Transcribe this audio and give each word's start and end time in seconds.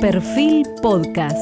Perfil 0.00 0.64
Podcast. 0.80 1.36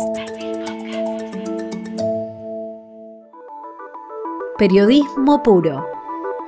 Periodismo 4.56 5.42
puro. 5.42 5.86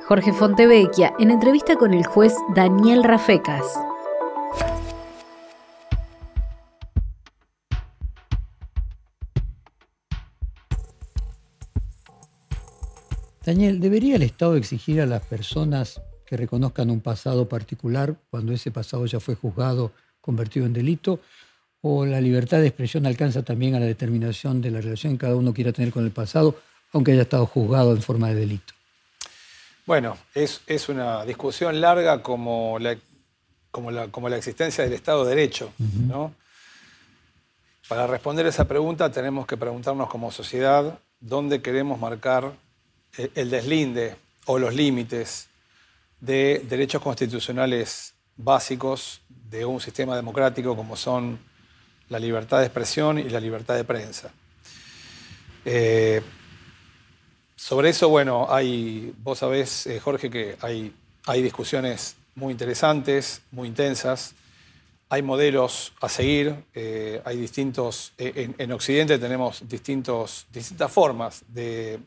Jorge 0.07 0.33
Fontevecchia 0.33 1.13
en 1.19 1.29
entrevista 1.29 1.75
con 1.75 1.93
el 1.93 2.03
juez 2.03 2.33
Daniel 2.55 3.03
Rafecas. 3.03 3.63
Daniel, 13.45 13.79
¿debería 13.79 14.15
el 14.15 14.23
Estado 14.23 14.55
exigir 14.55 14.99
a 14.99 15.05
las 15.05 15.23
personas 15.27 16.01
que 16.25 16.37
reconozcan 16.37 16.89
un 16.89 17.01
pasado 17.01 17.47
particular 17.47 18.15
cuando 18.31 18.51
ese 18.51 18.71
pasado 18.71 19.05
ya 19.05 19.19
fue 19.19 19.35
juzgado, 19.35 19.91
convertido 20.21 20.65
en 20.65 20.73
delito? 20.73 21.19
¿O 21.81 22.05
la 22.05 22.19
libertad 22.19 22.59
de 22.59 22.67
expresión 22.67 23.05
alcanza 23.05 23.43
también 23.43 23.75
a 23.75 23.79
la 23.79 23.85
determinación 23.85 24.61
de 24.61 24.71
la 24.71 24.81
relación 24.81 25.13
que 25.13 25.19
cada 25.19 25.35
uno 25.35 25.53
quiera 25.53 25.71
tener 25.71 25.91
con 25.91 26.03
el 26.03 26.11
pasado, 26.11 26.59
aunque 26.91 27.13
haya 27.13 27.21
estado 27.21 27.45
juzgado 27.45 27.93
en 27.93 28.01
forma 28.01 28.27
de 28.29 28.35
delito? 28.35 28.73
Bueno, 29.85 30.17
es, 30.35 30.61
una 30.89 31.25
discusión 31.25 31.81
larga 31.81 32.21
como 32.21 32.77
la, 32.79 32.97
como, 33.71 33.89
la, 34.29 34.37
existencia 34.37 34.83
del 34.83 34.93
Estado 34.93 35.23
de 35.23 35.35
Derecho. 35.35 35.71
Para 37.87 38.05
responder 38.05 38.45
esa 38.45 38.67
pregunta 38.67 39.09
tenemos 39.11 39.47
que 39.47 39.57
preguntarnos 39.57 40.09
como 40.09 40.31
sociedad 40.31 40.99
dónde 41.19 41.61
queremos 41.63 41.99
marcar 41.99 42.53
el 43.17 43.49
deslinde 43.49 44.15
o 44.45 44.59
los 44.59 44.75
límites 44.75 45.47
de 46.19 46.63
derechos 46.69 47.01
constitucionales 47.01 48.13
básicos 48.37 49.21
de 49.27 49.65
un 49.65 49.81
sistema 49.81 50.15
democrático 50.15 50.75
como 50.75 50.95
son 50.95 51.39
la 52.09 52.19
libertad 52.19 52.59
de 52.59 52.65
expresión 52.65 53.19
y 53.19 53.29
la 53.29 53.39
libertad 53.39 53.75
de 53.75 53.83
prensa. 53.83 54.31
Eh, 55.65 56.21
sobre 57.55 57.89
eso, 57.89 58.09
bueno, 58.09 58.47
hay, 58.49 59.13
vos 59.19 59.39
sabés, 59.39 59.85
eh, 59.87 59.99
Jorge, 59.99 60.29
que 60.29 60.57
hay, 60.61 60.93
hay 61.25 61.41
discusiones 61.41 62.15
muy 62.35 62.51
interesantes, 62.51 63.41
muy 63.51 63.67
intensas. 63.67 64.33
Hay 65.09 65.21
modelos 65.21 65.93
a 66.01 66.09
seguir, 66.09 66.55
eh, 66.73 67.21
hay 67.25 67.37
distintos, 67.37 68.13
en, 68.17 68.71
Occidente 68.71 69.17
tenemos 69.17 69.67
distintos, 69.67 70.45
distintas 70.53 70.91
formas 70.91 71.43
de, 71.47 71.99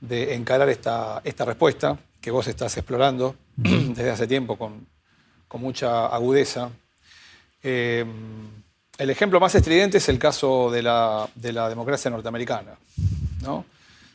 de 0.00 0.34
encarar 0.34 0.68
esta, 0.70 1.20
esta 1.24 1.44
respuesta 1.44 1.98
que 2.20 2.30
vos 2.30 2.46
estás 2.48 2.74
explorando 2.78 3.36
desde 3.56 4.10
hace 4.10 4.26
tiempo 4.26 4.56
con, 4.56 4.86
con 5.46 5.60
mucha 5.60 6.06
agudeza. 6.06 6.70
El 9.00 9.08
ejemplo 9.08 9.40
más 9.40 9.54
estridente 9.54 9.96
es 9.96 10.10
el 10.10 10.18
caso 10.18 10.70
de 10.70 10.82
la, 10.82 11.26
de 11.34 11.54
la 11.54 11.70
democracia 11.70 12.10
norteamericana. 12.10 12.72
¿no? 13.40 13.64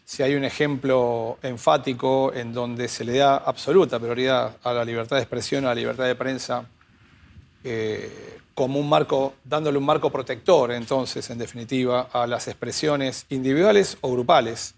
Si 0.06 0.22
hay 0.22 0.36
un 0.36 0.44
ejemplo 0.44 1.40
enfático 1.42 2.32
en 2.32 2.54
donde 2.54 2.88
se 2.88 3.04
le 3.04 3.18
da 3.18 3.38
absoluta 3.38 4.00
prioridad 4.00 4.58
a 4.64 4.74
la 4.74 4.86
libertad 4.86 5.16
de 5.16 5.24
expresión, 5.24 5.66
a 5.66 5.70
la 5.70 5.76
libertad 5.76 6.06
de 6.06 6.14
prensa, 6.14 6.68
eh, 7.64 8.38
como 8.54 8.80
un 8.80 8.88
marco, 8.88 9.34
dándole 9.44 9.80
un 9.80 9.86
marco 9.86 10.12
protector, 10.12 10.72
entonces, 10.72 11.32
en 11.32 11.40
definitiva, 11.40 12.08
a 12.14 12.28
las 12.28 12.48
expresiones 12.48 13.26
individuales 13.30 13.98
o 14.02 14.12
grupales 14.12 14.76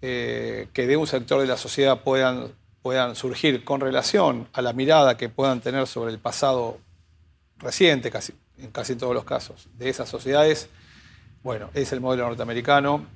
eh, 0.00 0.68
que 0.72 0.86
de 0.86 0.96
un 0.96 1.06
sector 1.06 1.42
de 1.42 1.46
la 1.46 1.58
sociedad 1.58 2.00
puedan, 2.00 2.54
puedan 2.80 3.14
surgir 3.14 3.64
con 3.64 3.82
relación 3.82 4.48
a 4.54 4.62
la 4.62 4.72
mirada 4.72 5.18
que 5.18 5.28
puedan 5.28 5.60
tener 5.60 5.86
sobre 5.86 6.10
el 6.10 6.18
pasado 6.18 6.78
reciente, 7.58 8.10
casi, 8.10 8.32
en 8.62 8.70
casi 8.70 8.96
todos 8.96 9.14
los 9.14 9.24
casos, 9.24 9.68
de 9.78 9.88
esas 9.88 10.08
sociedades, 10.08 10.68
bueno, 11.42 11.70
es 11.74 11.92
el 11.92 12.00
modelo 12.00 12.26
norteamericano, 12.26 13.06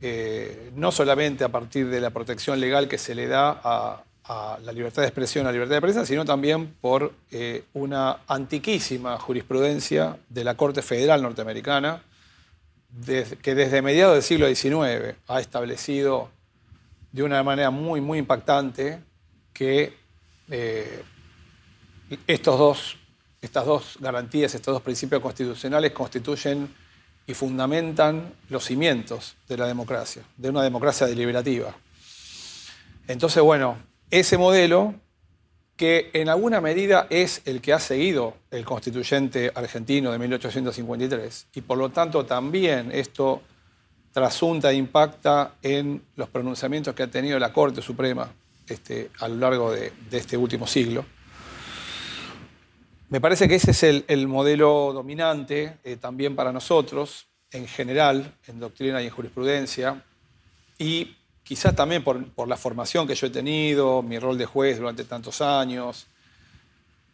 eh, 0.00 0.70
no 0.76 0.92
solamente 0.92 1.44
a 1.44 1.48
partir 1.48 1.88
de 1.88 2.00
la 2.00 2.10
protección 2.10 2.60
legal 2.60 2.88
que 2.88 2.98
se 2.98 3.14
le 3.14 3.26
da 3.26 3.60
a, 3.62 4.04
la 4.62 4.72
libertad 4.72 5.00
de 5.00 5.08
expresión, 5.08 5.46
a 5.46 5.48
la 5.48 5.54
libertad 5.54 5.76
de 5.76 5.80
prensa, 5.80 6.04
sino 6.04 6.22
también 6.22 6.74
por 6.82 7.14
eh, 7.30 7.64
una 7.72 8.18
antiquísima 8.28 9.18
jurisprudencia 9.18 10.18
de 10.28 10.44
la 10.44 10.54
Corte 10.54 10.82
Federal 10.82 11.22
norteamericana, 11.22 12.02
que 13.42 13.54
desde 13.54 13.80
mediados 13.80 14.14
del 14.14 14.22
siglo 14.22 14.46
XIX 14.46 15.16
ha 15.28 15.40
establecido 15.40 16.28
de 17.10 17.22
una 17.22 17.42
manera 17.42 17.70
muy, 17.70 18.02
muy 18.02 18.18
impactante 18.18 19.00
que 19.54 19.94
eh, 20.50 21.02
estos 22.26 22.58
dos, 22.58 22.97
estas 23.40 23.66
dos 23.66 23.96
garantías, 24.00 24.54
estos 24.54 24.74
dos 24.74 24.82
principios 24.82 25.22
constitucionales 25.22 25.92
constituyen 25.92 26.74
y 27.26 27.34
fundamentan 27.34 28.32
los 28.48 28.64
cimientos 28.64 29.36
de 29.48 29.56
la 29.56 29.66
democracia, 29.66 30.22
de 30.36 30.50
una 30.50 30.62
democracia 30.62 31.06
deliberativa. 31.06 31.74
Entonces, 33.06 33.42
bueno, 33.42 33.78
ese 34.10 34.38
modelo 34.38 34.94
que 35.76 36.10
en 36.12 36.28
alguna 36.28 36.60
medida 36.60 37.06
es 37.08 37.40
el 37.44 37.60
que 37.60 37.72
ha 37.72 37.78
seguido 37.78 38.34
el 38.50 38.64
constituyente 38.64 39.52
argentino 39.54 40.10
de 40.10 40.18
1853 40.18 41.46
y 41.54 41.60
por 41.60 41.78
lo 41.78 41.90
tanto 41.90 42.26
también 42.26 42.90
esto 42.92 43.42
trasunta 44.12 44.72
e 44.72 44.74
impacta 44.74 45.54
en 45.62 46.02
los 46.16 46.28
pronunciamientos 46.28 46.94
que 46.94 47.04
ha 47.04 47.06
tenido 47.06 47.38
la 47.38 47.52
Corte 47.52 47.80
Suprema 47.80 48.28
este, 48.66 49.10
a 49.20 49.28
lo 49.28 49.36
largo 49.36 49.70
de, 49.70 49.92
este 50.10 50.36
último 50.36 50.66
siglo. 50.66 51.04
Me 53.10 53.22
parece 53.22 53.48
que 53.48 53.54
ese 53.54 53.70
es 53.70 54.04
el, 54.06 54.28
modelo 54.28 54.92
dominante 54.92 55.78
eh, 55.82 55.96
también 55.96 56.36
para 56.36 56.52
nosotros, 56.52 57.26
en 57.50 57.66
general, 57.66 58.34
en 58.46 58.60
doctrina 58.60 59.00
y 59.00 59.06
en 59.06 59.10
jurisprudencia, 59.10 60.04
y 60.78 61.16
quizás 61.42 61.74
también 61.74 62.04
por, 62.04 62.46
la 62.46 62.56
formación 62.58 63.06
que 63.06 63.14
yo 63.14 63.28
he 63.28 63.30
tenido, 63.30 64.02
mi 64.02 64.18
rol 64.18 64.36
de 64.36 64.44
juez 64.44 64.78
durante 64.78 65.04
tantos 65.04 65.40
años, 65.40 66.06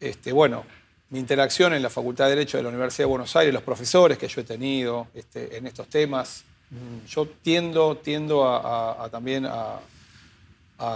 este, 0.01 0.33
bueno, 0.33 0.65
mi 1.11 1.21
interacción 1.21 1.73
en 1.75 1.83
la 1.83 1.91
Facultad 1.91 2.25
de 2.25 2.31
Derecho 2.31 2.57
de 2.57 2.65
la 2.65 2.71
Universidad 2.71 3.05
de 3.05 3.11
Buenos 3.11 3.37
Aires, 3.37 3.55
los 3.55 3.63
profesores 3.63 4.19
que 4.19 4.27
yo 4.27 4.41
he 4.41 4.45
tenido 4.45 5.07
este, 5.15 5.57
en 5.57 5.69
estos 5.69 5.87
temas, 5.87 6.43
mm, 6.71 7.07
yo 7.07 7.29
tiendo, 7.41 7.99
tiendo 7.99 8.49
a, 8.49 9.09
también 9.11 9.47
a, 9.47 9.79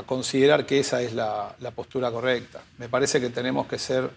considerar 0.07 0.67
que 0.67 0.81
esa 0.81 1.01
es 1.01 1.15
la, 1.15 1.55
la 1.61 1.71
postura 1.71 2.11
correcta. 2.11 2.61
Me 2.77 2.89
parece 2.91 3.21
que 3.21 3.31
tenemos 3.31 3.67
que 3.69 3.79
ser 3.79 4.11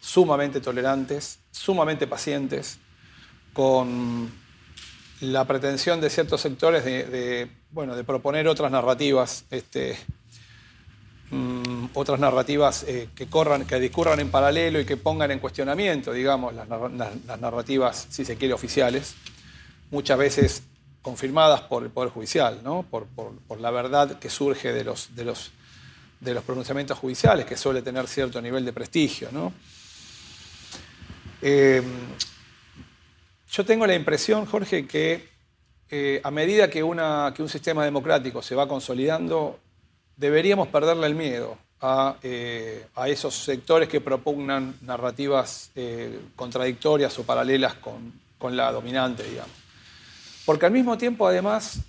sumamente 0.00 0.60
tolerantes, 0.60 1.38
sumamente 1.50 2.06
pacientes, 2.06 2.78
con 3.52 4.30
la 5.20 5.44
pretensión 5.44 6.00
de 6.00 6.10
ciertos 6.10 6.40
sectores 6.40 6.84
de, 6.84 7.50
bueno, 7.70 7.96
de 7.96 8.04
proponer 8.04 8.46
otras 8.46 8.70
narrativas, 8.70 9.44
este, 9.50 9.98
mm, 11.30 11.86
otras 11.94 12.20
narrativas 12.20 12.84
eh, 12.84 13.08
que, 13.14 13.26
corran, 13.26 13.66
que 13.66 13.80
discurran 13.80 14.20
en 14.20 14.30
paralelo 14.30 14.80
y 14.80 14.84
que 14.84 14.96
pongan 14.96 15.30
en 15.30 15.40
cuestionamiento, 15.40 16.12
digamos, 16.12 16.54
las, 16.54 16.68
narrativas, 17.40 18.06
si 18.10 18.24
se 18.24 18.36
quiere, 18.36 18.54
oficiales, 18.54 19.14
muchas 19.90 20.18
veces 20.18 20.62
confirmadas 21.02 21.62
por 21.62 21.82
el 21.82 21.90
Poder 21.90 22.10
Judicial, 22.10 22.60
¿no? 22.62 22.84
por, 22.88 23.08
la 23.58 23.70
verdad 23.70 24.18
que 24.18 24.30
surge 24.30 24.72
de 24.72 24.84
los, 24.84 25.16
de, 25.16 25.24
los, 25.24 25.50
de 26.20 26.34
los 26.34 26.44
pronunciamientos 26.44 26.98
judiciales, 26.98 27.46
que 27.46 27.56
suele 27.56 27.82
tener 27.82 28.06
cierto 28.06 28.40
nivel 28.40 28.64
de 28.64 28.72
prestigio. 28.72 29.30
¿no? 29.32 29.52
Eh, 31.40 31.82
yo 33.50 33.64
tengo 33.64 33.86
la 33.86 33.94
impresión, 33.94 34.46
Jorge, 34.46 34.86
que 34.86 35.28
eh, 35.90 36.20
a 36.22 36.30
medida 36.30 36.68
que, 36.68 36.82
un 36.82 37.48
sistema 37.48 37.84
democrático 37.84 38.42
se 38.42 38.54
va 38.54 38.68
consolidando, 38.68 39.58
deberíamos 40.16 40.68
perderle 40.68 41.06
el 41.06 41.14
miedo 41.14 41.56
a, 41.80 42.16
eh, 42.22 42.86
esos 43.06 43.34
sectores 43.34 43.88
que 43.88 44.00
propugnan 44.00 44.76
narrativas 44.82 45.70
contradictorias 46.36 47.18
o 47.18 47.24
paralelas 47.24 47.74
con, 47.74 48.56
la 48.56 48.70
dominante, 48.72 49.22
digamos. 49.24 49.56
Porque 50.44 50.66
al 50.66 50.72
mismo 50.72 50.96
tiempo, 50.96 51.26
además, 51.26 51.80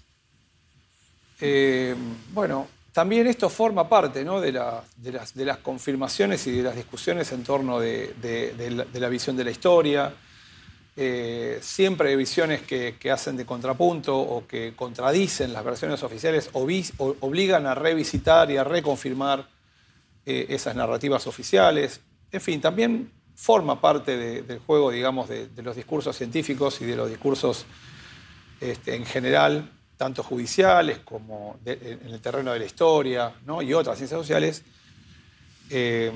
bueno, 2.34 2.68
también 2.92 3.28
esto 3.28 3.50
forma 3.50 3.88
parte 3.88 4.24
de, 4.24 4.52
las, 4.52 5.58
confirmaciones 5.62 6.46
y 6.48 6.52
de 6.52 6.64
las 6.64 6.76
discusiones 6.76 7.32
en 7.32 7.44
torno 7.44 7.80
de 7.80 8.86
la 8.94 9.10
visión 9.10 9.38
de 9.38 9.44
la 9.44 9.52
historia, 9.52 10.14
eh, 11.02 11.60
siempre 11.62 12.10
hay 12.10 12.18
visiones 12.18 12.64
que, 12.64 13.10
hacen 13.10 13.38
de 13.38 13.46
contrapunto 13.46 14.18
o 14.18 14.46
que 14.46 14.74
contradicen 14.76 15.54
las 15.54 15.64
versiones 15.64 16.04
oficiales, 16.04 16.50
o, 16.52 16.68
obligan 17.22 17.68
a 17.68 17.74
revisitar 17.74 18.52
y 18.52 18.58
a 18.58 18.66
reconfirmar 18.66 19.48
eh, 20.26 20.48
esas 20.50 20.76
narrativas 20.76 21.26
oficiales. 21.26 22.02
En 22.34 22.42
fin, 22.42 22.60
también 22.60 23.14
forma 23.34 23.80
parte 23.80 24.18
del 24.44 24.60
juego, 24.60 24.92
digamos, 24.92 25.30
de, 25.30 25.48
los 25.64 25.78
discursos 25.78 26.18
científicos 26.18 26.82
y 26.82 26.86
de 26.86 26.98
los 26.98 27.10
discursos 27.10 27.66
este, 28.60 28.96
en 28.96 29.06
general, 29.06 29.72
tanto 30.00 30.24
judiciales 30.24 31.00
como 31.00 31.60
en 31.66 32.00
el 32.14 32.22
terreno 32.22 32.54
de 32.54 32.60
la 32.60 32.66
historia 32.66 33.34
y 33.62 33.74
otras 33.74 33.98
ciencias 33.98 34.18
sociales, 34.18 34.64
eh, 35.70 36.10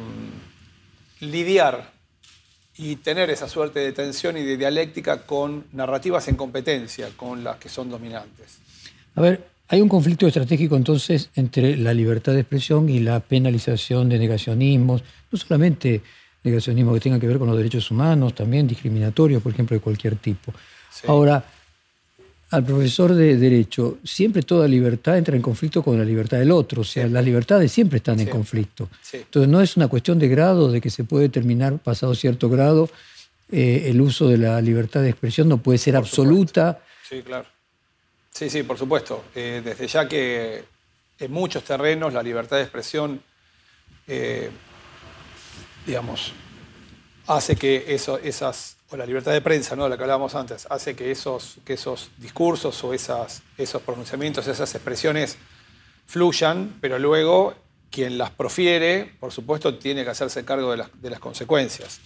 lidiar 1.19 1.91
y 2.77 2.95
tener 2.95 3.29
esa 3.29 3.49
suerte 3.49 3.81
de 3.81 3.91
tensión 3.91 4.37
y 4.37 4.43
de 4.43 4.55
dialéctica 4.55 5.23
con 5.23 5.65
narrativas 5.73 6.29
en 6.29 6.37
competencia 6.37 7.09
con 7.17 7.43
las 7.43 7.57
que 7.57 7.67
son 7.67 7.89
dominantes. 7.89 8.59
A 9.15 9.21
ver, 9.21 9.49
hay 9.67 9.81
un 9.81 9.89
conflicto 9.89 10.27
estratégico 10.27 10.77
entonces 10.77 11.29
entre 11.35 11.75
la 11.75 11.93
libertad 11.93 12.31
de 12.31 12.39
expresión 12.39 12.87
y 12.87 13.01
la 13.01 13.19
penalización 13.19 14.07
de 14.07 14.17
negacionismos, 14.17 15.03
no 15.29 15.37
solamente 15.37 16.01
negacionismo 16.41 16.93
que 16.93 17.01
tenga 17.01 17.19
que 17.19 17.27
ver 17.27 17.37
con 17.37 17.49
los 17.49 17.57
derechos 17.57 17.91
humanos, 17.91 18.33
también 18.33 18.65
discriminatorios, 18.65 19.43
por 19.43 19.51
ejemplo, 19.51 19.75
de 19.75 19.81
cualquier 19.81 20.15
tipo. 20.15 20.53
Ahora, 21.05 21.43
al 22.53 22.63
profesor 22.63 23.15
de 23.15 23.35
Derecho, 23.35 23.97
siempre 24.03 24.43
toda 24.43 24.67
libertad 24.67 25.17
entra 25.17 25.35
en 25.35 25.41
conflicto 25.41 25.81
con 25.81 25.97
la 25.97 26.05
libertad 26.05 26.37
del 26.37 26.51
otro, 26.51 26.81
o 26.81 26.83
sea, 26.83 27.07
las 27.07 27.25
libertades 27.25 27.71
siempre 27.71 27.97
están 27.97 28.19
en 28.19 28.27
conflicto. 28.27 28.89
Entonces, 29.11 29.49
no 29.49 29.59
es 29.59 29.75
una 29.75 29.87
cuestión 29.87 30.19
de 30.19 30.27
grado, 30.27 30.71
de 30.71 30.79
que 30.79 30.91
se 30.91 31.03
puede 31.03 31.29
terminar 31.29 31.79
pasado 31.79 32.13
cierto 32.13 32.49
grado, 32.49 32.91
eh, 33.51 33.85
el 33.87 33.99
uso 33.99 34.27
de 34.27 34.37
la 34.37 34.61
libertad 34.61 35.01
de 35.01 35.09
expresión 35.09 35.49
no 35.49 35.57
puede 35.57 35.79
ser 35.79 35.95
absoluta. 35.95 36.79
Sí, 37.09 37.23
claro. 37.23 37.47
Sí, 38.29 38.51
sí, 38.51 38.61
por 38.61 38.77
supuesto. 38.77 39.23
Eh, 39.33 39.63
desde 39.65 39.87
ya 39.87 40.07
que 40.07 40.63
en 41.17 41.31
muchos 41.31 41.63
terrenos 41.63 42.13
la 42.13 42.21
libertad 42.21 42.57
de 42.57 42.63
expresión, 42.63 43.19
eh, 44.05 44.51
digamos, 45.87 46.33
hace 47.27 47.55
que 47.55 47.85
eso, 47.87 48.17
esas, 48.17 48.77
o 48.89 48.97
la 48.97 49.05
libertad 49.05 49.31
de 49.31 49.41
prensa, 49.41 49.75
¿no? 49.75 49.87
la 49.87 49.97
que 49.97 50.03
hablábamos 50.03 50.35
antes, 50.35 50.67
hace 50.69 50.95
que 50.95 51.11
esos, 51.11 51.57
que 51.65 51.73
esos 51.73 52.11
discursos 52.17 52.83
o 52.83 52.93
esas, 52.93 53.41
esos 53.57 53.81
pronunciamientos, 53.81 54.47
esas 54.47 54.73
expresiones 54.75 55.37
fluyan, 56.05 56.77
pero 56.81 56.99
luego 56.99 57.55
quien 57.89 58.17
las 58.17 58.31
profiere, 58.31 59.13
por 59.19 59.31
supuesto, 59.31 59.77
tiene 59.77 60.03
que 60.03 60.09
hacerse 60.09 60.43
cargo 60.43 60.71
de 60.71 60.77
las, 60.77 61.01
de 61.01 61.09
las 61.09 61.19
consecuencias. 61.19 61.99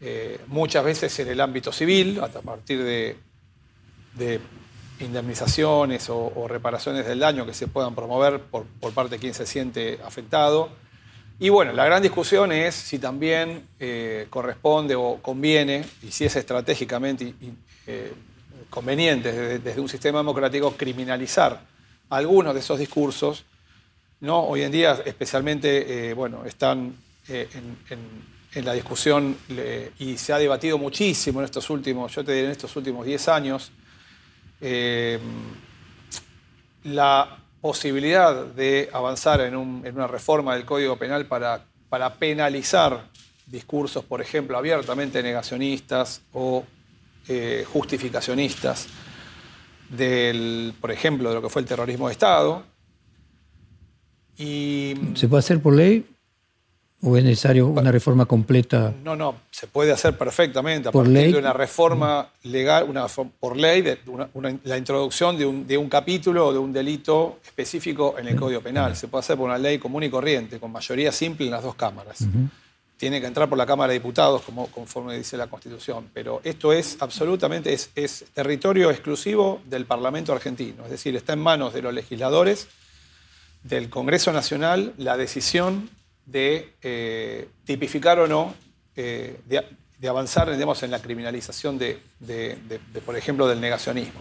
Eh, 0.00 0.40
muchas 0.46 0.84
veces 0.84 1.18
en 1.18 1.28
el 1.28 1.40
ámbito 1.40 1.72
civil, 1.72 2.20
a 2.20 2.28
partir 2.28 2.82
de, 2.82 3.16
de 4.14 4.40
indemnizaciones 5.00 6.08
o, 6.08 6.46
reparaciones 6.48 7.06
del 7.06 7.18
daño 7.18 7.46
que 7.46 7.54
se 7.54 7.66
puedan 7.66 7.94
promover 7.94 8.40
por, 8.40 8.66
parte 8.94 9.16
de 9.16 9.18
quien 9.18 9.34
se 9.34 9.46
siente 9.46 10.00
afectado. 10.04 10.70
Y 11.38 11.50
bueno, 11.50 11.72
la 11.72 11.84
gran 11.84 12.02
discusión 12.02 12.50
es 12.50 12.74
si 12.74 12.98
también 12.98 13.68
eh, 13.78 14.26
corresponde 14.30 14.94
o 14.94 15.18
conviene, 15.20 15.84
y 16.02 16.10
si 16.10 16.24
es 16.24 16.34
estratégicamente 16.34 17.34
eh, 17.86 18.12
conveniente 18.70 19.58
desde, 19.58 19.80
un 19.80 19.88
sistema 19.88 20.20
democrático, 20.20 20.74
criminalizar 20.74 21.60
algunos 22.08 22.54
de 22.54 22.60
esos 22.60 22.78
discursos. 22.78 23.44
¿no? 24.20 24.44
Hoy 24.44 24.62
en 24.62 24.72
día, 24.72 24.98
especialmente, 25.04 26.08
eh, 26.08 26.14
bueno, 26.14 26.46
están 26.46 26.96
en, 27.28 28.36
la 28.54 28.72
discusión 28.72 29.36
y 29.98 30.16
se 30.16 30.32
ha 30.32 30.38
debatido 30.38 30.78
muchísimo 30.78 31.40
en 31.40 31.44
estos 31.44 31.68
últimos, 31.68 32.14
yo 32.14 32.24
te 32.24 32.32
diré, 32.32 32.46
en 32.46 32.52
estos 32.52 32.74
últimos 32.74 33.04
10 33.04 33.28
años, 33.28 33.70
la 36.84 37.38
posibilidad 37.66 38.46
de 38.46 38.88
avanzar 38.92 39.40
en, 39.40 39.56
una 39.56 40.06
reforma 40.06 40.54
del 40.54 40.64
Código 40.64 40.96
Penal 40.96 41.26
para, 41.26 41.64
para 41.88 42.14
penalizar 42.14 43.08
discursos, 43.44 44.04
por 44.04 44.22
ejemplo, 44.22 44.56
abiertamente 44.56 45.20
negacionistas 45.20 46.20
o 46.32 46.64
eh, 47.26 47.64
justificacionistas 47.66 48.86
del, 49.88 50.74
por 50.80 50.92
ejemplo, 50.92 51.28
de 51.28 51.34
lo 51.34 51.42
que 51.42 51.48
fue 51.48 51.62
el 51.62 51.66
terrorismo 51.66 52.06
de 52.06 52.12
Estado. 52.12 52.62
¿Se 55.16 55.26
puede 55.26 55.40
hacer 55.40 55.60
por 55.60 55.74
ley? 55.74 56.06
¿O 57.02 57.16
es 57.16 57.22
necesario 57.22 57.66
una 57.66 57.92
reforma 57.92 58.24
completa? 58.24 58.92
No, 59.04 59.14
no, 59.14 59.36
se 59.50 59.66
puede 59.66 59.92
hacer 59.92 60.16
perfectamente 60.16 60.88
a 60.88 60.92
¿Por 60.92 61.04
partir 61.04 61.22
ley? 61.22 61.32
de 61.32 61.38
una 61.38 61.52
reforma 61.52 62.30
legal, 62.44 62.86
una, 62.88 63.06
por 63.06 63.56
ley, 63.56 63.82
de 63.82 63.98
la 64.64 64.78
introducción 64.78 65.36
de 65.36 65.44
un, 65.44 65.66
de 65.66 65.76
un, 65.76 65.90
capítulo 65.90 66.46
o 66.46 66.52
de 66.52 66.58
un 66.58 66.72
delito 66.72 67.38
específico 67.44 68.16
en 68.18 68.28
el 68.28 68.36
Código 68.36 68.62
Penal. 68.62 68.96
Se 68.96 69.08
puede 69.08 69.20
hacer 69.20 69.36
por 69.36 69.46
una 69.46 69.58
ley 69.58 69.78
común 69.78 70.04
y 70.04 70.10
corriente, 70.10 70.58
con 70.58 70.72
mayoría 70.72 71.12
simple 71.12 71.44
en 71.44 71.52
las 71.52 71.62
dos 71.62 71.74
cámaras. 71.74 72.24
Tiene 72.96 73.20
que 73.20 73.26
entrar 73.26 73.46
por 73.46 73.58
la 73.58 73.66
Cámara 73.66 73.92
de 73.92 73.98
Diputados, 73.98 74.40
como, 74.40 74.68
conforme 74.68 75.18
dice 75.18 75.36
la 75.36 75.48
Constitución. 75.48 76.08
Pero 76.14 76.40
esto 76.44 76.72
es 76.72 76.96
absolutamente, 77.00 77.74
es, 77.74 77.90
es 77.94 78.24
territorio 78.32 78.90
exclusivo 78.90 79.60
del 79.66 79.84
Parlamento 79.84 80.32
argentino. 80.32 80.84
Es 80.84 80.90
decir, 80.90 81.14
está 81.14 81.34
en 81.34 81.40
manos 81.40 81.74
de 81.74 81.82
los 81.82 81.92
legisladores, 81.92 82.68
del 83.62 83.90
Congreso 83.90 84.32
Nacional, 84.32 84.94
la 84.96 85.18
decisión 85.18 85.90
de 86.26 86.74
eh, 86.82 87.48
tipificar 87.64 88.18
o 88.18 88.26
no, 88.26 88.54
eh, 88.96 89.40
de, 89.46 90.08
avanzar 90.08 90.52
digamos, 90.52 90.82
en 90.82 90.90
la 90.90 91.00
criminalización 91.00 91.78
de, 91.78 92.00
por 93.04 93.16
ejemplo, 93.16 93.46
del 93.48 93.60
negacionismo. 93.60 94.20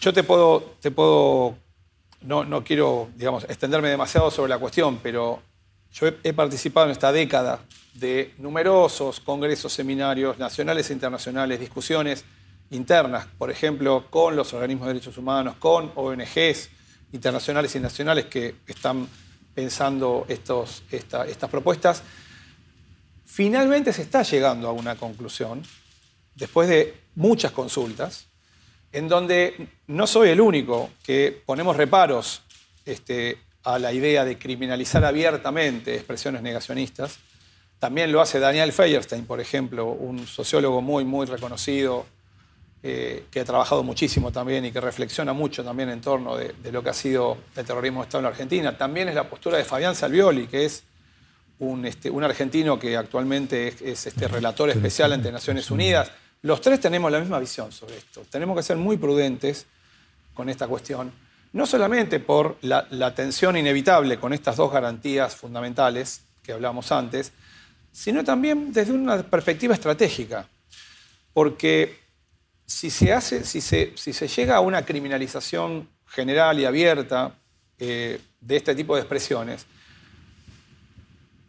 Yo 0.00 0.12
te 0.12 0.22
puedo, 0.22 0.76
te 0.80 0.90
puedo 0.90 1.56
no, 2.22 2.44
no, 2.44 2.64
quiero 2.64 3.08
digamos, 3.14 3.44
extenderme 3.44 3.88
demasiado 3.88 4.30
sobre 4.30 4.50
la 4.50 4.58
cuestión, 4.58 4.98
pero 5.02 5.40
yo 5.92 6.08
he, 6.22 6.32
participado 6.32 6.86
en 6.86 6.92
esta 6.92 7.12
década 7.12 7.60
de 7.94 8.34
numerosos 8.38 9.20
congresos, 9.20 9.72
seminarios 9.72 10.38
nacionales 10.38 10.90
e 10.90 10.92
internacionales, 10.92 11.60
discusiones 11.60 12.24
internas, 12.70 13.26
por 13.38 13.50
ejemplo, 13.50 14.06
con 14.10 14.36
los 14.36 14.52
organismos 14.52 14.86
de 14.86 14.94
derechos 14.94 15.16
humanos, 15.16 15.56
con 15.58 15.92
ONGs 15.94 16.70
internacionales 17.12 17.74
y 17.74 17.80
nacionales 17.80 18.26
que 18.26 18.56
están 18.66 19.08
pensando 19.58 20.24
estos, 20.28 20.84
estas 20.88 21.50
propuestas. 21.50 22.04
Finalmente 23.24 23.92
se 23.92 24.02
está 24.02 24.22
llegando 24.22 24.68
a 24.68 24.72
una 24.72 24.94
conclusión, 24.94 25.64
después 26.36 26.68
de 26.68 26.94
muchas 27.16 27.50
consultas, 27.50 28.28
en 28.92 29.08
donde 29.08 29.68
no 29.88 30.06
soy 30.06 30.28
el 30.28 30.40
único 30.40 30.90
que 31.02 31.42
ponemos 31.44 31.76
reparos 31.76 32.42
este, 32.86 33.38
a 33.64 33.80
la 33.80 33.92
idea 33.92 34.24
de 34.24 34.38
criminalizar 34.38 35.04
abiertamente 35.04 35.96
expresiones 35.96 36.40
negacionistas. 36.40 37.18
También 37.80 38.12
lo 38.12 38.20
hace 38.20 38.38
Daniel 38.38 38.72
Feierstein, 38.72 39.26
por 39.26 39.40
ejemplo, 39.40 39.86
un 39.86 40.24
sociólogo 40.28 40.82
muy, 40.82 41.04
muy 41.04 41.26
reconocido 41.26 42.06
eh, 42.80 43.24
que 43.28 43.40
ha 43.40 43.44
trabajado 43.44 43.82
muchísimo 43.82 44.30
también 44.30 44.64
y 44.64 44.70
que 44.70 44.80
reflexiona 44.80 45.32
mucho 45.32 45.64
también 45.64 45.88
en 45.88 46.00
torno 46.00 46.36
de, 46.36 46.54
lo 46.70 46.80
que 46.80 46.90
ha 46.90 46.94
sido 46.94 47.36
el 47.56 47.64
terrorismo 47.64 48.00
de 48.00 48.04
Estado 48.04 48.20
en 48.20 48.22
la 48.22 48.28
Argentina. 48.28 48.78
También 48.78 49.08
es 49.08 49.16
la 49.16 49.28
postura 49.28 49.58
de 49.58 49.64
Fabián 49.64 49.96
Salvioli, 49.96 50.46
que 50.46 50.64
es 50.64 50.84
un, 51.58 51.84
este, 51.86 52.12
argentino 52.22 52.78
que 52.78 52.96
actualmente 52.96 53.66
es, 53.66 54.06
este 54.06 54.28
relator 54.28 54.70
especial 54.70 55.12
ante 55.12 55.32
Naciones 55.32 55.72
Unidas. 55.72 56.12
Los 56.42 56.60
tres 56.60 56.78
tenemos 56.78 57.10
la 57.10 57.18
misma 57.18 57.40
visión 57.40 57.72
sobre 57.72 57.96
esto. 57.96 58.22
Tenemos 58.30 58.56
que 58.56 58.62
ser 58.62 58.76
muy 58.76 58.96
prudentes 58.96 59.66
con 60.32 60.48
esta 60.48 60.68
cuestión, 60.68 61.10
no 61.54 61.66
solamente 61.66 62.20
por 62.20 62.58
la, 62.60 62.86
la 62.90 63.12
tensión 63.12 63.56
inevitable 63.56 64.20
con 64.20 64.32
estas 64.32 64.56
dos 64.56 64.72
garantías 64.72 65.34
fundamentales 65.34 66.20
que 66.44 66.52
hablamos 66.52 66.92
antes, 66.92 67.32
sino 67.90 68.22
también 68.22 68.72
desde 68.72 68.92
una 68.92 69.20
perspectiva 69.24 69.74
estratégica. 69.74 70.46
Porque 71.32 71.97
si 72.68 72.90
se, 72.90 73.14
hace, 73.14 73.44
si 73.44 73.62
se, 73.62 73.92
si 73.96 74.12
se 74.12 74.28
llega 74.28 74.56
a 74.56 74.60
una 74.60 74.84
criminalización 74.84 75.88
general 76.06 76.60
y 76.60 76.66
abierta 76.66 77.34
eh, 77.78 78.20
de 78.42 78.56
este 78.56 78.74
tipo 78.74 78.94
de 78.94 79.00
expresiones, 79.00 79.64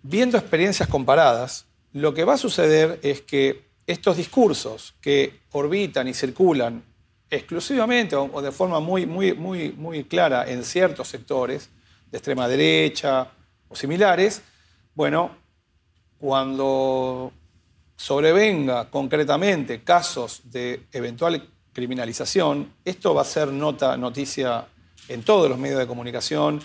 viendo 0.02 0.38
experiencias 0.38 0.88
comparadas, 0.88 1.66
lo 1.92 2.14
que 2.14 2.24
va 2.24 2.36
a 2.36 2.38
suceder 2.38 3.02
es 3.04 3.22
que 3.22 3.68
estos 3.86 4.16
discursos 4.16 4.96
que 5.02 5.42
orbitan 5.52 6.08
y 6.08 6.14
circulan 6.14 6.84
exclusivamente 7.30 8.16
o 8.16 8.42
de 8.42 8.52
forma 8.54 8.80
muy, 8.80 9.06
muy, 9.06 9.34
muy, 9.34 9.74
muy 9.74 10.06
clara 10.06 10.50
en 10.50 10.64
ciertos 10.64 11.10
sectores 11.10 11.70
de 12.10 12.18
extrema 12.18 12.48
derecha 12.48 13.30
o 13.68 13.76
similares, 13.76 14.42
bueno, 14.96 15.32
cuando 16.18 17.34
sobrevenga 18.00 18.90
concretamente 18.90 19.84
casos 19.84 20.44
de 20.46 20.84
eventual 20.94 21.50
criminalización, 21.74 22.76
esto 22.86 23.14
va 23.14 23.24
a 23.24 23.26
ser 23.26 23.50
nota, 23.50 23.98
noticia 23.98 24.66
en 25.10 25.22
todos 25.24 25.50
los 25.50 25.60
medios 25.60 25.80
de 25.80 25.86
comunicación 25.86 26.62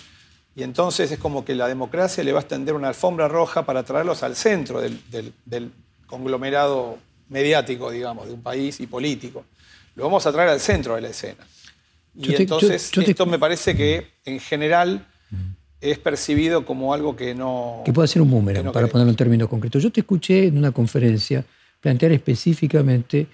y 0.54 0.62
entonces 0.62 1.10
es 1.10 1.18
como 1.18 1.44
que 1.44 1.56
la 1.56 1.66
democracia 1.66 2.22
le 2.22 2.32
va 2.32 2.38
a 2.38 2.42
extender 2.42 2.76
una 2.76 2.86
alfombra 2.86 3.26
roja 3.26 3.66
para 3.66 3.82
traerlos 3.82 4.22
al 4.22 4.36
centro 4.36 4.80
del, 4.80 5.72
conglomerado 6.06 6.98
mediático, 7.28 7.90
digamos, 7.90 8.28
de 8.28 8.34
un 8.34 8.42
país 8.42 8.78
y 8.78 8.86
político. 8.86 9.44
Lo 9.96 10.04
vamos 10.04 10.24
a 10.26 10.32
traer 10.32 10.50
al 10.50 10.60
centro 10.60 10.94
de 10.94 11.00
la 11.00 11.08
escena. 11.08 11.44
Y 12.14 12.32
entonces 12.36 12.92
esto 12.96 13.26
me 13.26 13.40
parece 13.40 13.74
que 13.74 14.12
en 14.24 14.38
general 14.38 15.04
es 15.84 15.98
percibido 15.98 16.64
como 16.64 16.94
algo 16.94 17.14
que 17.14 17.34
no... 17.34 17.82
Que 17.84 17.92
puede 17.92 18.08
ser 18.08 18.22
un 18.22 18.30
boomerang, 18.30 18.72
para 18.72 18.86
ponerlo 18.86 19.10
en 19.10 19.16
términos 19.16 19.48
concretos. 19.48 19.82
Yo 19.82 19.92
te 19.92 20.00
escuché 20.00 20.46
en 20.46 20.56
una 20.56 20.72
conferencia 20.72 21.44
plantear 21.80 22.12
específicamente 22.12 23.26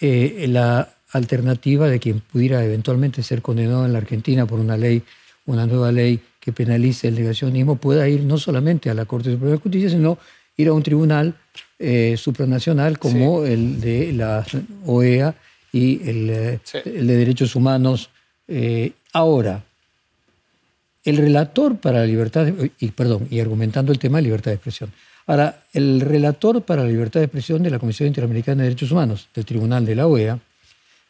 eh, 0.00 0.46
la 0.48 0.88
alternativa 1.12 1.88
de 1.88 2.00
quien 2.00 2.20
pudiera 2.20 2.64
eventualmente 2.64 3.22
ser 3.22 3.40
condenado 3.40 3.86
en 3.86 3.92
la 3.92 3.98
Argentina 3.98 4.44
por 4.44 4.58
una 4.58 4.76
ley, 4.76 5.02
una 5.46 5.66
nueva 5.66 5.92
ley 5.92 6.20
que 6.40 6.52
penalice 6.52 7.08
el 7.08 7.14
negacionismo, 7.14 7.76
pueda 7.76 8.08
ir 8.08 8.24
no 8.24 8.38
solamente 8.38 8.90
a 8.90 8.94
la 8.94 9.04
Corte 9.04 9.30
Suprema 9.30 9.52
de 9.52 9.60
Justicia, 9.60 9.88
sino 9.88 10.18
ir 10.56 10.68
a 10.68 10.72
un 10.72 10.82
tribunal 10.82 11.34
eh, 11.78 12.16
supranacional 12.18 12.98
como 12.98 13.44
el 13.44 13.80
de 13.80 14.12
la 14.12 14.44
OEA 14.84 15.34
y 15.72 16.08
el, 16.08 16.30
eh, 16.30 16.60
el 16.84 17.06
de 17.06 17.16
Derechos 17.16 17.54
Humanos. 17.54 18.10
Eh, 18.48 18.92
ahora, 19.12 19.64
el 21.04 21.18
relator 21.18 21.76
para 21.76 22.00
la 22.00 22.06
libertad, 22.06 22.48
y, 22.78 22.90
perdón, 22.90 23.28
y 23.30 23.40
argumentando 23.40 23.92
el 23.92 23.98
tema 23.98 24.18
de 24.18 24.22
libertad 24.22 24.50
de 24.50 24.56
expresión. 24.56 24.92
El 25.72 26.00
relator 26.00 26.62
para 26.62 26.82
la 26.82 26.88
libertad 26.88 27.20
de 27.20 27.26
expresión 27.26 27.62
de 27.62 27.70
la 27.70 27.78
Comisión 27.78 28.08
Interamericana 28.08 28.62
de 28.62 28.70
Derechos 28.70 28.90
Humanos, 28.90 29.28
del 29.34 29.44
Tribunal 29.44 29.84
de 29.84 29.94
la 29.94 30.06
OEA, 30.06 30.38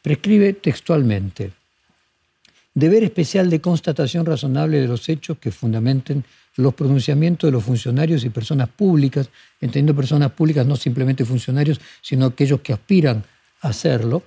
prescribe 0.03 0.53
textualmente 0.53 1.53
deber 2.75 3.05
especial 3.05 3.49
de 3.49 3.61
constatación 3.61 4.27
razonable 4.27 4.81
de 4.81 4.89
los 4.89 5.09
hechos 5.09 5.39
que 5.39 5.53
fundamenten 5.53 6.25
los 6.57 6.75
pronunciamientos 6.75 7.49
de 7.49 7.53
los 7.53 7.65
funcionarios 7.65 8.25
y 8.25 8.31
personas 8.31 8.69
públicas, 8.69 9.29
entendiendo 9.61 9.95
personas 9.95 10.33
públicas 10.33 10.67
no 10.67 10.77
simplemente 10.77 11.25
funcionarios, 11.25 11.81
sino 12.03 12.27
aquellos 12.27 12.61
que 12.61 12.73
aspiran 12.73 13.25
a 13.63 13.69
hacerlo, 13.69 14.23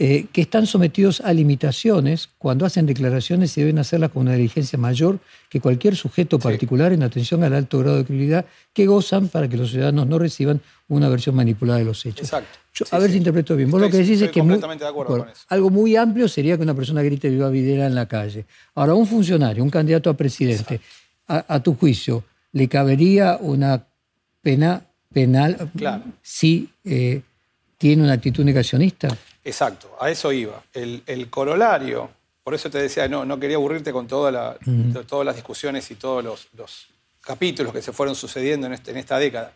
eh, 0.00 0.26
que 0.32 0.42
están 0.42 0.64
sometidos 0.66 1.20
a 1.22 1.32
limitaciones 1.32 2.28
cuando 2.38 2.64
hacen 2.64 2.86
declaraciones 2.86 3.58
y 3.58 3.62
deben 3.62 3.80
hacerlas 3.80 4.12
con 4.12 4.22
una 4.22 4.34
diligencia 4.34 4.78
mayor 4.78 5.18
que 5.48 5.60
cualquier 5.60 5.96
sujeto 5.96 6.38
particular 6.38 6.92
en 6.92 7.02
atención 7.02 7.42
al 7.42 7.52
alto 7.52 7.80
grado 7.80 7.96
de 7.96 8.04
credibilidad 8.04 8.44
que 8.72 8.86
gozan 8.86 9.26
para 9.26 9.48
que 9.48 9.56
los 9.56 9.72
ciudadanos 9.72 10.06
no 10.06 10.20
reciban 10.20 10.60
una 10.86 11.08
versión 11.08 11.34
manipulada 11.34 11.80
de 11.80 11.84
los 11.84 12.06
hechos. 12.06 12.32
Exacto. 12.32 12.86
a 12.92 12.98
ver 13.00 13.10
si 13.10 13.16
interpreto 13.16 13.56
bien. 13.56 13.72
Vos 13.72 13.80
lo 13.80 13.90
que 13.90 13.96
decís 13.96 14.22
es 14.22 14.30
que 14.30 14.40
algo 15.48 15.70
muy 15.70 15.96
amplio 15.96 16.28
sería 16.28 16.56
que 16.56 16.62
una 16.62 16.74
persona 16.74 17.02
grite 17.02 17.28
viva 17.28 17.48
Videla 17.50 17.86
en 17.86 17.96
la 17.96 18.06
calle. 18.06 18.46
Ahora, 18.76 18.94
un 18.94 19.04
funcionario, 19.04 19.64
un 19.64 19.70
candidato 19.70 20.10
a 20.10 20.14
presidente, 20.14 20.80
a, 21.26 21.60
tu 21.60 21.74
juicio, 21.74 22.22
¿le 22.52 22.68
cabería 22.68 23.36
una 23.40 23.84
pena 24.42 24.80
penal 25.12 25.72
si 26.22 26.70
eh, 26.84 27.20
tiene 27.76 28.04
una 28.04 28.12
actitud 28.12 28.44
negacionista? 28.44 29.08
Exacto, 29.48 29.96
a 29.98 30.10
eso 30.10 30.30
iba. 30.30 30.62
El, 30.74 31.30
corolario, 31.30 32.10
por 32.44 32.54
eso 32.54 32.68
te 32.68 32.82
decía, 32.82 33.08
no, 33.08 33.24
no 33.24 33.40
quería 33.40 33.56
aburrirte 33.56 33.92
con 33.92 34.06
todas 34.06 34.58
las 34.60 35.34
discusiones 35.34 35.90
y 35.90 35.94
todos 35.94 36.22
los, 36.52 36.88
capítulos 37.22 37.72
que 37.72 37.80
se 37.80 37.92
fueron 37.92 38.14
sucediendo 38.14 38.66
en, 38.66 38.74
este, 38.74 38.90
en 38.90 38.98
esta 38.98 39.18
década. 39.18 39.52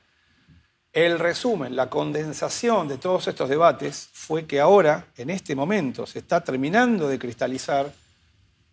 El 0.95 1.19
resumen, 1.19 1.77
la 1.77 1.91
condensación 1.91 2.89
de 2.89 2.97
todos 2.97 3.29
estos 3.29 3.51
debates 3.51 4.09
fue 4.13 4.47
que 4.47 4.61
ahora, 4.61 5.07
en 5.19 5.29
este 5.29 5.55
momento, 5.55 6.07
se 6.07 6.21
está 6.21 6.43
terminando 6.43 7.07
de 7.09 7.19
cristalizar 7.19 7.93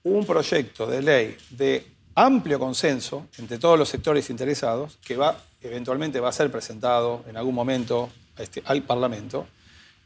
un 0.04 0.26
proyecto 0.26 0.88
de 0.88 1.02
ley 1.02 1.38
de 1.50 1.86
amplio 2.16 2.60
consenso 2.60 3.28
entre 3.38 3.58
todos 3.58 3.78
los 3.78 3.90
sectores 3.90 4.30
interesados, 4.30 4.98
que 5.06 5.18
va, 5.18 5.38
eventualmente 5.62 6.22
va 6.22 6.30
a 6.30 6.34
ser 6.34 6.50
presentado 6.50 7.26
en 7.28 7.36
algún 7.36 7.56
momento 7.56 8.10
este, 8.38 8.64
al 8.66 8.84
Parlamento, 8.84 9.48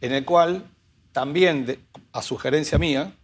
en 0.01 0.13
el 0.13 0.25
cual 0.25 0.63
también, 1.13 1.88
a 2.12 2.22
sugerencia 2.22 2.77
mía, 2.77 3.15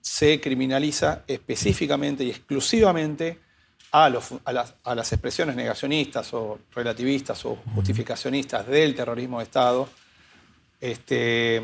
se 0.00 0.40
criminaliza 0.40 1.24
específicamente 1.26 2.22
y 2.22 2.30
exclusivamente 2.30 3.40
a, 3.90 4.08
las, 4.08 5.12
expresiones 5.12 5.56
negacionistas 5.56 6.32
o 6.34 6.60
relativistas 6.72 7.44
o 7.46 7.56
justificacionistas 7.74 8.66
del 8.66 8.94
terrorismo 8.94 9.38
de 9.38 9.44
Estado. 9.44 9.88
Este, 10.80 11.62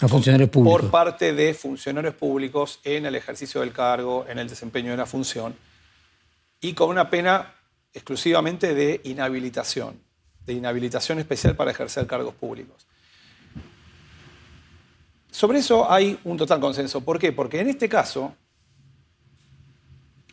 a 0.00 0.08
funcionarios 0.08 0.50
públicos. 0.50 0.82
Por 0.82 0.90
parte 0.90 1.32
de 1.32 1.54
funcionarios 1.54 2.14
públicos 2.14 2.80
en 2.84 3.06
el 3.06 3.14
ejercicio 3.14 3.60
del 3.62 3.72
cargo, 3.72 4.26
en 4.28 4.38
el 4.38 4.48
desempeño 4.48 4.90
de 4.90 4.98
la 4.98 5.06
función, 5.06 5.56
y 6.60 6.74
con 6.74 6.90
una 6.90 7.08
pena 7.08 7.54
exclusivamente 7.92 8.74
de 8.74 9.00
inhabilitación, 9.04 10.00
de 10.44 10.52
inhabilitación 10.52 11.18
especial 11.18 11.56
para 11.56 11.70
ejercer 11.70 12.06
cargos 12.06 12.34
públicos. 12.34 12.86
Sobre 15.34 15.58
eso 15.58 15.90
hay 15.90 16.16
un 16.22 16.36
total 16.36 16.60
consenso. 16.60 17.00
¿Por 17.00 17.18
qué? 17.18 17.32
Porque 17.32 17.58
en 17.58 17.68
este 17.68 17.88
caso, 17.88 18.36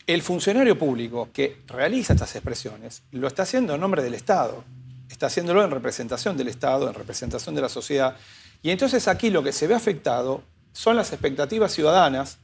el 0.06 0.22
funcionario 0.22 0.78
público 0.78 1.30
que 1.34 1.64
realiza 1.66 2.14
estas 2.14 2.36
expresiones 2.36 3.02
lo 3.10 3.26
está 3.26 3.42
haciendo 3.42 3.74
en 3.74 3.82
nombre 3.82 4.04
del 4.04 4.14
Estado, 4.14 4.64
está 5.10 5.26
haciéndolo 5.26 5.64
en 5.64 5.72
representación 5.72 6.38
del 6.38 6.50
Estado, 6.50 6.88
en 6.88 6.94
representación 6.94 7.56
de 7.56 7.62
la 7.62 7.70
sociedad. 7.70 8.16
Y 8.62 8.70
entonces 8.70 9.08
aquí 9.08 9.32
lo 9.32 9.42
que 9.42 9.52
se 9.52 9.66
ve 9.66 9.74
afectado 9.74 10.44
son 10.72 10.98
las 10.98 11.12
expectativas 11.12 11.72
ciudadanas 11.72 12.38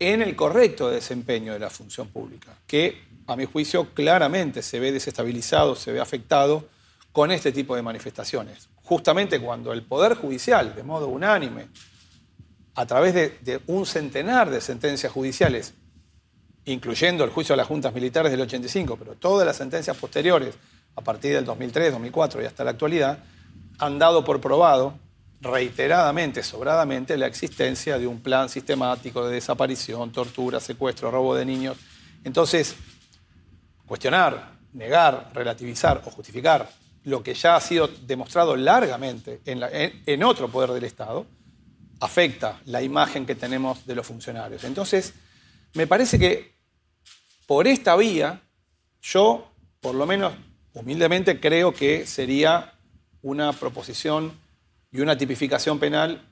en 0.00 0.20
el 0.20 0.34
correcto 0.34 0.90
desempeño 0.90 1.52
de 1.52 1.60
la 1.60 1.70
función 1.70 2.08
pública, 2.08 2.58
que 2.66 3.04
a 3.28 3.36
mi 3.36 3.44
juicio 3.44 3.94
claramente 3.94 4.62
se 4.62 4.80
ve 4.80 4.90
desestabilizado, 4.90 5.76
se 5.76 5.92
ve 5.92 6.00
afectado 6.00 6.68
con 7.14 7.30
este 7.30 7.52
tipo 7.52 7.74
de 7.74 7.80
manifestaciones 7.80 8.68
justamente 8.84 9.40
cuando 9.40 9.72
el 9.72 9.82
Poder 9.82 10.14
Judicial, 10.14 10.74
de 10.74 10.82
modo 10.82 11.08
unánime, 11.08 11.68
a 12.74 12.86
través 12.86 13.14
de, 13.14 13.60
un 13.66 13.86
centenar 13.86 14.50
de 14.50 14.60
sentencias 14.60 15.12
judiciales, 15.12 15.74
incluyendo 16.66 17.24
el 17.24 17.30
juicio 17.30 17.54
de 17.54 17.58
las 17.58 17.66
juntas 17.66 17.94
militares 17.94 18.30
del 18.30 18.42
85, 18.42 18.96
pero 18.96 19.14
todas 19.14 19.46
las 19.46 19.56
sentencias 19.56 19.96
posteriores, 19.96 20.54
a 20.96 21.00
partir 21.00 21.34
del 21.34 21.44
2003, 21.44 21.92
2004 21.92 22.42
y 22.42 22.44
hasta 22.44 22.64
la 22.64 22.72
actualidad, 22.72 23.18
han 23.78 23.98
dado 23.98 24.24
por 24.24 24.40
probado 24.40 24.94
reiteradamente, 25.40 26.42
sobradamente, 26.42 27.16
la 27.16 27.26
existencia 27.26 27.98
de 27.98 28.06
un 28.06 28.20
plan 28.20 28.48
sistemático 28.48 29.26
de 29.26 29.34
desaparición, 29.34 30.12
tortura, 30.12 30.60
secuestro, 30.60 31.10
robo 31.10 31.34
de 31.34 31.44
niños. 31.44 31.76
Entonces, 32.22 32.74
cuestionar, 33.86 34.58
negar, 34.72 35.30
relativizar 35.34 36.02
o 36.04 36.10
justificar 36.10 36.68
lo 37.04 37.22
que 37.22 37.34
ya 37.34 37.56
ha 37.56 37.60
sido 37.60 37.88
demostrado 37.88 38.56
largamente 38.56 39.40
en, 39.44 40.22
otro 40.22 40.48
poder 40.48 40.70
del 40.70 40.84
Estado, 40.84 41.26
afecta 42.00 42.60
la 42.66 42.82
imagen 42.82 43.26
que 43.26 43.34
tenemos 43.34 43.86
de 43.86 43.94
los 43.94 44.06
funcionarios. 44.06 44.64
Entonces, 44.64 45.14
me 45.74 45.86
parece 45.86 46.18
que 46.18 46.54
por 47.46 47.68
esta 47.68 47.94
vía, 47.96 48.40
yo, 49.02 49.50
por 49.80 49.94
lo 49.94 50.06
menos 50.06 50.32
humildemente, 50.72 51.38
creo 51.38 51.72
que 51.72 52.06
sería 52.06 52.72
una 53.22 53.52
proposición 53.52 54.32
y 54.90 55.00
una 55.00 55.16
tipificación 55.16 55.78
penal 55.78 56.26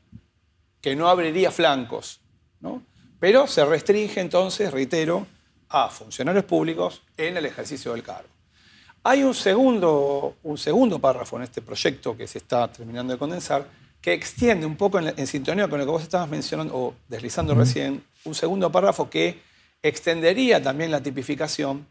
que 0.81 0.97
no 0.97 1.09
abriría 1.09 1.51
flancos, 1.51 2.21
¿no? 2.61 2.83
pero 3.21 3.47
se 3.47 3.65
restringe 3.65 4.21
entonces, 4.21 4.71
reitero, 4.73 5.27
a 5.69 5.89
funcionarios 5.89 6.45
públicos 6.45 7.03
en 7.17 7.37
el 7.37 7.47
ejercicio 7.47 7.93
del 7.93 8.03
cargo. 8.03 8.32
Hay 9.05 9.25
un 9.25 9.35
segundo, 9.35 10.37
un 10.45 10.59
segundo 10.59 10.99
párrafo 10.99 11.37
en 11.37 11.43
este 11.43 11.61
proyecto 11.61 12.17
que 12.17 12.27
se 12.27 12.39
está 12.39 12.71
terminando 12.71 13.13
de 13.13 13.19
condensar 13.19 13.67
que 14.01 14.13
extiende 14.13 14.67
un 14.67 14.77
poco 14.77 14.99
en, 14.99 15.27
sintonía 15.27 15.69
con 15.69 15.79
lo 15.79 15.85
que 15.85 15.91
vos 15.93 16.03
estabas 16.03 16.29
mencionando 16.29 16.77
o 16.77 16.95
deslizando 17.09 17.55
recién, 17.55 18.03
un 18.25 18.35
segundo 18.35 18.71
párrafo 18.71 19.09
que 19.09 19.39
extendería 19.81 20.61
también 20.61 20.91
la 20.91 21.01
tipificación 21.01 21.87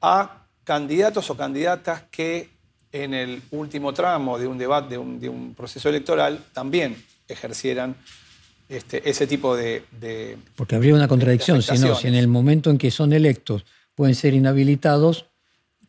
a 0.00 0.44
candidatos 0.64 1.30
o 1.30 1.36
candidatas 1.36 2.02
que 2.10 2.50
en 2.90 3.14
el 3.14 3.42
último 3.52 3.94
tramo 3.94 4.38
de 4.38 4.48
un 4.48 4.58
debate, 4.58 4.98
de 4.98 5.28
un, 5.28 5.54
proceso 5.56 5.88
electoral, 5.88 6.44
también 6.52 6.96
ejercieran 7.28 7.94
este, 8.68 9.08
ese 9.08 9.26
tipo 9.26 9.56
de, 9.56 9.84
Porque 10.56 10.74
habría 10.74 10.94
una 10.94 11.08
contradicción, 11.08 11.62
si 11.62 11.78
no, 11.78 11.94
si 11.94 12.08
en 12.08 12.14
el 12.14 12.26
momento 12.26 12.70
en 12.70 12.78
que 12.78 12.90
son 12.90 13.12
electos 13.12 13.64
pueden 13.94 14.14
ser 14.14 14.34
inhabilitados, 14.34 15.26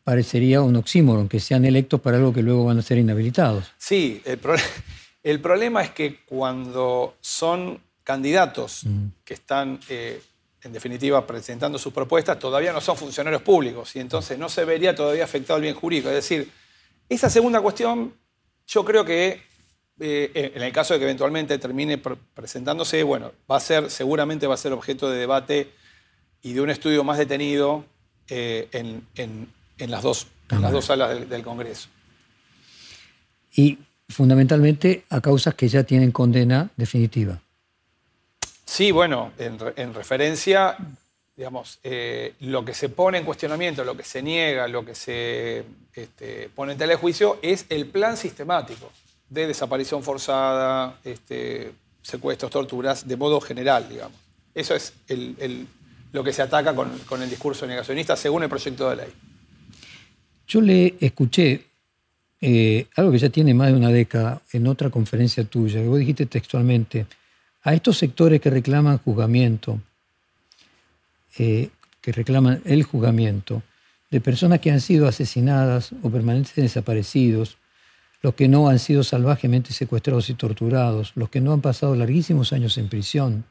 parecería 0.03 0.61
un 0.61 0.75
oxímoron, 0.75 1.29
que 1.29 1.39
sean 1.39 1.65
electos 1.65 2.01
para 2.01 2.17
algo 2.17 2.33
que 2.33 2.41
luego 2.41 2.65
van 2.65 2.79
a 2.79 2.81
ser 2.81 2.97
inhabilitados. 2.97 3.71
Sí, 3.77 4.21
el, 4.25 5.39
problema 5.41 5.83
es 5.83 5.91
que 5.91 6.23
cuando 6.25 7.15
son 7.21 7.79
candidatos 8.03 8.85
que 9.23 9.33
están, 9.33 9.79
eh, 9.89 10.21
en 10.61 10.73
definitiva, 10.73 11.25
presentando 11.25 11.77
sus 11.77 11.93
propuestas, 11.93 12.37
todavía 12.37 12.73
no 12.73 12.81
son 12.81 12.97
funcionarios 12.97 13.41
públicos 13.41 13.95
y 13.95 13.99
entonces 13.99 14.37
no 14.37 14.49
se 14.49 14.65
vería 14.65 14.93
todavía 14.93 15.23
afectado 15.23 15.57
el 15.57 15.63
bien 15.63 15.75
jurídico. 15.75 16.09
Es 16.09 16.15
decir, 16.15 16.51
esa 17.07 17.29
segunda 17.29 17.61
cuestión, 17.61 18.13
yo 18.67 18.83
creo 18.83 19.05
que 19.05 19.41
eh, 19.99 20.51
en 20.55 20.63
el 20.63 20.73
caso 20.73 20.93
de 20.93 20.99
que 20.99 21.05
eventualmente 21.05 21.57
termine 21.59 21.97
presentándose, 21.97 23.03
bueno, 23.03 23.31
va 23.49 23.57
a 23.57 23.59
ser, 23.61 23.89
seguramente 23.89 24.47
va 24.47 24.55
a 24.55 24.57
ser 24.57 24.73
objeto 24.73 25.09
de 25.09 25.17
debate 25.17 25.71
y 26.41 26.53
de 26.53 26.61
un 26.61 26.69
estudio 26.69 27.05
más 27.05 27.17
detenido 27.17 27.85
eh, 28.27 28.67
en, 28.71 29.07
en 29.15 29.47
las 29.77 30.03
dos, 30.03 30.27
las 30.49 30.71
dos 30.71 30.85
salas 30.85 31.29
del, 31.29 31.43
Congreso. 31.43 31.89
Y 33.55 33.77
fundamentalmente 34.09 35.05
a 35.09 35.21
causas 35.21 35.55
que 35.55 35.67
ya 35.67 35.83
tienen 35.83 36.11
condena 36.11 36.69
definitiva. 36.75 37.39
Sí, 38.65 38.91
bueno, 38.91 39.31
en, 39.37 39.93
referencia, 39.93 40.77
digamos, 41.35 41.79
eh, 41.83 42.33
lo 42.39 42.63
que 42.65 42.73
se 42.73 42.89
pone 42.89 43.19
en 43.19 43.25
cuestionamiento, 43.25 43.83
lo 43.83 43.95
que 43.95 44.03
se 44.03 44.21
niega, 44.21 44.67
lo 44.67 44.85
que 44.85 44.95
se 44.95 45.63
este, 45.93 46.49
pone 46.55 46.73
en 46.73 46.77
telejuicio 46.77 47.39
es 47.41 47.65
el 47.69 47.87
plan 47.87 48.17
sistemático 48.17 48.91
de 49.29 49.47
desaparición 49.47 50.03
forzada, 50.03 50.97
este, 51.03 51.73
secuestros, 52.01 52.51
torturas, 52.51 53.07
de 53.07 53.17
modo 53.17 53.41
general, 53.41 53.87
digamos. 53.89 54.17
Eso 54.53 54.75
es 54.75 54.93
lo 56.11 56.23
que 56.23 56.31
se 56.31 56.43
ataca 56.43 56.75
con, 56.75 56.97
con 56.99 57.21
el 57.23 57.29
discurso 57.29 57.65
negacionista 57.65 58.15
según 58.15 58.43
el 58.43 58.49
proyecto 58.49 58.89
de 58.89 58.95
ley. 58.97 59.13
Yo 60.53 60.61
le 60.61 60.97
escuché 60.99 61.65
eh, 62.39 62.85
algo 62.97 63.11
que 63.11 63.17
ya 63.17 63.29
tiene 63.29 63.55
más 63.55 63.69
de 63.69 63.73
una 63.73 63.89
década 63.89 64.39
en 64.51 64.67
otra 64.67 64.91
conferencia 64.91 65.43
tuya, 65.45 65.81
que 65.81 65.87
vos 65.87 65.97
dijiste 65.97 66.27
textualmente, 66.27 67.07
a 67.63 67.73
estos 67.73 67.97
sectores 67.97 68.39
que 68.39 68.51
reclaman 68.51 68.99
juzgamiento, 68.99 69.81
eh, 71.39 71.69
que 71.99 72.11
reclaman 72.11 72.61
el 72.65 72.83
juzgamiento, 72.83 73.63
de 74.11 74.21
personas 74.21 74.59
que 74.59 74.69
han 74.69 74.79
sido 74.79 75.07
asesinadas 75.07 75.91
o 76.03 76.11
permanentemente 76.11 76.61
desaparecidos, 76.61 77.57
los 78.21 78.35
que 78.35 78.47
no 78.47 78.69
han 78.69 78.77
sido 78.77 79.01
salvajemente 79.01 79.73
secuestrados 79.73 80.29
y 80.29 80.35
torturados, 80.35 81.13
los 81.15 81.29
que 81.29 81.41
no 81.41 81.51
han 81.53 81.61
pasado 81.61 81.95
larguísimos 81.95 82.53
años 82.53 82.77
en 82.77 82.89
prisión 82.89 83.43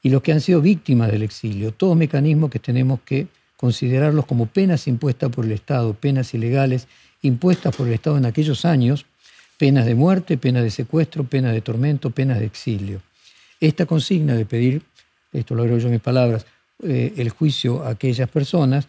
y 0.00 0.10
los 0.10 0.22
que 0.22 0.30
han 0.30 0.40
sido 0.40 0.60
víctimas 0.60 1.10
del 1.10 1.24
exilio, 1.24 1.72
todos 1.72 1.96
mecanismos 1.96 2.48
que 2.48 2.60
tenemos 2.60 3.00
que 3.00 3.26
considerarlos 3.62 4.26
como 4.26 4.46
penas 4.46 4.88
impuestas 4.88 5.30
por 5.30 5.44
el 5.44 5.52
Estado, 5.52 5.94
penas 5.94 6.34
ilegales 6.34 6.88
impuestas 7.22 7.76
por 7.76 7.86
el 7.86 7.94
Estado 7.94 8.18
en 8.18 8.26
aquellos 8.26 8.64
años, 8.64 9.06
penas 9.56 9.86
de 9.86 9.94
muerte, 9.94 10.36
penas 10.36 10.64
de 10.64 10.70
secuestro, 10.72 11.22
penas 11.22 11.52
de 11.52 11.60
tormento, 11.60 12.10
penas 12.10 12.40
de 12.40 12.46
exilio. 12.46 13.00
Esta 13.60 13.86
consigna 13.86 14.34
de 14.34 14.46
pedir, 14.46 14.82
esto 15.32 15.54
lo 15.54 15.62
agrego 15.62 15.78
yo 15.78 15.86
en 15.86 15.92
mis 15.92 16.00
palabras, 16.00 16.44
eh, 16.82 17.14
el 17.16 17.30
juicio 17.30 17.84
a 17.84 17.90
aquellas 17.90 18.28
personas, 18.28 18.88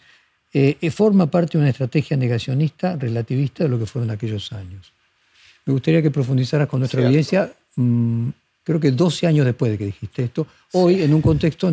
eh, 0.52 0.76
eh, 0.82 0.90
forma 0.90 1.28
parte 1.28 1.60
de 1.60 1.62
una 1.62 1.70
estrategia 1.70 2.18
negacionista, 2.18 2.96
relativista 2.96 3.66
de 3.66 3.70
lo 3.70 3.78
que 3.78 3.86
fueron 3.86 4.10
aquellos 4.10 4.52
años. 4.54 4.92
Me 5.68 5.74
gustaría 5.74 6.02
que 6.02 6.10
profundizaras 6.10 6.68
con 6.68 6.80
nuestra 6.80 7.06
audiencia, 7.06 7.54
mm, 7.76 8.30
creo 8.64 8.80
que 8.80 8.90
12 8.90 9.28
años 9.28 9.46
después 9.46 9.72
de 9.72 9.78
que 9.78 9.86
dijiste 9.86 10.24
esto, 10.24 10.48
hoy 10.72 11.04
en 11.04 11.14
un 11.14 11.22
contexto 11.22 11.72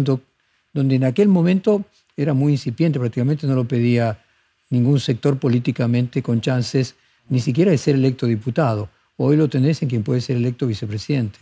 donde 0.75 0.97
en 0.97 1.05
aquel 1.05 1.29
momento 1.29 1.87
era 2.23 2.35
muy 2.35 2.53
incipiente, 2.53 2.99
prácticamente 2.99 3.47
no 3.47 3.55
lo 3.55 3.67
pedía 3.67 4.23
ningún 4.69 5.01
sector 5.01 5.39
políticamente 5.39 6.23
con 6.23 6.41
chances 6.41 6.95
ni 7.29 7.41
siquiera 7.41 7.71
de 7.71 7.79
ser 7.79 7.95
electo 7.95 8.27
diputado. 8.27 8.89
Hoy 9.17 9.37
lo 9.37 9.49
tenés 9.49 9.83
en 9.83 9.89
quien 9.89 10.03
puede 10.03 10.21
ser 10.21 10.37
electo 10.37 10.67
vicepresidente. 10.67 11.39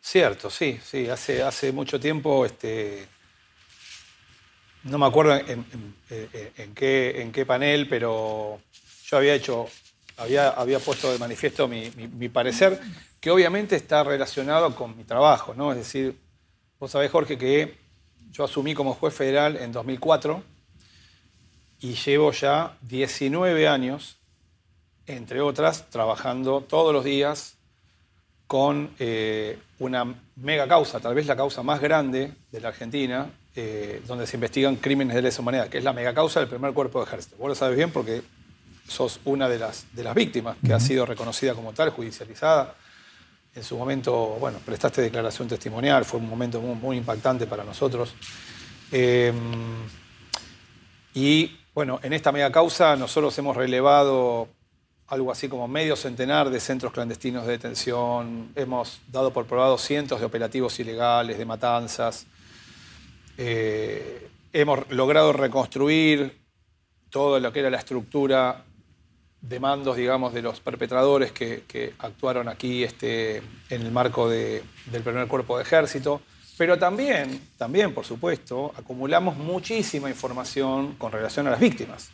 Cierto, 0.00 0.50
sí, 0.50 0.78
sí. 0.82 1.08
Hace, 1.08 1.42
hace 1.42 1.72
mucho 1.72 1.98
tiempo 1.98 2.46
este, 2.46 3.06
no 4.84 4.98
me 4.98 5.06
acuerdo 5.06 5.34
en, 5.34 5.64
qué, 6.74 7.22
en, 7.22 7.32
qué, 7.32 7.46
panel, 7.46 7.88
pero 7.88 8.60
yo 9.06 9.16
había 9.16 9.34
hecho, 9.34 9.66
había, 10.16 10.50
había 10.50 10.78
puesto 10.78 11.12
de 11.12 11.18
manifiesto 11.18 11.68
mi, 11.68 12.28
parecer, 12.28 12.80
que 13.20 13.30
obviamente 13.30 13.76
está 13.76 14.04
relacionado 14.04 14.74
con 14.74 14.96
mi 14.96 15.04
trabajo, 15.04 15.54
¿no? 15.54 15.72
Es 15.72 15.78
decir, 15.78 16.16
vos 16.78 16.90
sabés, 16.90 17.10
Jorge, 17.10 17.36
que 17.36 17.76
yo 18.30 18.44
asumí 18.44 18.74
como 18.74 18.94
juez 18.94 19.14
federal 19.14 19.56
en 19.56 19.72
2004 19.72 20.42
y 21.80 21.94
llevo 21.94 22.32
ya 22.32 22.76
19 22.82 23.68
años, 23.68 24.16
entre 25.06 25.40
otras, 25.40 25.88
trabajando 25.90 26.60
todos 26.60 26.92
los 26.92 27.04
días 27.04 27.56
con 28.46 28.90
eh, 28.98 29.58
una 29.78 30.14
mega 30.36 30.66
causa, 30.66 31.00
tal 31.00 31.14
vez 31.14 31.26
la 31.26 31.36
causa 31.36 31.62
más 31.62 31.80
grande 31.80 32.32
de 32.50 32.60
la 32.60 32.68
Argentina, 32.68 33.30
eh, 33.54 34.02
donde 34.06 34.26
se 34.26 34.36
investigan 34.36 34.76
crímenes 34.76 35.14
de 35.14 35.22
lesa 35.22 35.42
humanidad, 35.42 35.68
que 35.68 35.78
es 35.78 35.84
la 35.84 35.92
megacausa 35.92 36.40
del 36.40 36.48
primer 36.48 36.72
cuerpo 36.72 37.00
de 37.00 37.06
ejército. 37.06 37.36
Vos 37.38 37.48
lo 37.48 37.54
sabes 37.54 37.76
bien 37.76 37.90
porque 37.90 38.22
sos 38.88 39.20
una 39.24 39.48
de 39.48 39.58
las, 39.58 39.86
de 39.94 40.02
las 40.02 40.14
víctimas 40.14 40.56
que 40.64 40.72
ha 40.72 40.80
sido 40.80 41.04
reconocida 41.04 41.54
como 41.54 41.72
tal, 41.72 41.90
judicializada. 41.90 42.74
En 43.58 43.64
su 43.64 43.76
momento, 43.76 44.36
bueno, 44.38 44.60
prestaste 44.64 45.02
declaración 45.02 45.48
testimonial, 45.48 46.04
fue 46.04 46.20
un 46.20 46.28
momento 46.28 46.60
muy, 46.60 46.96
impactante 46.96 47.48
para 47.48 47.64
nosotros. 47.64 48.14
Eh, 48.92 49.32
y 51.12 51.58
bueno, 51.74 51.98
en 52.04 52.12
esta 52.12 52.30
megacausa 52.30 52.94
nosotros 52.94 53.36
hemos 53.36 53.56
relevado 53.56 54.46
algo 55.08 55.32
así 55.32 55.48
como 55.48 55.66
medio 55.66 55.96
centenar 55.96 56.50
de 56.50 56.60
centros 56.60 56.92
clandestinos 56.92 57.46
de 57.46 57.50
detención, 57.50 58.52
hemos 58.54 59.00
dado 59.10 59.32
por 59.32 59.46
probado 59.46 59.76
cientos 59.76 60.20
de 60.20 60.26
operativos 60.26 60.78
ilegales, 60.78 61.36
de 61.36 61.44
matanzas, 61.44 62.26
eh, 63.38 64.30
hemos 64.52 64.88
logrado 64.92 65.32
reconstruir 65.32 66.40
todo 67.10 67.40
lo 67.40 67.52
que 67.52 67.58
era 67.58 67.70
la 67.70 67.78
estructura 67.78 68.66
de 69.40 69.60
mandos, 69.60 69.96
digamos, 69.96 70.32
de 70.34 70.42
los 70.42 70.60
perpetradores 70.60 71.32
que, 71.32 71.94
actuaron 71.98 72.48
aquí 72.48 72.82
este, 72.84 73.38
en 73.70 73.82
el 73.82 73.92
marco 73.92 74.28
del 74.28 74.62
primer 75.04 75.28
cuerpo 75.28 75.56
de 75.56 75.62
ejército. 75.62 76.20
Pero 76.56 76.76
también, 76.76 77.40
también, 77.56 77.94
por 77.94 78.04
supuesto, 78.04 78.72
acumulamos 78.76 79.36
muchísima 79.36 80.10
información 80.10 80.96
con 80.96 81.12
relación 81.12 81.46
a 81.46 81.50
las 81.50 81.60
víctimas, 81.60 82.10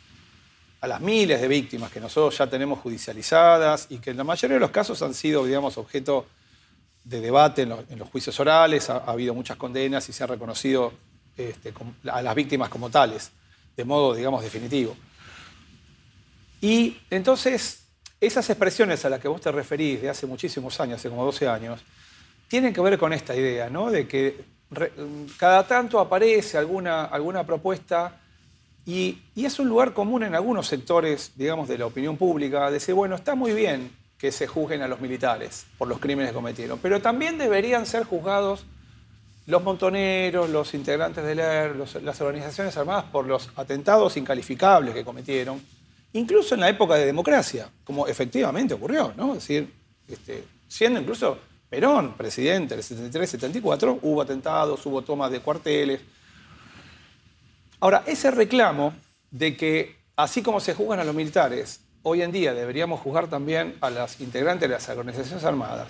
a 0.81 0.87
las 0.87 1.01
miles 1.01 1.41
de 1.41 1.47
víctimas 1.47 1.91
que 1.91 1.99
nosotros 1.99 2.37
ya 2.37 2.47
tenemos 2.47 2.79
judicializadas 2.79 3.87
y 3.89 3.97
que 3.97 4.11
en 4.11 4.17
la 4.17 4.23
mayoría 4.23 4.55
de 4.55 4.59
los 4.59 4.69
casos 4.69 5.01
han 5.01 5.15
sido, 5.15 5.45
digamos, 5.45 5.79
objeto 5.79 6.27
de 7.03 7.21
debate 7.21 7.63
en 7.63 7.69
los, 7.69 8.09
juicios 8.09 8.39
orales, 8.39 8.89
ha, 8.91 8.97
habido 8.97 9.33
muchas 9.33 9.57
condenas 9.57 10.07
y 10.09 10.13
se 10.13 10.23
ha 10.23 10.27
reconocido 10.27 10.93
este, 11.37 11.73
a 12.11 12.21
las 12.21 12.35
víctimas 12.35 12.69
como 12.69 12.91
tales, 12.91 13.31
de 13.75 13.83
modo, 13.83 14.13
digamos, 14.13 14.43
definitivo. 14.43 14.95
Y 16.65 16.97
entonces, 17.11 17.85
esas 18.19 18.49
expresiones 18.49 19.05
a 19.05 19.09
las 19.11 19.19
que 19.19 19.27
vos 19.27 19.39
te 19.39 19.51
referís 19.51 20.01
de 20.01 20.09
hace 20.09 20.25
muchísimos 20.25 20.79
años, 20.79 20.97
hace 20.97 21.09
como 21.09 21.23
12 21.23 21.47
años, 21.47 21.79
tienen 22.47 22.73
que 22.73 22.81
ver 22.81 22.97
con 22.97 23.13
esta 23.13 23.35
idea, 23.35 23.69
¿no? 23.69 23.91
De 23.91 24.07
que 24.07 24.35
cada 25.37 25.67
tanto 25.67 25.99
aparece 25.99 26.57
alguna, 26.57 27.05
alguna 27.05 27.45
propuesta 27.45 28.17
y, 28.83 29.19
es 29.35 29.59
un 29.59 29.69
lugar 29.69 29.93
común 29.93 30.23
en 30.23 30.33
algunos 30.33 30.65
sectores, 30.65 31.33
digamos, 31.35 31.67
de 31.67 31.77
la 31.77 31.85
opinión 31.85 32.17
pública, 32.17 32.71
decir, 32.71 32.95
bueno, 32.95 33.13
está 33.13 33.35
muy 33.35 33.53
bien 33.53 33.91
que 34.17 34.31
se 34.31 34.47
juzguen 34.47 34.81
a 34.81 34.87
los 34.87 34.99
militares 34.99 35.67
por 35.77 35.87
los 35.87 35.99
crímenes 35.99 36.31
que 36.31 36.35
cometieron, 36.35 36.79
pero 36.79 36.99
también 36.99 37.37
deberían 37.37 37.85
ser 37.85 38.05
juzgados 38.05 38.65
los 39.45 39.61
montoneros, 39.61 40.49
los 40.49 40.73
integrantes 40.73 41.23
del 41.23 41.37
ER, 41.37 41.75
las 42.01 42.21
organizaciones 42.21 42.75
armadas 42.75 43.05
por 43.11 43.27
los 43.27 43.51
atentados 43.55 44.17
incalificables 44.17 44.95
que 44.95 45.05
cometieron, 45.05 45.61
incluso 46.15 46.55
en 46.55 46.61
la 46.61 46.69
época 46.69 46.95
de 46.95 47.05
democracia, 47.05 47.69
como 47.83 48.07
efectivamente 48.07 48.73
ocurrió, 48.73 49.13
¿no? 49.17 49.33
Es 49.33 49.39
decir, 49.39 49.71
este, 50.07 50.43
siendo 50.67 50.99
incluso 50.99 51.37
Perón 51.69 52.13
presidente 52.13 52.75
del 52.75 52.83
73-74, 52.83 53.99
hubo 54.01 54.21
atentados, 54.21 54.85
hubo 54.85 55.01
tomas 55.01 55.29
de 55.29 55.41
cuarteles. 55.41 55.99
Ahora, 57.81 58.03
ese 58.07 58.31
reclamo 58.31 58.93
de 59.29 59.57
que 59.57 59.95
así 60.15 60.41
como 60.41 60.61
se 60.61 60.73
juzgan 60.73 61.01
a 61.01 61.03
los 61.03 61.13
militares, 61.13 61.81
hoy 62.03 62.21
en 62.21 62.31
día 62.31 62.53
deberíamos 62.53 63.01
juzgar 63.01 63.27
también 63.27 63.75
a 63.81 63.89
las 63.89 64.21
integrantes 64.21 64.69
de 64.69 64.75
las 64.75 64.87
organizaciones 64.87 65.43
armadas, 65.43 65.89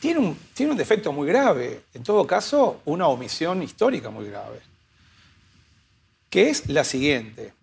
tiene 0.00 0.20
un, 0.20 0.38
tiene 0.54 0.72
un 0.72 0.78
defecto 0.78 1.12
muy 1.12 1.28
grave, 1.28 1.82
en 1.92 2.02
todo 2.02 2.26
caso, 2.26 2.80
una 2.86 3.08
omisión 3.08 3.62
histórica 3.62 4.08
muy 4.08 4.26
grave, 4.26 4.60
que 6.30 6.48
es 6.48 6.68
la 6.68 6.84
siguiente. 6.84 7.55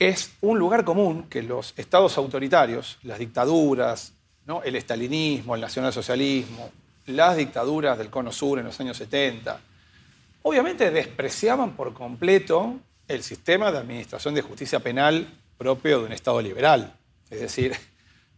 Es 0.00 0.32
un 0.40 0.58
lugar 0.58 0.82
común 0.86 1.24
que 1.24 1.42
los 1.42 1.74
estados 1.76 2.16
autoritarios, 2.16 2.98
las 3.02 3.18
dictaduras, 3.18 4.14
¿no? 4.46 4.62
el 4.62 4.76
estalinismo, 4.76 5.54
el 5.54 5.60
nacionalsocialismo, 5.60 6.70
las 7.04 7.36
dictaduras 7.36 7.98
del 7.98 8.08
Cono 8.08 8.32
Sur 8.32 8.58
en 8.58 8.64
los 8.64 8.80
años 8.80 8.96
70, 8.96 9.60
obviamente 10.40 10.90
despreciaban 10.90 11.72
por 11.76 11.92
completo 11.92 12.76
el 13.08 13.22
sistema 13.22 13.70
de 13.70 13.76
administración 13.76 14.32
de 14.32 14.40
justicia 14.40 14.80
penal 14.80 15.28
propio 15.58 16.00
de 16.00 16.06
un 16.06 16.12
Estado 16.12 16.40
liberal. 16.40 16.94
Es 17.28 17.40
decir, 17.40 17.76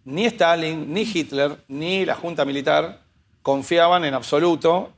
ni 0.04 0.26
Stalin, 0.26 0.92
ni 0.92 1.02
Hitler, 1.02 1.58
ni 1.68 2.04
la 2.04 2.16
Junta 2.16 2.44
Militar 2.44 3.02
confiaban 3.40 4.04
en 4.04 4.14
absoluto 4.14 4.92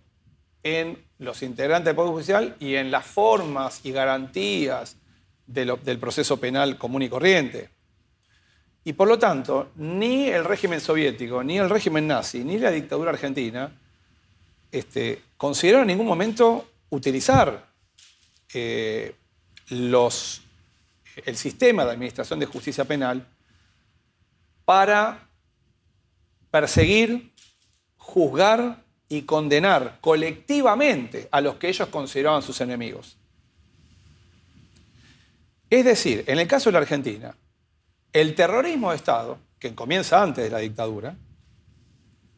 en 0.62 1.05
los 1.18 1.42
integrantes 1.42 1.85
del 1.85 1.96
Poder 1.96 2.12
Judicial 2.12 2.57
y 2.59 2.77
en 2.77 2.90
las 2.90 3.05
formas 3.05 3.81
y 3.85 3.92
garantías 3.92 4.96
del 5.46 5.98
proceso 5.98 6.38
penal 6.38 6.78
común 6.78 7.02
y 7.02 7.09
corriente. 7.09 7.70
Y 8.85 8.92
por 8.92 9.09
lo 9.09 9.18
tanto, 9.18 9.70
ni 9.76 10.26
el 10.28 10.44
régimen 10.44 10.80
soviético, 10.80 11.42
ni 11.42 11.59
el 11.59 11.70
régimen 11.70 12.07
nazi, 12.07 12.44
ni 12.44 12.59
la 12.59 12.70
dictadura 12.70 13.11
argentina 13.11 13.72
este, 14.70 15.22
consideraron 15.37 15.88
en 15.88 15.96
ningún 15.96 16.07
momento 16.07 16.68
utilizar 16.90 17.66
eh, 18.52 19.14
los, 19.68 20.42
el 21.24 21.37
sistema 21.37 21.85
de 21.85 21.92
administración 21.92 22.38
de 22.40 22.46
justicia 22.46 22.85
penal 22.85 23.26
para 24.64 25.28
perseguir, 26.50 27.33
juzgar 27.96 28.85
y 29.09 29.22
condenar 29.22 29.98
colectivamente 30.00 31.28
a 31.30 31.40
los 31.40 31.57
que 31.57 31.68
ellos 31.68 31.88
consideraban 31.88 32.42
sus 32.42 32.61
enemigos. 32.61 33.16
Es 35.75 35.85
decir, 35.85 36.23
en 36.29 36.39
el 36.39 36.47
caso 36.47 36.69
de 36.69 36.75
la 36.75 36.79
Argentina, 36.79 37.37
el 38.13 38.37
terrorismo 38.37 38.91
de 38.91 38.97
Estado, 38.97 39.39
que 39.59 39.75
comienza 39.75 40.23
antes 40.23 40.45
de 40.45 40.51
la 40.51 40.59
dictadura, 40.59 41.17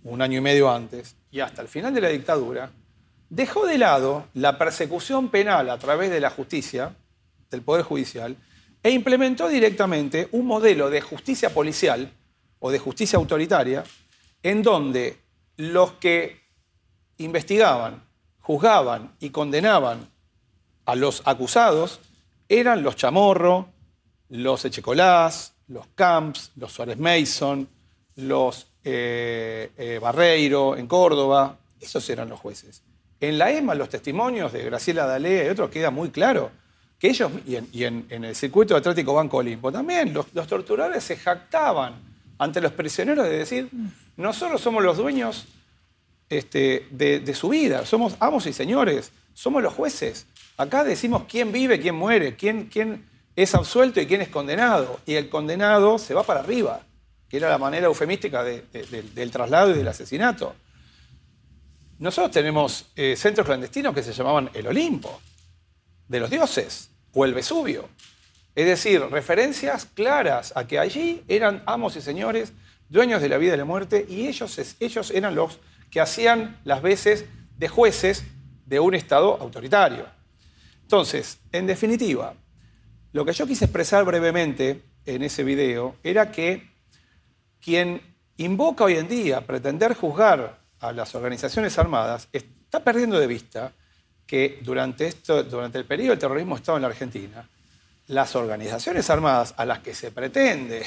un 0.04 0.22
año 0.22 0.38
y 0.38 0.40
medio 0.40 0.70
antes, 0.70 1.16
y 1.30 1.40
hasta 1.40 1.60
el 1.60 1.68
final 1.68 1.92
de 1.92 2.00
la 2.00 2.08
dictadura, 2.08 2.70
dejó 3.28 3.66
de 3.66 3.76
lado 3.76 4.24
la 4.32 4.56
persecución 4.56 5.28
penal 5.28 5.68
a 5.68 5.76
través 5.76 6.08
de 6.08 6.18
la 6.18 6.30
justicia 6.30 6.96
del 7.50 7.60
Poder 7.60 7.84
Judicial 7.84 8.34
e 8.82 8.90
implementó 8.90 9.48
directamente 9.48 10.30
un 10.32 10.46
modelo 10.46 10.88
de 10.88 11.02
justicia 11.02 11.52
policial 11.52 12.10
o 12.58 12.70
de 12.70 12.78
justicia 12.78 13.18
autoritaria 13.18 13.84
en 14.42 14.62
donde 14.62 15.18
los 15.58 15.92
que 15.92 16.40
investigaban, 17.18 18.02
juzgaban 18.40 19.14
y 19.20 19.28
condenaban 19.28 20.08
a 20.86 20.94
los 20.94 21.20
acusados 21.26 22.00
eran 22.48 22.82
los 22.82 22.96
Chamorro, 22.96 23.68
los 24.30 24.64
Echecolás, 24.64 25.54
los 25.68 25.86
Camps, 25.94 26.52
los 26.56 26.72
Suárez 26.72 26.98
Mason, 26.98 27.68
los 28.16 28.66
eh, 28.84 29.70
eh, 29.76 29.98
Barreiro 30.00 30.76
en 30.76 30.86
Córdoba, 30.86 31.58
esos 31.80 32.08
eran 32.10 32.28
los 32.28 32.40
jueces. 32.40 32.82
En 33.20 33.38
la 33.38 33.50
EMA, 33.50 33.74
los 33.74 33.88
testimonios 33.88 34.52
de 34.52 34.64
Graciela 34.64 35.06
Dalea 35.06 35.46
y 35.46 35.48
otros 35.48 35.70
queda 35.70 35.90
muy 35.90 36.10
claro 36.10 36.50
que 36.98 37.08
ellos, 37.08 37.30
y 37.46 37.84
en, 37.84 38.06
el 38.08 38.34
circuito 38.34 38.74
de 38.74 38.80
Atlético 38.80 39.12
Banco 39.14 39.38
Olimpo 39.38 39.70
también, 39.70 40.14
los, 40.14 40.46
torturadores 40.46 41.04
se 41.04 41.16
jactaban 41.16 41.94
ante 42.38 42.60
los 42.60 42.72
prisioneros 42.72 43.26
de 43.26 43.38
decir, 43.38 43.68
nosotros 44.16 44.60
somos 44.60 44.82
los 44.82 44.96
dueños 44.96 45.46
este, 46.28 46.86
de, 46.90 47.34
su 47.34 47.50
vida, 47.50 47.84
somos 47.84 48.16
amos 48.18 48.46
y 48.46 48.52
señores, 48.52 49.12
somos 49.34 49.62
los 49.62 49.74
jueces. 49.74 50.26
Acá 50.56 50.84
decimos 50.84 51.24
quién 51.28 51.52
vive, 51.52 51.80
quién 51.80 51.94
muere, 51.94 52.36
quién, 52.36 52.66
quién 52.66 53.06
es 53.34 53.54
absuelto 53.54 54.00
y 54.00 54.06
quién 54.06 54.22
es 54.22 54.28
condenado. 54.28 55.00
Y 55.04 55.14
el 55.14 55.28
condenado 55.28 55.98
se 55.98 56.14
va 56.14 56.22
para 56.22 56.40
arriba, 56.40 56.80
que 57.28 57.36
era 57.36 57.50
la 57.50 57.58
manera 57.58 57.86
eufemística 57.86 58.42
del 58.42 59.30
traslado 59.30 59.70
y 59.70 59.74
del 59.74 59.88
asesinato. 59.88 60.54
Nosotros 61.98 62.30
tenemos 62.30 62.86
eh, 62.96 63.16
centros 63.16 63.46
clandestinos 63.46 63.94
que 63.94 64.02
se 64.02 64.12
llamaban 64.12 64.50
el 64.54 64.66
Olimpo, 64.66 65.20
de 66.08 66.20
los 66.20 66.30
dioses, 66.30 66.90
o 67.12 67.24
el 67.24 67.34
Vesubio. 67.34 67.88
Es 68.54 68.66
decir, 68.66 69.02
referencias 69.10 69.86
claras 69.86 70.52
a 70.56 70.66
que 70.66 70.78
allí 70.78 71.22
eran 71.28 71.62
amos 71.66 71.96
y 71.96 72.00
señores, 72.00 72.52
dueños 72.88 73.20
de 73.20 73.28
la 73.28 73.38
vida 73.38 73.54
y 73.54 73.58
la 73.58 73.64
muerte, 73.64 74.06
y 74.08 74.26
ellos, 74.28 74.58
ellos 74.80 75.10
eran 75.10 75.34
los 75.34 75.58
que 75.90 76.00
hacían 76.00 76.58
las 76.64 76.82
veces 76.82 77.26
de 77.58 77.68
jueces 77.68 78.24
de 78.66 78.80
un 78.80 78.94
Estado 78.94 79.38
autoritario. 79.40 80.15
Entonces, 80.86 81.40
en 81.50 81.66
definitiva, 81.66 82.34
lo 83.10 83.24
que 83.24 83.32
yo 83.32 83.44
quise 83.44 83.64
expresar 83.64 84.04
brevemente 84.04 84.84
en 85.04 85.24
ese 85.24 85.42
video 85.42 85.96
era 86.04 86.30
que 86.30 86.70
quien 87.60 88.00
invoca 88.36 88.84
hoy 88.84 88.94
en 88.94 89.08
día 89.08 89.44
pretender 89.44 89.94
juzgar 89.94 90.60
a 90.78 90.92
las 90.92 91.12
organizaciones 91.16 91.76
armadas 91.76 92.28
está 92.32 92.84
perdiendo 92.84 93.18
de 93.18 93.26
vista 93.26 93.72
que 94.28 94.60
durante, 94.62 95.08
esto, 95.08 95.42
durante 95.42 95.78
el 95.78 95.86
periodo 95.86 96.10
del 96.10 96.20
terrorismo 96.20 96.54
Estado 96.54 96.78
en 96.78 96.82
la 96.82 96.88
Argentina, 96.88 97.48
las 98.06 98.36
organizaciones 98.36 99.10
armadas 99.10 99.54
a 99.56 99.64
las 99.64 99.80
que 99.80 99.92
se 99.92 100.12
pretende 100.12 100.86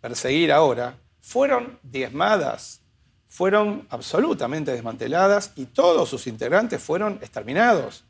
perseguir 0.00 0.52
ahora 0.52 0.94
fueron 1.20 1.80
diezmadas, 1.82 2.80
fueron 3.26 3.88
absolutamente 3.90 4.70
desmanteladas 4.70 5.50
y 5.56 5.66
todos 5.66 6.08
sus 6.08 6.28
integrantes 6.28 6.80
fueron 6.80 7.14
exterminados. 7.14 8.04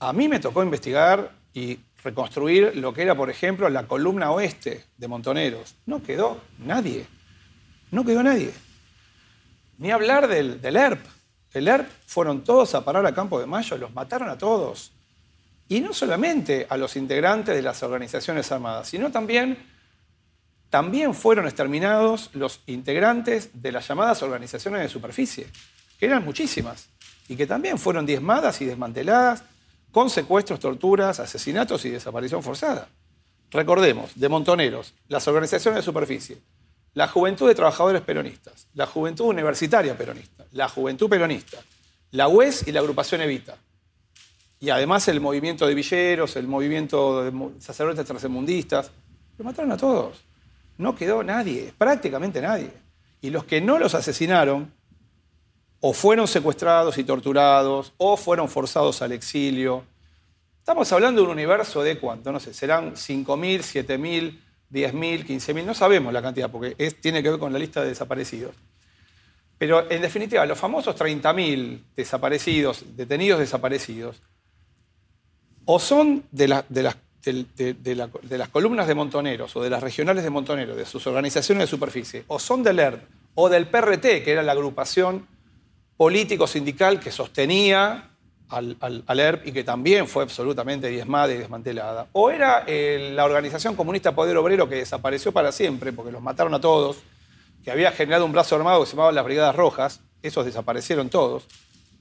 A 0.00 0.14
mí 0.14 0.28
me 0.28 0.40
tocó 0.40 0.62
investigar 0.62 1.30
y 1.52 1.78
reconstruir 2.02 2.74
lo 2.76 2.94
que 2.94 3.02
era, 3.02 3.14
por 3.14 3.28
ejemplo, 3.28 3.68
la 3.68 3.86
columna 3.86 4.30
oeste 4.30 4.86
de 4.96 5.08
Montoneros. 5.08 5.74
No 5.84 6.02
quedó 6.02 6.40
nadie. 6.58 7.06
No 7.90 8.02
quedó 8.04 8.22
nadie. 8.22 8.50
Ni 9.76 9.90
hablar 9.90 10.26
del, 10.26 10.58
ERP. 10.64 11.04
El 11.52 11.68
ERP 11.68 11.86
fueron 12.06 12.44
todos 12.44 12.74
a 12.74 12.82
parar 12.82 13.04
a 13.04 13.14
Campo 13.14 13.38
de 13.40 13.46
Mayo, 13.46 13.76
los 13.76 13.92
mataron 13.92 14.30
a 14.30 14.38
todos. 14.38 14.92
Y 15.68 15.80
no 15.80 15.92
solamente 15.92 16.66
a 16.70 16.78
los 16.78 16.96
integrantes 16.96 17.54
de 17.54 17.62
las 17.62 17.82
organizaciones 17.82 18.50
armadas, 18.50 18.88
sino 18.88 19.10
también, 19.10 19.58
también 20.70 21.12
fueron 21.12 21.44
exterminados 21.44 22.30
los 22.32 22.60
integrantes 22.66 23.50
de 23.52 23.72
las 23.72 23.86
llamadas 23.86 24.22
organizaciones 24.22 24.80
de 24.80 24.88
superficie, 24.88 25.46
que 25.98 26.06
eran 26.06 26.24
muchísimas, 26.24 26.88
y 27.28 27.36
que 27.36 27.46
también 27.46 27.78
fueron 27.78 28.06
diezmadas 28.06 28.60
y 28.62 28.64
desmanteladas 28.64 29.44
con 29.92 30.10
secuestros, 30.10 30.60
torturas, 30.60 31.20
asesinatos 31.20 31.84
y 31.84 31.90
desaparición 31.90 32.42
forzada. 32.42 32.88
Recordemos, 33.50 34.12
de 34.14 34.28
Montoneros, 34.28 34.94
las 35.08 35.26
organizaciones 35.26 35.78
de 35.78 35.82
superficie, 35.82 36.38
la 36.94 37.08
Juventud 37.08 37.48
de 37.48 37.54
Trabajadores 37.54 38.02
Peronistas, 38.02 38.68
la 38.74 38.86
Juventud 38.86 39.26
Universitaria 39.26 39.96
Peronista, 39.96 40.44
la 40.52 40.68
Juventud 40.68 41.08
Peronista, 41.08 41.58
la 42.12 42.28
UES 42.28 42.66
y 42.68 42.72
la 42.72 42.80
agrupación 42.80 43.20
Evita. 43.20 43.56
Y 44.60 44.70
además 44.70 45.08
el 45.08 45.20
movimiento 45.20 45.66
de 45.66 45.74
villeros, 45.74 46.36
el 46.36 46.46
movimiento 46.46 47.24
de 47.24 47.60
sacerdotes 47.60 48.06
tercermundistas. 48.06 48.90
Lo 49.38 49.44
mataron 49.44 49.72
a 49.72 49.76
todos. 49.76 50.20
No 50.76 50.94
quedó 50.94 51.22
nadie, 51.22 51.72
prácticamente 51.76 52.40
nadie. 52.40 52.70
Y 53.22 53.30
los 53.30 53.44
que 53.44 53.60
no 53.60 53.78
los 53.78 53.94
asesinaron, 53.94 54.72
o 55.80 55.92
fueron 55.92 56.28
secuestrados 56.28 56.98
y 56.98 57.04
torturados, 57.04 57.92
o 57.96 58.16
fueron 58.16 58.48
forzados 58.48 59.02
al 59.02 59.12
exilio. 59.12 59.84
Estamos 60.58 60.92
hablando 60.92 61.22
de 61.22 61.26
un 61.26 61.32
universo 61.32 61.82
de 61.82 61.98
cuánto, 61.98 62.30
no 62.32 62.38
sé, 62.38 62.52
serán 62.54 62.94
5.000, 62.94 63.86
7.000 63.86 64.38
10.000, 64.70 65.26
15.000, 65.26 65.64
no 65.64 65.74
sabemos 65.74 66.12
la 66.12 66.22
cantidad 66.22 66.50
porque 66.50 66.74
tiene 67.00 67.22
que 67.22 67.30
ver 67.30 67.40
con 67.40 67.52
la 67.52 67.58
lista 67.58 67.82
de 67.82 67.88
desaparecidos. 67.88 68.54
Pero 69.58 69.90
en 69.90 70.00
definitiva, 70.00 70.46
los 70.46 70.58
famosos 70.58 70.96
30.000 70.96 71.80
desaparecidos, 71.96 72.96
detenidos 72.96 73.40
desaparecidos, 73.40 74.22
o 75.66 75.78
son 75.78 76.24
de, 76.30 76.48
las, 76.48 76.64
columnas 78.50 78.86
de 78.86 78.94
montoneros 78.94 79.54
o 79.56 79.62
de 79.62 79.70
las 79.70 79.82
regionales 79.82 80.24
de 80.24 80.30
montoneros, 80.30 80.76
de 80.76 80.86
sus 80.86 81.06
organizaciones 81.06 81.64
de 81.64 81.66
superficie, 81.66 82.24
o 82.28 82.38
son 82.38 82.62
del 82.62 82.78
ERP 82.78 83.02
o 83.34 83.48
del 83.48 83.66
PRT, 83.66 84.24
que 84.24 84.32
era 84.32 84.42
la 84.42 84.52
agrupación 84.52 85.26
político-sindical 86.00 86.98
que 86.98 87.12
sostenía 87.12 88.08
al, 88.48 89.04
ERP 89.06 89.48
y 89.48 89.52
que 89.52 89.64
también 89.64 90.08
fue 90.08 90.22
absolutamente 90.22 90.88
diezmada 90.88 91.30
y 91.34 91.36
desmantelada. 91.36 92.06
O 92.12 92.30
era 92.30 92.64
eh, 92.66 93.12
la 93.14 93.26
organización 93.26 93.76
comunista 93.76 94.14
Poder 94.14 94.34
Obrero 94.38 94.66
que 94.66 94.76
desapareció 94.76 95.30
para 95.30 95.52
siempre 95.52 95.92
porque 95.92 96.10
los 96.10 96.22
mataron 96.22 96.54
a 96.54 96.60
todos, 96.62 96.96
que 97.62 97.70
había 97.70 97.92
generado 97.92 98.24
un 98.24 98.32
brazo 98.32 98.56
armado 98.56 98.80
que 98.80 98.86
se 98.86 98.92
llamaba 98.92 99.12
las 99.12 99.26
Brigadas 99.26 99.54
Rojas, 99.54 100.00
esos 100.22 100.46
desaparecieron 100.46 101.10
todos. 101.10 101.44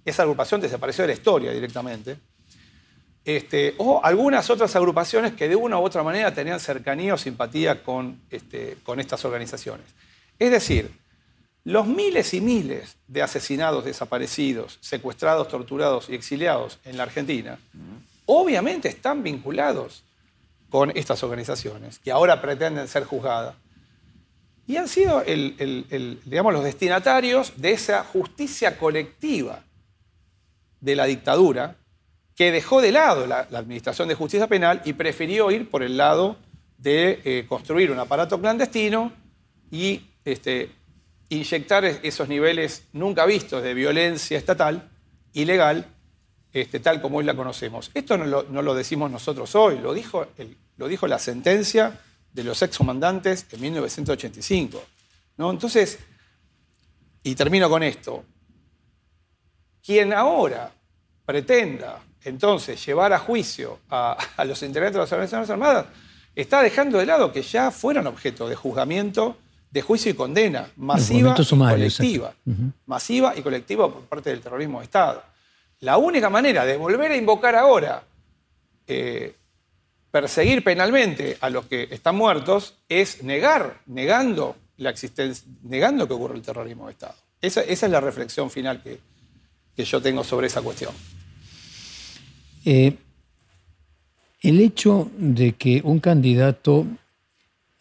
Esa 0.05 0.23
agrupación 0.23 0.61
desapareció 0.61 1.01
de 1.01 1.09
la 1.09 1.13
historia 1.15 1.51
directamente. 1.51 2.15
Este, 3.25 3.75
o 3.79 3.99
algunas 4.01 4.49
otras 4.49 4.73
agrupaciones 4.77 5.33
que 5.33 5.49
de 5.49 5.57
una 5.57 5.77
u 5.77 5.83
otra 5.83 6.03
manera 6.03 6.33
tenían 6.33 6.61
cercanía 6.61 7.15
o 7.15 7.17
simpatía 7.17 7.83
con, 7.83 8.21
este, 8.29 8.77
con 8.85 9.01
estas 9.01 9.25
organizaciones. 9.25 9.87
Es 10.39 10.51
decir, 10.51 10.89
los 11.63 11.87
miles 11.87 12.33
y 12.33 12.41
miles 12.41 12.97
de 13.07 13.21
asesinados, 13.21 13.85
desaparecidos, 13.85 14.77
secuestrados, 14.81 15.47
torturados 15.47 16.09
y 16.09 16.15
exiliados 16.15 16.79
en 16.85 16.97
la 16.97 17.03
Argentina, 17.03 17.59
obviamente 18.25 18.87
están 18.87 19.23
vinculados 19.23 20.03
con 20.69 20.95
estas 20.95 21.23
organizaciones, 21.23 21.99
que 21.99 22.11
ahora 22.11 22.41
pretenden 22.41 22.87
ser 22.87 23.03
juzgadas. 23.03 23.55
Y 24.67 24.77
han 24.77 24.87
sido 24.87 25.23
digamos, 25.23 26.53
los 26.53 26.63
destinatarios 26.63 27.53
de 27.57 27.71
esa 27.71 28.03
justicia 28.03 28.77
colectiva 28.77 29.63
de 30.79 30.95
la 30.95 31.05
dictadura, 31.05 31.75
que 32.35 32.51
dejó 32.51 32.79
de 32.79 32.91
lado 32.91 33.27
la, 33.27 33.39
Administración 33.39 34.07
de 34.07 34.15
Justicia 34.15 34.47
Penal 34.47 34.81
y 34.85 34.93
prefirió 34.93 35.51
ir 35.51 35.69
por 35.69 35.83
el 35.83 35.97
lado 35.97 36.37
de 36.77 37.19
eh, 37.25 37.45
construir 37.49 37.91
un 37.91 37.99
aparato 37.99 38.39
clandestino 38.39 39.11
y 39.71 40.03
este, 40.23 40.71
inyectar 41.29 41.85
esos 41.85 42.27
niveles 42.27 42.83
nunca 42.93 43.25
vistos 43.25 43.63
de 43.63 43.73
violencia 43.73 44.37
estatal, 44.37 44.89
ilegal, 45.33 45.85
este, 46.51 46.79
tal 46.79 47.01
como 47.01 47.19
hoy 47.19 47.23
la 47.23 47.35
conocemos. 47.35 47.91
Esto 47.93 48.17
no 48.17 48.25
lo, 48.61 48.75
decimos 48.75 49.11
nosotros 49.11 49.53
hoy, 49.55 49.77
lo 49.77 49.93
dijo, 49.93 50.27
la 51.07 51.19
sentencia 51.19 51.99
de 52.33 52.43
los 52.43 52.61
excomandantes 52.61 53.45
en 53.51 53.61
1985. 53.61 54.83
¿no? 55.37 55.51
Entonces, 55.51 55.99
y 57.21 57.35
termino 57.35 57.69
con 57.69 57.83
esto, 57.83 58.25
quien 59.83 60.13
ahora 60.13 60.71
pretenda 61.25 62.01
entonces 62.23 62.83
llevar 62.83 63.13
a 63.13 63.19
juicio 63.19 63.79
a, 63.89 64.17
a 64.35 64.45
los 64.45 64.61
integrantes 64.63 64.95
de 64.95 64.99
las 64.99 65.11
organizaciones 65.11 65.49
armadas, 65.51 65.85
está 66.35 66.63
dejando 66.63 66.97
de 66.97 67.05
lado 67.05 67.31
que 67.31 67.43
ya 67.43 67.69
fueron 67.69 68.07
objeto 68.07 68.49
de 68.49 68.55
juzgamiento 68.55 69.37
de 69.71 69.81
juicio 69.81 70.11
y 70.11 70.15
condena 70.15 70.69
masiva 70.77 71.35
y 71.37 71.45
colectiva. 71.45 72.33
Masiva 72.85 73.33
y 73.37 73.41
colectiva 73.41 73.91
por 73.91 74.03
parte 74.03 74.29
del 74.29 74.41
terrorismo 74.41 74.79
de 74.79 74.85
Estado. 74.85 75.23
La 75.81 75.97
única 75.97 76.29
manera 76.29 76.65
de 76.65 76.75
volver 76.77 77.11
a 77.11 77.15
invocar 77.15 77.55
ahora 77.55 78.03
eh, 78.87 79.35
perseguir 80.11 80.63
penalmente 80.63 81.37
a 81.39 81.49
los 81.49 81.65
que 81.65 81.87
están 81.91 82.15
muertos 82.15 82.75
es 82.89 83.23
negar, 83.23 83.81
negando 83.85 84.55
la 84.77 84.89
existencia, 84.89 85.47
negando 85.63 86.07
que 86.07 86.13
ocurre 86.13 86.35
el 86.35 86.41
terrorismo 86.41 86.87
de 86.87 86.93
Estado. 86.93 87.15
Esa, 87.41 87.61
es 87.61 87.81
la 87.83 88.01
reflexión 88.01 88.49
final 88.49 88.81
que, 88.81 88.99
que, 89.75 89.85
yo 89.85 90.01
tengo 90.01 90.23
sobre 90.23 90.47
esa 90.47 90.61
cuestión. 90.61 90.93
Eh, 92.65 92.97
El 94.41 94.59
hecho 94.59 95.09
de 95.15 95.53
que 95.53 95.81
un 95.83 95.99
candidato 95.99 96.85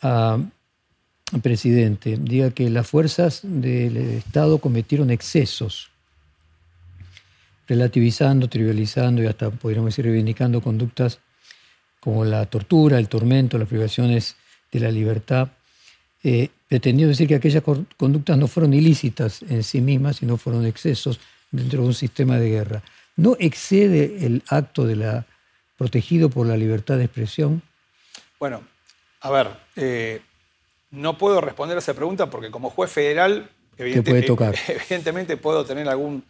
a 0.03 0.39
presidente 1.43 2.17
diga 2.21 2.51
que 2.51 2.71
las 2.71 2.87
fuerzas 2.87 3.41
del 3.43 3.97
Estado 3.97 4.59
cometieron 4.59 5.11
excesos, 5.11 5.91
relativizando, 7.67 8.49
trivializando 8.49 9.23
y 9.23 9.27
hasta, 9.27 9.51
podríamos 9.51 9.91
decir, 9.91 10.07
reivindicando 10.07 10.61
conductas 10.61 11.21
como 12.01 12.25
la 12.25 12.47
tortura, 12.47 12.99
el 12.99 13.09
tormento, 13.09 13.59
las 13.59 13.69
privaciones 13.69 14.37
de 14.73 14.81
la 14.81 14.91
libertad, 14.91 15.49
eh, 16.23 16.49
pretendiendo 16.69 17.11
decir 17.11 17.29
que 17.29 17.35
aquellas 17.35 17.63
conductas 17.97 18.39
no 18.39 18.49
fueron 18.49 18.73
ilícitas 18.75 19.43
en 19.43 19.63
sí 19.63 19.81
mismas, 19.81 20.17
sino 20.17 20.37
fueron 20.37 20.67
excesos 20.67 21.21
dentro 21.51 21.83
de 21.83 21.89
un 21.89 21.95
sistema 21.95 22.39
de 22.39 22.51
guerra. 22.51 22.83
¿No 23.17 23.37
excede 23.39 24.25
el 24.27 24.43
acto 24.49 24.87
de 24.87 24.97
la 24.97 25.27
protegido 25.77 26.29
por 26.29 26.47
la 26.47 26.57
libertad 26.57 26.99
de 26.99 27.05
expresión? 27.05 27.63
Bueno, 28.39 28.63
a 29.21 29.31
ver, 29.31 29.49
eh, 29.77 30.21
no 30.91 31.19
puedo 31.19 31.41
responder 31.41 31.77
a 31.77 31.81
esa 31.81 31.95
pregunta 31.95 32.31
porque 32.31 32.51
como 32.51 32.71
juez 32.71 32.91
federal, 32.91 33.51
puede 33.77 34.23
tocar? 34.23 34.55
evidentemente 34.69 35.37
puedo 35.37 35.65
tener 35.65 35.89
algún... 35.89 36.25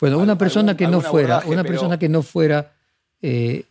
Bueno, 0.00 0.18
una 0.18 0.36
persona 0.36 0.76
que 0.76 0.88
no 0.88 1.00
fuera, 1.00 1.42
una 1.46 1.62
persona 1.62 1.98
que 1.98 2.08
no 2.08 2.22
fuera, 2.22 2.72
eh, 3.20 3.64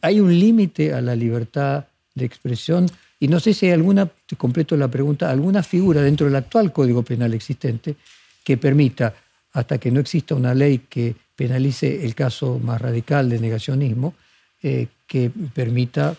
hay 0.00 0.20
un 0.20 0.38
límite 0.38 0.94
a 0.94 1.02
la 1.02 1.14
libertad 1.14 1.84
de 2.14 2.24
expresión 2.24 2.86
y 3.20 3.28
no 3.28 3.38
sé 3.38 3.52
si 3.52 3.66
hay 3.66 3.72
alguna, 3.72 4.08
te 4.26 4.36
completo 4.36 4.76
la 4.76 4.88
pregunta, 4.88 5.30
alguna 5.30 5.62
figura 5.62 6.00
dentro 6.00 6.26
del 6.26 6.36
actual 6.36 6.72
Código 6.72 7.02
Penal 7.02 7.34
existente 7.34 7.94
que 8.42 8.56
permita, 8.56 9.14
hasta 9.52 9.78
que 9.78 9.90
no 9.90 10.00
exista 10.00 10.34
una 10.34 10.54
ley 10.54 10.86
que 10.88 11.14
penalice 11.36 12.04
el 12.04 12.14
caso 12.14 12.58
más 12.58 12.80
radical 12.80 13.28
de 13.28 13.38
negacionismo, 13.38 14.14
eh, 14.62 14.88
que 15.06 15.30
permita 15.54 16.16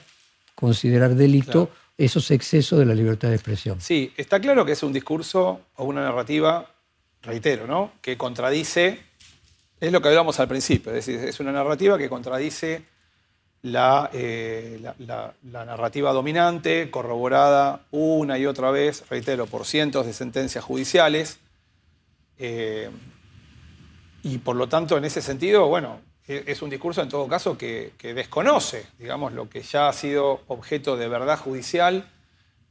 considerar 0.55 1.15
delito 1.15 1.71
esos 2.05 2.31
excesos 2.31 2.79
de 2.79 2.85
la 2.85 2.93
libertad 2.93 3.29
de 3.29 3.35
expresión. 3.35 3.79
Sí, 3.81 4.13
está 4.17 4.39
claro 4.39 4.65
que 4.65 4.73
es 4.73 4.83
un 4.83 4.93
discurso 4.93 5.61
o 5.75 5.85
una 5.85 6.01
narrativa, 6.01 6.69
reitero, 7.21 7.67
¿no? 7.67 7.91
que 8.01 8.17
contradice, 8.17 8.99
es 9.79 9.91
lo 9.91 10.01
que 10.01 10.09
hablamos 10.09 10.39
al 10.39 10.47
principio, 10.47 10.93
es 10.93 11.05
decir, 11.05 11.27
es 11.27 11.39
una 11.39 11.51
narrativa 11.51 11.97
que 11.97 12.09
contradice 12.09 12.83
la, 13.63 14.09
eh, 14.13 14.81
narrativa 15.41 16.11
dominante, 16.11 16.91
corroborada 16.91 17.85
una 17.91 18.37
y 18.37 18.45
otra 18.45 18.71
vez, 18.71 19.03
reitero, 19.09 19.47
por 19.47 19.65
cientos 19.65 20.05
de 20.05 20.13
sentencias 20.13 20.63
judiciales. 20.63 21.39
Eh, 22.37 22.89
y 24.21 24.37
por 24.39 24.57
lo 24.57 24.67
tanto, 24.67 24.97
en 24.97 25.05
ese 25.05 25.21
sentido, 25.21 25.67
bueno, 25.67 26.01
es 26.27 26.61
un 26.61 26.69
discurso 26.69 27.01
en 27.01 27.09
todo 27.09 27.27
caso 27.27 27.57
que, 27.57 27.91
desconoce, 28.01 28.85
digamos, 28.97 29.33
lo 29.33 29.49
que 29.49 29.61
ya 29.61 29.89
ha 29.89 29.93
sido 29.93 30.41
objeto 30.47 30.95
de 30.95 31.07
verdad 31.07 31.37
judicial. 31.37 32.07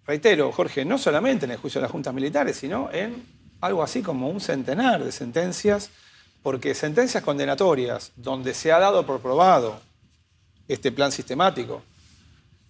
Reitero, 0.07 0.51
Jorge, 0.53 0.85
no 0.85 0.97
solamente 0.97 1.45
en 1.45 1.53
el 1.53 1.59
juicio 1.59 1.81
de 1.81 1.83
las 1.83 1.93
juntas 1.93 2.15
militares, 2.15 2.57
sino 2.57 2.91
en 2.93 3.25
algo 3.61 3.83
así 3.83 4.03
como 4.03 4.29
un 4.29 4.41
centenar 4.41 5.05
de 5.05 5.13
sentencias, 5.13 5.91
porque 6.43 6.75
sentencias 6.75 7.23
condenatorias 7.23 8.13
donde 8.17 8.55
se 8.55 8.73
ha 8.73 8.79
dado 8.79 9.07
por 9.07 9.21
probado 9.21 9.81
este 10.67 10.91
plan 10.91 11.13
sistemático, 11.13 11.83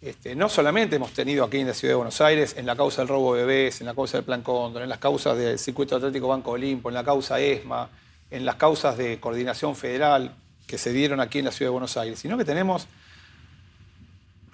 este, 0.01 0.35
no 0.35 0.49
solamente 0.49 0.97
hemos 0.97 1.13
tenido 1.13 1.45
aquí 1.45 1.59
en 1.59 1.69
la 1.69 1.75
Ciudad 1.75 1.93
de 1.93 1.97
Buenos 1.97 2.21
Aires, 2.21 2.57
en 2.59 2.67
la 2.67 2.75
causa 2.75 3.03
del 3.03 3.09
robo 3.09 3.37
de 3.37 3.45
bebés, 3.45 3.81
en 3.81 3.87
la 3.87 3.95
causa 3.95 4.19
del 4.19 4.25
Plan 4.25 4.43
Cóndor, 4.43 4.83
en 4.83 4.89
las 4.89 4.99
causas 4.99 5.39
del 5.39 5.61
Circuito 5.61 5.95
Atlético 5.95 6.27
Banco 6.27 6.51
Olimpo, 6.51 6.89
en 6.89 6.97
la 6.97 7.05
causa 7.05 7.39
ESMA, 7.39 7.89
en 8.29 8.45
las 8.45 8.57
causas 8.57 8.99
de 8.99 9.21
coordinación 9.21 9.77
federal, 9.77 10.35
que 10.67 10.79
se 10.79 10.93
dieron 10.93 11.21
aquí 11.21 11.39
en 11.39 11.47
la 11.47 11.53
ciudad 11.53 11.69
de 11.69 11.73
Buenos 11.73 11.97
Aires, 11.97 12.19
sino 12.19 12.39
que 12.39 12.45
tenemos, 12.45 12.87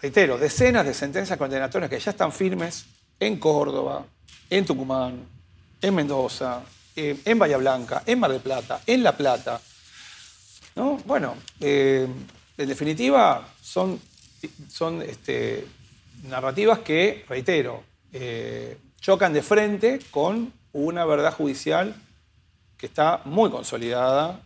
reitero, 0.01 0.39
decenas 0.39 0.85
de 0.87 0.95
sentencias 0.95 1.39
condenatorias 1.39 1.91
que 1.91 2.01
ya 2.01 2.11
están 2.11 2.33
firmes 2.33 2.87
en 3.21 3.39
Córdoba, 3.39 4.05
en 4.51 4.65
Tucumán, 4.65 5.25
en 5.81 5.95
Mendoza, 5.95 6.63
eh, 6.97 7.21
en 7.25 7.39
Bahía 7.39 7.57
Blanca, 7.59 8.03
en 8.07 8.19
Mar 8.19 8.33
del 8.33 8.41
Plata, 8.41 8.81
en 8.87 9.03
La 9.03 9.17
Plata. 9.17 9.61
¿No? 10.75 10.97
Bueno, 11.05 11.35
eh, 11.61 12.07
en 12.57 12.69
definitiva, 12.69 13.49
son, 13.61 14.01
son 14.69 15.03
este, 15.03 15.67
narrativas 16.25 16.81
que, 16.81 17.25
reitero, 17.29 17.85
eh, 18.13 18.79
chocan 19.01 19.33
de 19.33 19.43
frente 19.43 20.01
con 20.11 20.53
una 20.73 21.05
verdad 21.05 21.33
judicial 21.33 21.95
que 22.77 22.87
está 22.87 23.23
muy 23.25 23.51
consolidada 23.51 24.41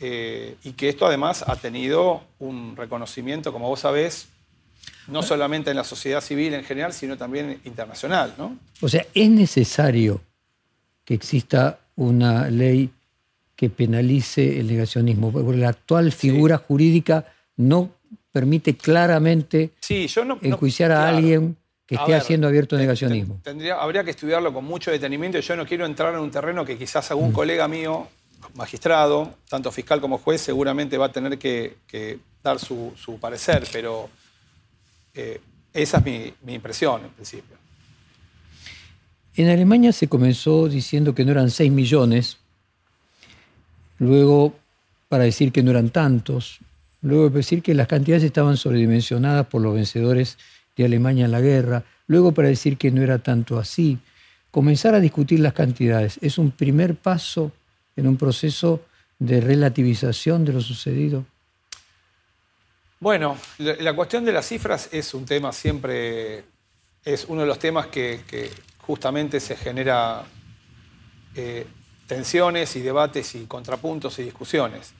eh, 0.00 0.56
y 0.64 0.72
que 0.72 0.88
esto 0.88 1.06
además 1.06 1.44
ha 1.46 1.56
tenido 1.56 2.22
un 2.38 2.74
reconocimiento, 2.74 3.52
como 3.52 3.68
vos 3.68 3.80
sabés, 3.80 4.28
no 5.08 5.22
solamente 5.22 5.70
en 5.70 5.76
la 5.76 5.84
sociedad 5.84 6.20
civil 6.20 6.54
en 6.54 6.64
general, 6.64 6.92
sino 6.92 7.18
también 7.18 7.60
internacional. 7.64 8.34
¿no? 8.38 8.56
O 8.80 8.88
sea, 8.88 9.04
es 9.12 9.28
necesario 9.28 10.22
que 11.04 11.14
exista 11.14 11.80
una 11.96 12.48
ley 12.48 12.90
que 13.54 13.68
penalice 13.68 14.58
el 14.58 14.68
negacionismo, 14.68 15.30
porque 15.30 15.58
la 15.58 15.68
actual 15.68 16.12
figura 16.12 16.56
jurídica 16.56 17.26
no 17.56 17.90
permite 18.32 18.74
claramente 18.74 19.72
enjuiciar 20.40 20.92
a 20.92 21.08
alguien 21.08 21.56
que 21.84 21.96
esté 21.96 22.14
haciendo 22.14 22.46
abierto 22.46 22.78
negacionismo. 22.78 23.40
Tendría, 23.42 23.74
habría 23.74 24.02
que 24.02 24.12
estudiarlo 24.12 24.54
con 24.54 24.64
mucho 24.64 24.90
detenimiento. 24.90 25.40
Yo 25.40 25.56
no 25.56 25.66
quiero 25.66 25.84
entrar 25.84 26.14
en 26.14 26.20
un 26.20 26.30
terreno 26.30 26.64
que 26.64 26.78
quizás 26.78 27.10
algún 27.10 27.30
mm. 27.30 27.34
colega 27.34 27.68
mío 27.68 28.06
magistrado, 28.54 29.34
tanto 29.48 29.70
fiscal 29.70 30.00
como 30.00 30.18
juez, 30.18 30.40
seguramente 30.40 30.98
va 30.98 31.06
a 31.06 31.12
tener 31.12 31.38
que, 31.38 32.18
dar 32.42 32.58
su, 32.58 32.92
parecer, 33.20 33.66
pero 33.72 34.08
eh, 35.14 35.40
esa 35.72 35.98
es 35.98 36.04
mi, 36.04 36.54
impresión 36.54 37.02
en 37.04 37.10
principio. 37.10 37.56
En 39.34 39.48
Alemania 39.48 39.92
se 39.92 40.08
comenzó 40.08 40.68
diciendo 40.68 41.14
que 41.14 41.24
no 41.24 41.32
eran 41.32 41.50
6 41.50 41.70
millones, 41.70 42.38
luego 43.98 44.54
para 45.08 45.24
decir 45.24 45.52
que 45.52 45.62
no 45.62 45.70
eran 45.70 45.90
tantos, 45.90 46.58
luego 47.02 47.28
para 47.28 47.38
decir 47.38 47.62
que 47.62 47.74
las 47.74 47.86
cantidades 47.86 48.24
estaban 48.24 48.56
sobredimensionadas 48.56 49.46
por 49.46 49.62
los 49.62 49.74
vencedores 49.74 50.38
de 50.76 50.84
Alemania 50.84 51.26
en 51.26 51.32
la 51.32 51.40
guerra, 51.40 51.84
luego 52.06 52.32
para 52.32 52.48
decir 52.48 52.76
que 52.76 52.90
no 52.90 53.02
era 53.02 53.18
tanto 53.18 53.58
así. 53.58 53.98
Comenzar 54.50 54.94
a 54.94 55.00
discutir 55.00 55.40
las 55.40 55.52
cantidades 55.52 56.18
es 56.22 56.38
un 56.38 56.50
primer 56.50 56.96
paso 56.96 57.52
en 58.00 58.08
un 58.08 58.16
proceso 58.16 58.80
de 59.18 59.40
relativización 59.40 60.44
de 60.44 60.52
lo 60.54 60.60
sucedido? 60.60 61.24
Bueno, 62.98 63.38
la 63.58 63.94
cuestión 63.94 64.24
de 64.24 64.32
las 64.32 64.46
cifras 64.46 64.88
es 64.92 65.14
un 65.14 65.24
tema 65.24 65.52
siempre, 65.52 66.44
es 67.04 67.26
uno 67.28 67.42
de 67.42 67.46
los 67.46 67.58
temas 67.58 67.86
que, 67.86 68.50
justamente 68.78 69.38
se 69.38 69.56
genera 69.56 70.24
eh, 71.36 71.64
tensiones 72.08 72.74
y 72.74 72.80
debates 72.80 73.36
y 73.36 73.46
contrapuntos 73.46 74.18
y 74.18 74.24
discusiones. 74.24 74.92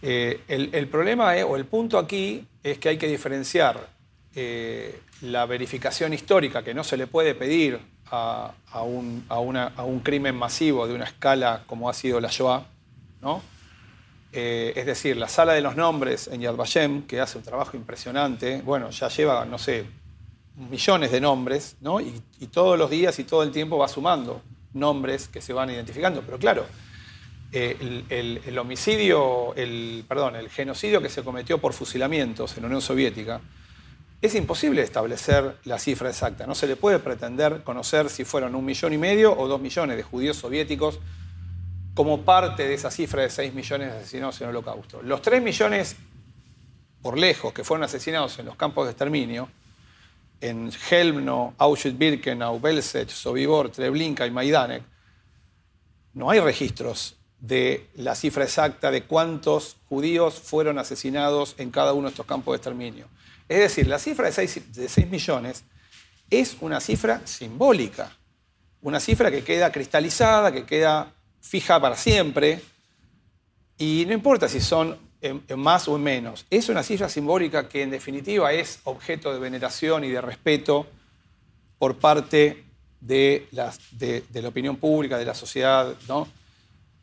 Eh, 0.00 0.40
el, 0.48 0.88
problema 0.88 1.34
o 1.46 1.56
el 1.56 1.66
punto 1.66 1.98
aquí 1.98 2.46
es 2.62 2.78
que 2.78 2.88
hay 2.88 2.96
que 2.96 3.08
diferenciar 3.08 3.88
eh, 4.34 5.00
la 5.20 5.44
verificación 5.46 6.14
histórica 6.14 6.64
que 6.64 6.72
no 6.72 6.82
se 6.82 6.96
le 6.96 7.06
puede 7.06 7.34
pedir 7.34 7.78
a, 8.12 8.82
un, 8.82 10.00
crimen 10.02 10.36
masivo 10.36 10.86
de 10.86 10.94
una 10.94 11.04
escala 11.04 11.62
como 11.66 11.88
ha 11.88 11.94
sido 11.94 12.20
la 12.20 12.28
Shoah, 12.28 12.64
¿no? 13.22 13.42
Eh, 14.34 14.72
es 14.76 14.86
decir, 14.86 15.16
la 15.16 15.28
sala 15.28 15.52
de 15.52 15.60
los 15.60 15.76
nombres 15.76 16.28
en 16.28 16.40
Yad 16.40 16.54
Vashem, 16.54 17.02
que 17.02 17.20
hace 17.20 17.38
un 17.38 17.44
trabajo 17.44 17.76
impresionante, 17.76 18.62
bueno, 18.62 18.90
ya 18.90 19.08
lleva, 19.08 19.44
no 19.44 19.58
sé, 19.58 19.84
millones 20.56 21.10
de 21.10 21.20
nombres, 21.20 21.76
¿no? 21.80 22.00
Y, 22.00 22.22
todos 22.50 22.78
los 22.78 22.90
días 22.90 23.18
y 23.18 23.24
todo 23.24 23.42
el 23.42 23.50
tiempo 23.50 23.78
va 23.78 23.88
sumando 23.88 24.42
nombres 24.74 25.28
que 25.28 25.40
se 25.40 25.52
van 25.52 25.70
identificando. 25.70 26.22
Pero 26.22 26.38
claro, 26.38 26.66
eh, 27.52 28.02
el, 28.44 28.58
homicidio, 28.58 29.54
el, 29.54 30.04
perdón, 30.06 30.36
el 30.36 30.50
genocidio 30.50 31.00
que 31.00 31.08
se 31.08 31.22
cometió 31.22 31.58
por 31.58 31.72
fusilamientos 31.72 32.56
en 32.56 32.62
la 32.62 32.66
Unión 32.66 32.82
Soviética, 32.82 33.40
es 34.22 34.36
imposible 34.36 34.82
establecer 34.82 35.56
la 35.64 35.80
cifra 35.80 36.08
exacta. 36.08 36.46
No 36.46 36.54
se 36.54 36.68
le 36.68 36.76
puede 36.76 37.00
pretender 37.00 37.64
conocer 37.64 38.08
si 38.08 38.24
fueron 38.24 38.54
un 38.54 38.64
millón 38.64 38.92
y 38.92 38.98
medio 38.98 39.36
o 39.36 39.48
dos 39.48 39.60
millones 39.60 39.96
de 39.96 40.04
judíos 40.04 40.36
soviéticos 40.36 41.00
como 41.94 42.22
parte 42.22 42.68
de 42.68 42.74
esa 42.74 42.92
cifra 42.92 43.22
de 43.22 43.30
seis 43.30 43.52
millones 43.52 43.90
de 43.90 43.98
asesinados 43.98 44.40
en 44.40 44.48
el 44.48 44.56
holocausto. 44.56 45.02
Los 45.02 45.22
tres 45.22 45.42
millones, 45.42 45.96
por 47.02 47.18
lejos, 47.18 47.52
que 47.52 47.64
fueron 47.64 47.82
asesinados 47.82 48.38
en 48.38 48.46
los 48.46 48.54
campos 48.54 48.86
de 48.86 48.92
exterminio, 48.92 49.48
en 50.40 50.70
Helmno, 50.90 51.54
Auschwitz-Birkenau, 51.58 52.60
Belzec, 52.60 53.08
Sobibor, 53.08 53.70
Treblinka 53.70 54.24
y 54.24 54.30
Majdanek, 54.30 54.84
no 56.14 56.30
hay 56.30 56.38
registros 56.38 57.16
de 57.40 57.88
la 57.96 58.14
cifra 58.14 58.44
exacta 58.44 58.92
de 58.92 59.02
cuántos 59.02 59.76
judíos 59.88 60.34
fueron 60.34 60.78
asesinados 60.78 61.56
en 61.58 61.72
cada 61.72 61.92
uno 61.92 62.04
de 62.04 62.10
estos 62.10 62.26
campos 62.26 62.52
de 62.52 62.56
exterminio. 62.56 63.08
Es 63.52 63.58
decir, 63.58 63.86
la 63.86 63.98
cifra 63.98 64.30
de 64.30 64.88
6, 64.88 65.10
millones 65.10 65.64
es 66.30 66.56
una 66.62 66.80
cifra 66.80 67.20
simbólica, 67.26 68.10
una 68.80 68.98
cifra 68.98 69.30
que 69.30 69.44
queda 69.44 69.70
cristalizada, 69.70 70.50
que 70.50 70.64
queda 70.64 71.12
fija 71.38 71.78
para 71.78 71.94
siempre, 71.94 72.62
y 73.76 74.04
no 74.06 74.14
importa 74.14 74.48
si 74.48 74.58
son 74.58 74.96
más 75.54 75.86
o 75.86 75.96
en 75.96 76.02
menos. 76.02 76.46
Es 76.48 76.70
una 76.70 76.82
cifra 76.82 77.10
simbólica 77.10 77.68
que 77.68 77.82
en 77.82 77.90
definitiva 77.90 78.54
es 78.54 78.80
objeto 78.84 79.30
de 79.34 79.38
veneración 79.38 80.04
y 80.04 80.08
de 80.08 80.22
respeto 80.22 80.86
por 81.78 81.98
parte 81.98 82.64
de, 83.02 83.48
de, 83.90 84.40
la 84.40 84.48
opinión 84.48 84.76
pública, 84.76 85.18
de 85.18 85.26
la 85.26 85.34
sociedad. 85.34 85.94
¿no? 86.08 86.26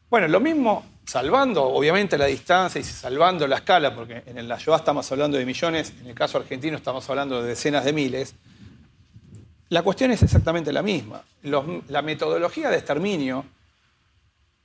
Bueno, 0.09 0.27
lo 0.27 0.39
mismo, 0.39 0.83
salvando 1.09 1.63
obviamente 1.63 2.19
la 2.19 2.25
distancia 2.25 2.79
y 2.79 2.83
salvando 2.83 3.47
la 3.47 3.55
escala, 3.55 3.95
porque 3.95 4.21
en 4.27 4.47
la 4.47 4.57
Shoah 4.59 4.77
estamos 4.77 5.11
hablando 5.11 5.39
de 5.39 5.45
millones, 5.45 5.91
en 6.01 6.05
el 6.05 6.13
caso 6.13 6.37
argentino 6.37 6.77
estamos 6.77 7.09
hablando 7.09 7.41
de 7.41 7.49
decenas 7.49 7.83
de 7.83 7.93
miles, 7.93 8.35
la 9.69 9.81
cuestión 9.81 10.11
es 10.11 10.21
exactamente 10.21 10.71
la 10.71 10.83
misma. 10.83 11.23
la 11.41 12.03
metodología 12.03 12.69
de 12.69 12.77
exterminio 12.77 13.43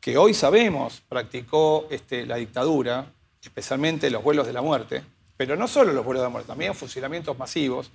que 0.00 0.18
hoy 0.18 0.34
sabemos 0.34 1.02
practicó 1.08 1.86
este, 1.90 2.26
la 2.26 2.36
dictadura, 2.36 3.06
especialmente 3.42 4.10
los 4.10 4.22
vuelos 4.22 4.46
de 4.46 4.52
la 4.52 4.60
muerte, 4.60 5.02
pero 5.38 5.56
no 5.56 5.66
solo 5.66 5.94
los 5.94 6.04
vuelos 6.04 6.20
de 6.20 6.26
la 6.26 6.30
muerte, 6.30 6.48
también 6.48 6.74
fusilamientos 6.74 7.38
masivos, 7.38 7.90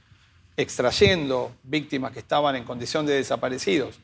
extrayendo 0.57 1.51
víctimas 1.61 2.13
que 2.13 2.19
estaban 2.19 2.55
en 2.55 2.63
condición 2.63 3.05
de 3.05 3.13
desaparecidos 3.13 3.99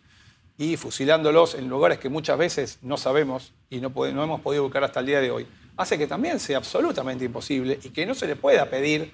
y 0.58 0.78
fusilándolos 0.78 1.56
en 1.56 1.68
lugares 1.68 2.00
que 2.00 2.10
muchas 2.10 2.38
veces 2.38 2.80
no 2.82 2.98
sabemos 2.98 3.54
y 3.70 3.80
no, 3.80 3.92
hemos 4.06 4.42
podido 4.42 4.64
buscar 4.64 4.84
hasta 4.84 5.02
el 5.02 5.06
día 5.06 5.20
de 5.20 5.32
hoy, 5.32 5.48
hace 5.78 5.98
que 5.98 6.08
también 6.08 6.40
sea 6.40 6.58
absolutamente 6.58 7.26
imposible 7.26 7.80
y 7.84 7.90
que 7.90 8.06
no 8.06 8.16
se 8.16 8.28
le 8.28 8.36
pueda 8.36 8.70
pedir 8.70 9.12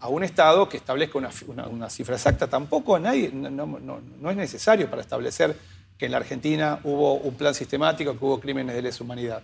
a 0.00 0.08
un 0.08 0.24
Estado 0.24 0.68
que 0.68 0.76
establezca 0.76 1.18
una, 1.18 1.88
cifra 1.88 2.16
exacta. 2.16 2.48
Tampoco 2.48 2.96
a 2.96 2.98
nadie, 2.98 3.30
no, 3.32 4.30
es 4.30 4.36
necesario 4.36 4.90
para 4.90 5.02
establecer 5.02 5.56
que 5.96 6.06
en 6.06 6.12
la 6.12 6.18
Argentina 6.18 6.80
hubo 6.82 7.14
un 7.14 7.34
plan 7.36 7.54
sistemático, 7.54 8.18
que 8.18 8.24
hubo 8.24 8.40
crímenes 8.40 8.74
de 8.74 8.82
lesa 8.82 9.04
humanidad. 9.04 9.42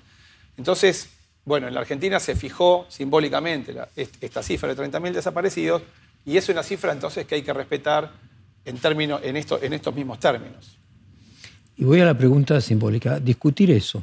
Entonces, 0.56 1.10
bueno, 1.44 1.68
en 1.68 1.74
la 1.74 1.80
Argentina 1.80 2.18
se 2.18 2.34
fijó 2.34 2.86
simbólicamente 2.88 3.76
esta 3.94 4.42
cifra 4.42 4.74
de 4.74 4.90
30.000 4.90 5.12
desaparecidos 5.12 5.82
y 6.26 6.36
es 6.36 6.48
una 6.48 6.64
cifra 6.64 6.92
entonces 6.92 7.24
que 7.24 7.36
hay 7.36 7.42
que 7.42 7.52
respetar 7.52 8.10
en, 8.64 8.78
términos, 8.78 9.20
en, 9.22 9.36
esto, 9.36 9.62
en 9.62 9.72
estos 9.72 9.94
mismos 9.94 10.18
términos. 10.18 10.77
Y 11.78 11.84
voy 11.84 12.00
a 12.00 12.04
la 12.04 12.18
pregunta 12.18 12.60
simbólica. 12.60 13.20
Discutir 13.20 13.70
eso, 13.70 14.02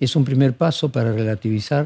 ¿es 0.00 0.16
un 0.16 0.24
primer 0.24 0.54
paso 0.54 0.90
para 0.90 1.12
relativizar 1.12 1.84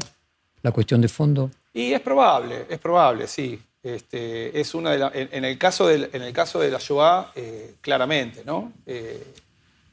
la 0.63 0.71
cuestión 0.71 1.01
de 1.01 1.07
fondo? 1.07 1.51
Y 1.71 1.93
es 1.93 2.01
probable, 2.01 2.65
es 2.67 2.79
probable, 2.79 3.27
sí. 3.27 3.61
Este, 3.83 4.59
es 4.59 4.73
una 4.73 4.91
de 4.91 5.29
en, 5.31 5.45
el 5.45 5.57
caso 5.59 5.85
de, 5.87 6.09
en 6.11 6.23
el 6.23 6.33
caso 6.33 6.59
de 6.59 6.71
la 6.71 6.79
Shoah, 6.79 7.31
eh, 7.35 7.75
claramente, 7.79 8.41
¿no? 8.43 8.73
Eh, 8.87 9.23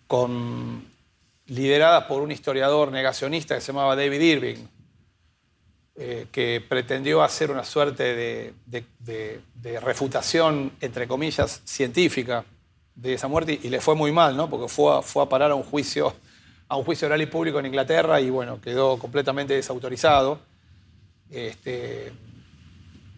con, 0.07 0.83
liderada 1.49 2.09
por 2.09 2.23
un 2.23 2.33
historiador 2.33 2.91
negacionista 2.91 3.55
que 3.55 3.61
se 3.61 3.73
llamaba 3.73 3.95
David 3.95 4.21
Irving, 4.21 4.67
eh, 5.97 6.27
que 6.33 6.65
pretendió 6.67 7.23
hacer 7.23 7.51
una 7.51 7.65
suerte 7.65 8.53
de, 8.67 9.81
refutación, 9.81 10.73
entre 10.81 11.07
comillas, 11.07 11.61
científica 11.67 12.45
de 12.95 13.15
esa 13.15 13.29
muerte 13.29 13.59
y 13.63 13.69
le 13.69 13.81
fue 13.81 13.95
muy 13.95 14.13
mal, 14.13 14.37
¿no? 14.37 14.49
porque 14.49 14.69
fue 14.69 14.99
a, 14.99 15.03
fue 15.03 15.23
a 15.23 15.29
parar 15.29 15.51
a 15.51 15.55
un 15.55 15.63
juicio 15.63 16.15
a 16.69 16.77
un 16.77 16.85
juicio 16.85 17.07
oral 17.07 17.21
y 17.21 17.27
público 17.27 17.59
en 17.61 17.67
Inglaterra 17.67 18.21
y 18.21 18.31
bueno, 18.31 18.61
quedó 18.61 18.99
completamente 18.99 19.55
desautorizado. 19.55 20.41
Este, 21.31 22.13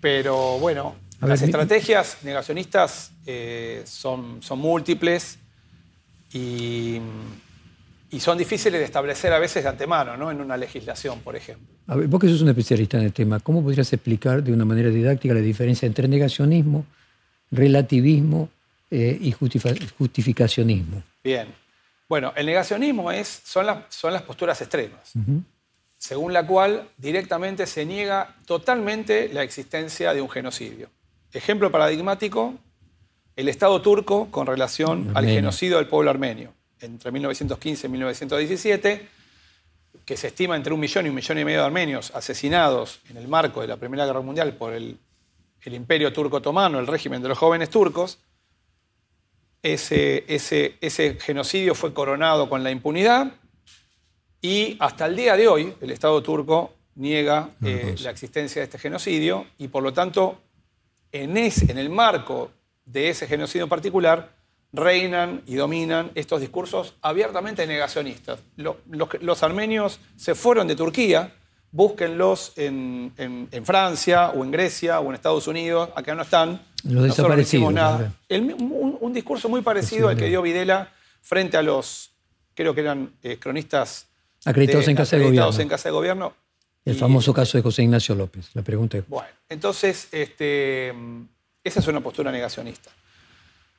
pero 0.01 0.59
bueno, 0.59 0.97
las 1.21 1.43
estrategias 1.43 2.19
negacionistas 2.23 3.12
eh, 3.25 3.83
son, 3.87 4.43
son 4.43 4.59
múltiples 4.59 5.39
y, 6.33 7.01
son 8.19 8.39
difíciles 8.39 8.81
de 8.81 8.85
establecer 8.87 9.31
a 9.35 9.39
veces 9.39 9.62
de 9.62 9.69
antemano, 9.69 10.17
¿no? 10.17 10.31
en 10.31 10.41
una 10.41 10.57
legislación, 10.57 11.21
por 11.21 11.37
ejemplo. 11.37 11.67
A 11.87 11.97
ver, 11.97 12.09
vos 12.09 12.19
que 12.19 12.29
sos 12.29 12.41
un 12.41 12.49
especialista 12.49 12.97
en 12.97 13.05
el 13.05 13.12
tema, 13.12 13.41
¿cómo 13.41 13.62
podrías 13.62 13.93
explicar 13.93 14.43
de 14.43 14.53
una 14.53 14.65
manera 14.65 14.89
didáctica 14.89 15.35
la 15.35 15.41
diferencia 15.41 15.85
entre 15.85 16.09
negacionismo, 16.09 16.87
relativismo 17.51 18.49
eh, 18.90 19.18
y 19.20 19.33
justificacionismo? 19.33 21.03
Bien. 21.22 21.49
Bueno, 22.09 22.33
el 22.37 22.46
negacionismo 22.46 23.11
es, 23.11 23.42
son, 23.44 23.66
las, 23.66 23.92
son 23.94 24.12
las 24.12 24.22
posturas 24.22 24.61
extremas 24.61 25.12
según 25.99 26.33
la 26.33 26.46
cual 26.46 26.88
directamente 26.96 27.66
se 27.66 27.85
niega 27.85 28.37
totalmente 28.46 29.29
la 29.33 29.42
existencia 29.42 30.12
de 30.14 30.20
un 30.20 30.29
genocidio. 30.29 30.90
Ejemplo 31.33 31.70
paradigmático, 31.70 32.55
el 33.35 33.49
Estado 33.49 33.81
turco 33.83 34.29
con 34.31 34.46
relación 34.46 35.11
al 35.14 35.27
genocidio 35.27 35.77
del 35.77 35.88
pueblo 35.88 36.11
armenio 36.11 36.53
entre 36.81 37.11
1915 37.11 37.87
y 37.87 37.90
1917, 37.90 39.09
que 40.05 40.16
se 40.16 40.29
estima 40.29 40.57
entre 40.57 40.72
un 40.72 40.81
millón 40.81 41.07
y 41.07 41.09
un 41.09 41.14
millón 41.14 41.38
y 41.38 41.44
medio 41.44 41.61
de 41.61 41.66
armenios 41.66 42.12
asesinados 42.14 43.01
en 43.09 43.16
el 43.16 43.29
marco 43.29 43.62
de 43.62 43.66
la 43.66 43.77
Primera 43.77 44.05
Guerra 44.07 44.20
Mundial 44.20 44.55
por 44.55 44.75
el, 44.75 44.99
Imperio 45.64 46.12
Turco 46.12 46.37
Otomano, 46.37 46.79
el 46.79 46.87
régimen 46.87 47.20
de 47.22 47.29
los 47.29 47.38
jóvenes 47.38 47.70
turcos, 47.70 48.20
ese, 49.73 50.25
ese, 50.29 50.77
ese 50.81 51.19
genocidio 51.21 51.75
fue 51.75 51.93
coronado 51.93 52.49
con 52.49 52.63
la 52.63 52.71
impunidad 52.71 53.33
y 54.41 54.77
hasta 54.79 55.07
el 55.07 55.17
día 55.17 55.37
de 55.37 55.49
hoy, 55.49 55.75
el 55.81 55.91
Estado 55.91 56.23
turco 56.23 56.73
niega 56.95 57.51
eh, 57.65 57.95
la 58.01 58.11
existencia 58.11 58.61
de 58.61 58.65
este 58.65 58.79
genocidio 58.79 59.47
y 59.59 59.69
por 59.69 59.83
lo 59.83 59.93
tanto, 59.93 60.41
en, 61.11 61.37
en 61.37 61.79
el 61.79 61.91
marco 61.91 62.53
de 62.85 63.11
ese 63.11 63.27
genocidio 63.27 63.69
particular, 63.69 64.37
reinan 64.73 65.43
y 65.47 65.57
dominan 65.57 66.11
estos 66.15 66.41
discursos 66.41 66.95
abiertamente 67.03 67.67
negacionistas. 67.67 68.39
los, 68.57 69.43
armenios 69.43 69.99
se 70.17 70.35
fueron 70.35 70.69
de 70.69 70.77
Turquía, 70.77 71.35
búsquenlos 71.73 72.53
en, 72.57 73.13
Francia 73.65 74.31
o 74.31 74.45
en 74.45 74.51
Grecia 74.51 75.01
o 75.01 75.09
en 75.09 75.15
Estados 75.15 75.49
Unidos, 75.49 75.91
acá 75.97 76.15
no 76.15 76.23
están. 76.23 76.61
Los 76.88 77.05
desaparecidos. 77.05 77.72
nada. 77.72 78.12
un, 78.31 79.12
discurso 79.12 79.49
muy 79.49 79.62
parecido 79.62 80.09
al 80.09 80.16
que 80.16 80.27
dio 80.27 80.42
Videla 80.42 80.92
frente 81.22 81.57
a 81.57 81.62
los, 81.62 82.11
creo 82.55 82.75
que 82.75 82.83
eran 82.83 83.12
eh, 83.22 83.38
cronistas 83.38 84.07
Acreditados 84.46 84.87
en 84.87 84.96
casa 84.96 85.16
de 85.16 85.25
gobierno. 85.25 85.61
en 85.61 85.68
casa 85.68 85.88
de 85.88 85.92
gobierno. 85.92 86.33
El 86.85 86.94
famoso 86.94 87.35
caso 87.35 87.59
de 87.59 87.62
José 87.62 87.83
Ignacio 87.83 88.14
López. 88.14 88.51
La 88.55 88.62
pregunta. 88.62 88.99
Bueno, 89.09 89.29
entonces, 89.49 90.07
este, 90.12 90.94
esa 91.64 91.81
es 91.81 91.87
una 91.88 92.01
postura 92.01 92.31
negacionista. 92.31 92.90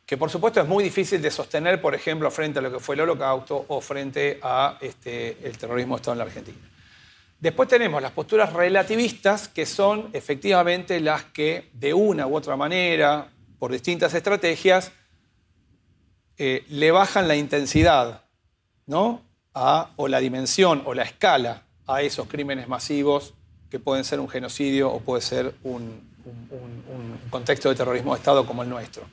Que 0.05 0.17
por 0.17 0.29
supuesto 0.29 0.59
es 0.59 0.67
muy 0.67 0.83
difícil 0.83 1.21
de 1.21 1.31
sostener, 1.31 1.81
por 1.81 1.95
ejemplo, 1.95 2.29
frente 2.31 2.59
a 2.59 2.61
lo 2.61 2.71
que 2.71 2.79
fue 2.79 2.95
el 2.95 3.01
holocausto 3.01 3.65
o 3.69 3.79
frente 3.79 4.39
a 4.41 4.77
este, 4.81 5.37
el 5.47 5.57
terrorismo 5.57 5.95
de 5.95 6.01
Estado 6.01 6.13
en 6.13 6.17
la 6.17 6.23
Argentina. 6.25 6.57
Después 7.39 7.69
tenemos 7.69 8.01
las 8.01 8.11
posturas 8.11 8.53
relativistas, 8.53 9.47
que 9.47 9.65
son 9.65 10.09
efectivamente 10.13 10.99
las 10.99 11.23
que, 11.25 11.69
de 11.73 11.93
una 11.93 12.25
u 12.25 12.35
otra 12.35 12.55
manera, 12.55 13.29
por 13.59 13.71
distintas 13.71 14.13
estrategias, 14.13 14.91
eh, 16.37 16.65
le 16.69 16.91
bajan 16.91 17.27
la 17.27 17.35
intensidad, 17.35 18.23
¿no? 18.85 19.21
o 19.95 20.07
la 20.07 20.19
dimensión 20.19 20.83
o 20.85 20.93
la 20.93 21.03
escala 21.03 21.63
a 21.87 22.03
esos 22.03 22.27
crímenes 22.27 22.67
masivos 22.67 23.33
que 23.71 23.79
pueden 23.79 24.03
ser 24.03 24.19
un 24.19 24.29
genocidio 24.29 24.91
o 24.91 24.99
puede 24.99 25.21
ser 25.21 25.53
un, 25.63 26.05
contexto 27.29 27.69
de 27.69 27.75
terrorismo 27.75 28.13
de 28.13 28.19
Estado 28.19 28.45
como 28.45 28.63
el 28.63 28.69
nuestro. 28.69 29.03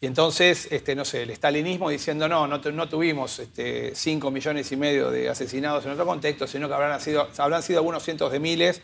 Y 0.00 0.06
entonces, 0.06 0.68
este, 0.70 0.94
no 0.94 1.04
sé, 1.04 1.22
el 1.22 1.34
stalinismo 1.34 1.88
diciendo, 1.88 2.28
no, 2.28 2.46
no, 2.46 2.58
no 2.58 2.88
tuvimos 2.88 3.38
este, 3.38 3.94
5 3.94 4.30
millones 4.30 4.70
y 4.70 4.76
medio 4.76 5.10
de 5.10 5.28
asesinados 5.28 5.86
en 5.86 5.92
otro 5.92 6.04
contexto, 6.04 6.46
sino 6.46 6.68
que 6.68 6.74
habrán 6.74 7.00
sido, 7.00 7.28
habrán 7.38 7.62
sido 7.62 7.78
algunos 7.78 8.02
cientos 8.02 8.30
de 8.30 8.38
miles 8.38 8.82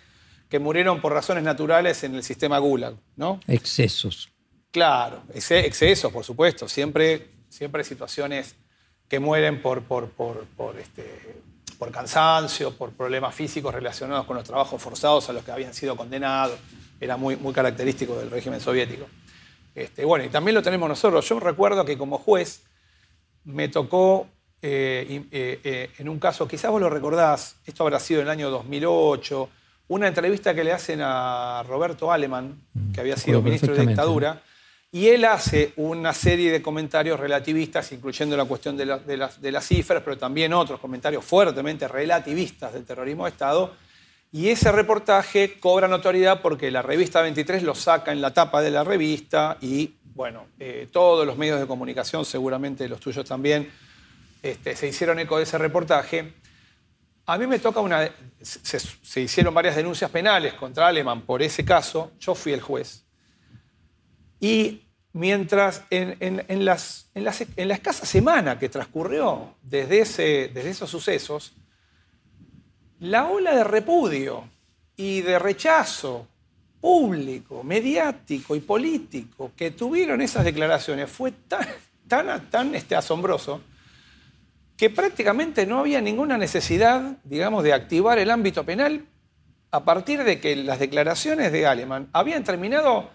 que 0.49 0.59
murieron 0.59 1.01
por 1.01 1.13
razones 1.13 1.45
naturales 1.45 2.03
en 2.05 2.15
el 2.15 2.23
sistema 2.23 2.59
Gulag, 2.59 2.95
¿no? 3.17 3.41
Excesos. 3.47 4.31
Claro, 4.71 5.23
excesos, 5.35 6.11
por 6.11 6.25
supuesto. 6.25 6.67
Siempre, 6.67 7.29
siempre 7.51 7.85
situaciones 7.85 8.57
que 9.07 9.21
mueren 9.21 9.61
por, 9.61 9.83
por, 9.83 10.09
por, 10.09 10.79
este, 10.79 11.37
por 11.79 11.91
cansancio, 11.91 12.75
por 12.75 12.93
problemas 12.93 13.35
físicos 13.35 13.75
relacionados 13.75 14.25
con 14.25 14.37
los 14.37 14.45
trabajos 14.45 14.81
forzados 14.81 15.29
a 15.29 15.35
los 15.35 15.45
que 15.45 15.53
habían 15.53 15.75
sido 15.75 15.95
condenados. 15.95 16.59
Era 16.99 17.19
muy, 17.19 17.37
muy 17.37 17.53
característico 17.53 18.17
del 18.17 18.31
régimen 18.31 18.61
soviético. 18.61 19.07
Este, 19.75 20.05
bueno, 20.05 20.25
y 20.25 20.29
también 20.29 20.55
lo 20.55 20.63
tenemos 20.63 20.89
nosotros. 20.89 21.29
Yo 21.29 21.41
recuerdo 21.41 21.85
que 21.85 21.97
como 21.97 22.19
juez 22.19 22.63
me 23.45 23.69
tocó 23.69 24.29
eh, 24.65 25.25
eh, 25.33 25.61
eh, 25.65 25.91
en 25.99 26.09
un 26.09 26.21
caso, 26.21 26.47
quizás 26.47 26.71
vos 26.71 26.81
lo 26.81 26.89
recordás, 26.89 27.57
esto 27.67 27.83
habrá 27.83 27.99
sido 27.99 28.21
en 28.21 28.29
el 28.29 28.31
año 28.31 28.49
2008, 28.49 29.49
una 29.89 30.07
entrevista 30.07 30.55
que 30.55 30.63
le 30.63 30.73
hacen 30.73 31.01
a 31.03 31.65
Roberto 31.67 32.13
Aleman, 32.13 32.63
que 32.95 33.01
había 33.01 33.17
sido 33.17 33.43
ministro 33.43 33.75
de 33.75 33.85
dictadura, 33.87 34.41
y 34.93 35.09
él 35.09 35.25
hace 35.25 35.73
una 35.77 36.13
serie 36.13 36.53
de 36.53 36.63
comentarios 36.63 37.19
relativistas, 37.19 37.91
incluyendo 37.91 38.37
la 38.37 38.45
cuestión 38.45 38.77
de, 38.77 38.87
las, 38.87 39.67
cifras, 39.67 40.03
pero 40.05 40.17
también 40.17 40.53
otros 40.53 40.79
comentarios 40.79 41.25
fuertemente 41.25 41.89
relativistas 41.89 42.73
del 42.73 42.85
terrorismo 42.85 43.25
de 43.25 43.31
Estado. 43.31 43.75
Y 44.35 44.49
ese 44.49 44.73
reportaje 44.73 45.61
cobra 45.61 45.89
notoriedad 45.89 46.41
porque 46.41 46.71
la 46.71 46.81
revista 46.81 47.21
23 47.21 47.63
lo 47.63 47.75
saca 47.75 48.13
en 48.13 48.23
la 48.23 48.33
tapa 48.33 48.63
de 48.63 48.71
la 48.71 48.83
revista 48.83 49.59
y, 49.61 49.93
bueno, 50.15 50.47
eh, 50.59 50.89
todos 50.91 51.27
los 51.27 51.37
medios 51.37 51.61
de 51.61 51.67
comunicación, 51.67 52.25
seguramente 52.25 52.89
los 52.89 52.99
tuyos 52.99 53.27
también, 53.27 53.71
este, 54.43 54.75
se 54.75 54.89
hicieron 54.89 55.19
eco 55.19 55.37
de 55.37 55.43
ese 55.43 55.59
reportaje. 55.59 56.33
a 57.27 57.37
mí 57.37 57.47
me 57.47 57.59
toca 57.59 57.81
una... 57.81 58.11
Se, 58.41 59.21
hicieron 59.21 59.53
varias 59.53 59.77
denuncias 59.77 60.11
penales 60.11 60.55
contra 60.55 60.89
Aleman 60.89 61.21
por 61.23 61.43
ese 61.43 61.63
caso, 61.63 62.13
yo 62.19 62.35
fui 62.35 62.53
el 62.53 62.63
juez. 62.63 63.05
Y 64.41 64.89
mientras 65.13 65.85
en, 65.91 66.17
en, 66.21 66.65
las, 66.65 67.11
en, 67.15 67.69
la 67.69 67.75
escasa 67.75 68.07
semana 68.07 68.59
que 68.59 68.71
transcurrió 68.71 69.57
desde, 69.61 70.01
ese, 70.01 70.51
desde 70.55 70.71
esos 70.71 70.89
sucesos, 70.89 71.53
la 73.03 73.27
ola 73.27 73.55
de 73.55 73.65
repudio 73.65 74.45
y 74.97 75.23
de 75.23 75.39
rechazo 75.39 76.27
público, 76.81 77.65
mediático 77.65 78.55
y 78.55 78.61
político 78.61 79.53
que 79.57 79.73
tuvieron 79.73 80.21
esas 80.21 80.45
declaraciones 80.45 81.11
fue 81.11 81.33
tan, 81.33 81.67
tan, 82.07 82.49
tan 82.49 82.75
este, 82.75 82.95
asombroso 82.95 83.61
que 84.77 84.89
prácticamente 84.89 85.67
no 85.67 85.81
había 85.81 86.01
ninguna 86.01 86.39
necesidad, 86.39 87.17
digamos, 87.25 87.65
de 87.65 87.73
activar 87.73 88.19
el 88.19 88.31
ámbito 88.31 88.65
penal 88.65 89.05
a 89.73 89.85
partir 89.85 90.23
de 90.23 90.41
que 90.41 90.55
las 90.55 90.79
declaraciones 90.79 91.51
de 91.51 91.67
Aleman 91.67 92.09
habían 92.13 92.45
terminado 92.45 93.11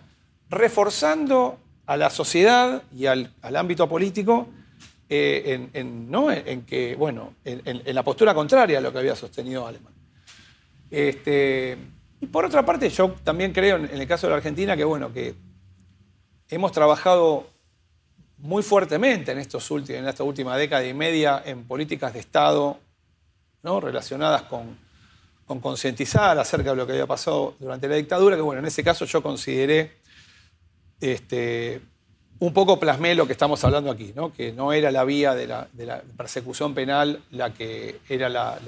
reforzando 0.49 1.59
a 1.85 1.95
la 1.95 2.09
sociedad 2.09 2.83
y 2.93 3.05
al, 3.05 3.33
ámbito 3.41 3.87
político 3.87 4.49
eh, 5.09 5.69
en, 5.73 6.65
que, 6.65 6.95
bueno, 6.95 7.33
en, 7.45 7.95
la 7.95 8.03
postura 8.03 8.33
contraria 8.33 8.79
a 8.79 8.81
lo 8.81 8.91
que 8.91 8.99
había 8.99 9.15
sostenido 9.15 9.65
Aleman. 9.65 9.93
Este, 10.91 11.77
y 12.19 12.25
por 12.27 12.45
otra 12.45 12.65
parte, 12.65 12.89
yo 12.89 13.15
también 13.23 13.53
creo 13.53 13.77
en, 13.77 13.89
el 13.89 14.07
caso 14.07 14.27
de 14.27 14.31
la 14.31 14.37
Argentina 14.37 14.75
que, 14.75 14.83
bueno, 14.83 15.13
que 15.13 15.35
hemos 16.49 16.71
trabajado 16.71 17.47
muy 18.39 18.63
fuertemente 18.63 19.31
en, 19.31 19.39
estos 19.39 19.69
últimos, 19.71 20.01
en 20.01 20.07
esta 20.07 20.23
última 20.23 20.57
década 20.57 20.85
y 20.85 20.93
media 20.93 21.41
en 21.45 21.63
políticas 21.63 22.13
de 22.13 22.19
Estado 22.19 22.77
¿no? 23.63 23.79
relacionadas 23.79 24.43
con, 24.43 24.77
con 25.45 25.61
concientizar 25.61 26.37
acerca 26.37 26.71
de 26.71 26.75
lo 26.75 26.85
que 26.85 26.93
había 26.93 27.07
pasado 27.07 27.55
durante 27.59 27.87
la 27.87 27.95
dictadura, 27.95 28.35
que 28.35 28.41
bueno, 28.41 28.59
en 28.59 28.67
ese 28.67 28.83
caso 28.83 29.05
yo 29.05 29.23
consideré, 29.23 29.97
este, 30.99 31.81
un 32.39 32.53
poco 32.53 32.79
plasmé 32.79 33.15
lo 33.15 33.25
que 33.25 33.33
estamos 33.33 33.63
hablando 33.63 33.91
aquí, 33.91 34.13
¿no? 34.15 34.33
que 34.33 34.51
no 34.51 34.73
era 34.73 34.91
la 34.91 35.03
vía 35.03 35.33
de 35.35 35.47
la, 35.47 35.67
persecución 36.15 36.73
penal 36.73 37.19
la 37.31 37.53
que 37.53 37.99
era 38.09 38.29
la... 38.29 38.59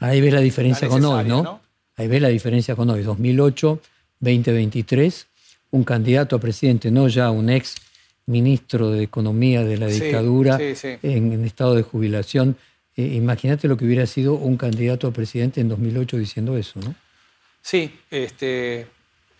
Ahí 0.00 0.20
ves 0.20 0.32
la 0.32 0.40
diferencia 0.40 0.88
con 0.88 1.04
hoy, 1.04 1.24
¿no? 1.24 1.60
Ahí 1.96 2.08
ves 2.08 2.20
la 2.22 2.28
diferencia 2.28 2.74
con 2.74 2.90
hoy, 2.90 3.02
2008, 3.02 3.80
2023 4.20 5.26
un 5.70 5.84
candidato 5.84 6.36
a 6.36 6.38
presidente, 6.38 6.90
no 6.90 7.08
ya 7.08 7.30
un 7.30 7.50
ex 7.50 7.76
ministro 8.26 8.90
de 8.90 9.02
Economía 9.02 9.62
de 9.64 9.76
la 9.76 9.86
dictadura 9.86 10.58
En, 10.60 11.44
estado 11.44 11.74
de 11.74 11.82
jubilación. 11.82 12.56
Eh, 12.96 13.14
imagínate 13.14 13.68
lo 13.68 13.76
que 13.76 13.84
hubiera 13.84 14.06
sido 14.06 14.34
un 14.34 14.56
candidato 14.56 15.06
a 15.06 15.12
presidente 15.12 15.60
en 15.60 15.68
2008 15.68 16.16
diciendo 16.16 16.56
eso, 16.56 16.80
¿no? 16.80 16.94
Sí, 17.62 17.92
este, 18.10 18.86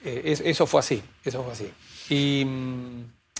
eh, 0.04 0.36
eso 0.44 0.66
fue 0.66 0.80
así, 0.80 1.02
eso 1.24 1.42
fue 1.42 1.52
así. 1.52 1.68
Y 2.08 2.46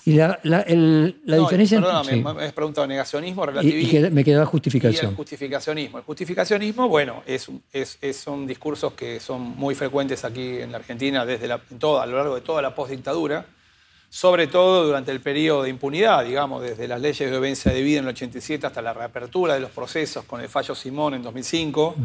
y 0.07 0.13
la, 0.13 0.39
la, 0.45 0.65
la 0.69 1.37
diferencia... 1.37 1.81
Perdóname, 1.81 2.23
me 2.23 2.45
has 2.45 2.53
preguntado 2.53 2.87
negacionismo, 2.87 3.45
relativismo... 3.45 4.07
Y, 4.07 4.11
me 4.13 4.23
queda 4.23 4.47
justificación. 4.47 5.07
Y 5.07 5.09
el 5.09 5.17
justificacionismo. 5.17 5.99
El 5.99 6.05
justificacionismo, 6.05 6.89
bueno, 6.89 7.25
es, 7.27 7.51
es, 7.73 7.99
son 8.17 8.47
discursos 8.47 8.93
que 8.93 9.19
son 9.19 9.43
muy 9.43 9.75
frecuentes 9.75 10.25
aquí 10.25 10.59
en 10.59 10.71
la 10.71 10.79
Argentina 10.79 11.27
desde 11.27 11.49
la, 11.49 11.59
todo, 11.59 12.01
a 12.01 12.07
lo 12.07 12.19
largo 12.19 12.37
de 12.37 12.41
toda 12.41 12.63
la 12.63 12.73
postdictadura, 12.73 13.47
sobre 14.09 14.47
todo 14.47 14.87
durante 14.87 15.11
el 15.11 15.21
periodo 15.21 15.65
de 15.65 15.71
impunidad, 15.71 16.25
digamos, 16.25 16.63
desde 16.63 16.87
las 16.87 17.01
leyes 17.01 17.29
de 17.29 17.37
obediencia 17.37 17.73
de 17.73 17.83
vida 17.83 17.99
en 17.99 18.05
el 18.05 18.11
87 18.11 18.65
hasta 18.65 18.81
la 18.81 18.95
reapertura 18.95 19.55
de 19.55 19.61
los 19.61 19.73
procesos 19.73 20.25
con 20.25 20.41
el 20.41 20.49
fallo 20.49 20.77
Simón 20.77 21.15
en 21.15 21.23
2005. 21.25 21.97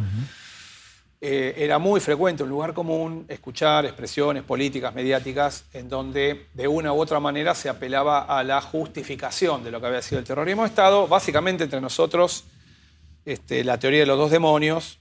Eh, 1.23 1.53
era 1.55 1.77
muy 1.77 1.99
frecuente, 1.99 2.41
un 2.41 2.49
lugar 2.49 2.73
común, 2.73 3.25
escuchar 3.27 3.85
expresiones 3.85 4.41
políticas, 4.41 4.95
mediáticas, 4.95 5.65
en 5.71 5.87
donde 5.87 6.47
de 6.55 6.67
una 6.67 6.93
u 6.93 6.99
otra 6.99 7.19
manera 7.19 7.53
se 7.53 7.69
apelaba 7.69 8.23
a 8.23 8.43
la 8.43 8.59
justificación 8.59 9.63
de 9.63 9.69
lo 9.69 9.79
que 9.79 9.85
había 9.85 10.01
sido 10.01 10.17
el 10.17 10.25
terrorismo 10.25 10.63
de 10.63 10.69
Estado, 10.69 11.07
básicamente 11.07 11.65
entre 11.65 11.79
nosotros 11.79 12.45
este, 13.23 13.63
la 13.63 13.77
teoría 13.77 13.99
de 13.99 14.07
los 14.07 14.17
dos 14.17 14.31
demonios, 14.31 14.97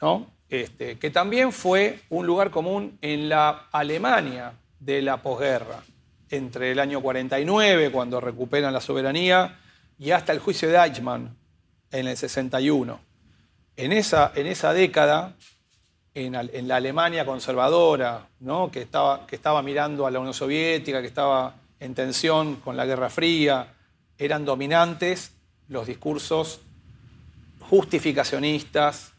¿no? 0.00 0.30
Este, 0.48 0.96
que 0.96 1.10
también 1.10 1.50
fue 1.50 1.98
un 2.08 2.24
lugar 2.24 2.52
común 2.52 2.96
en 3.00 3.28
la 3.28 3.66
Alemania 3.72 4.52
de 4.78 5.02
la 5.02 5.22
posguerra, 5.22 5.82
entre 6.30 6.70
el 6.70 6.78
año 6.78 7.00
49, 7.00 7.90
cuando 7.90 8.20
recuperan 8.20 8.72
la 8.72 8.80
soberanía, 8.80 9.58
y 9.98 10.12
hasta 10.12 10.30
el 10.30 10.38
juicio 10.38 10.68
de 10.68 10.76
Eichmann 10.76 11.36
en 11.90 12.06
el 12.06 12.16
61. 12.16 13.00
En 13.76 13.90
esa, 13.90 14.30
en 14.36 14.46
esa 14.46 14.72
década, 14.72 15.34
en, 16.14 16.68
la 16.68 16.76
Alemania 16.76 17.26
conservadora, 17.26 18.28
¿no? 18.40 18.70
que, 18.70 18.82
estaba, 18.82 19.26
que 19.26 19.34
estaba 19.34 19.62
mirando 19.62 20.06
a 20.06 20.10
la 20.10 20.20
Unión 20.20 20.34
Soviética, 20.34 21.00
que 21.00 21.08
estaba 21.08 21.56
en 21.80 21.94
tensión 21.94 22.56
con 22.56 22.76
la 22.76 22.86
Guerra 22.86 23.10
Fría, 23.10 23.74
eran 24.16 24.44
dominantes 24.44 25.32
los 25.68 25.86
discursos 25.86 26.60
justificacionistas, 27.60 29.12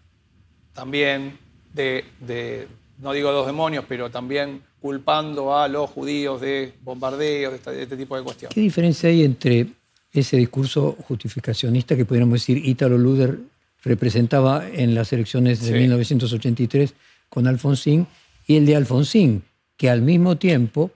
también 0.73 1.37
de, 1.73 2.67
no 2.99 3.11
digo 3.11 3.31
dos 3.31 3.45
demonios, 3.45 3.83
pero 3.87 4.09
también 4.09 4.61
culpando 4.79 5.57
a 5.57 5.67
los 5.67 5.89
judíos 5.89 6.39
de 6.39 6.73
bombardeos, 6.81 7.51
de 7.51 7.57
este, 7.57 7.85
de 7.87 7.97
tipo 7.97 8.15
de 8.15 8.23
cuestiones. 8.23 8.55
¿Qué 8.55 8.61
diferencia 8.61 9.09
hay 9.09 9.23
entre 9.23 9.67
ese 10.13 10.37
discurso 10.37 10.95
justificacionista 11.07 11.95
que 11.95 12.05
podríamos 12.05 12.39
decir 12.39 12.57
Ítalo 12.63 12.97
Luder 12.97 13.37
representaba 13.85 14.67
en 14.67 14.95
las 14.95 15.13
elecciones 15.13 15.61
de 15.61 15.79
1983 15.79 16.93
con 17.29 17.47
Alfonsín, 17.47 18.07
y 18.47 18.57
el 18.57 18.65
de 18.65 18.75
Alfonsín, 18.75 19.43
que 19.77 19.89
al 19.89 20.01
mismo 20.01 20.37
tiempo 20.37 20.91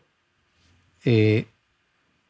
eh, 1.05 1.45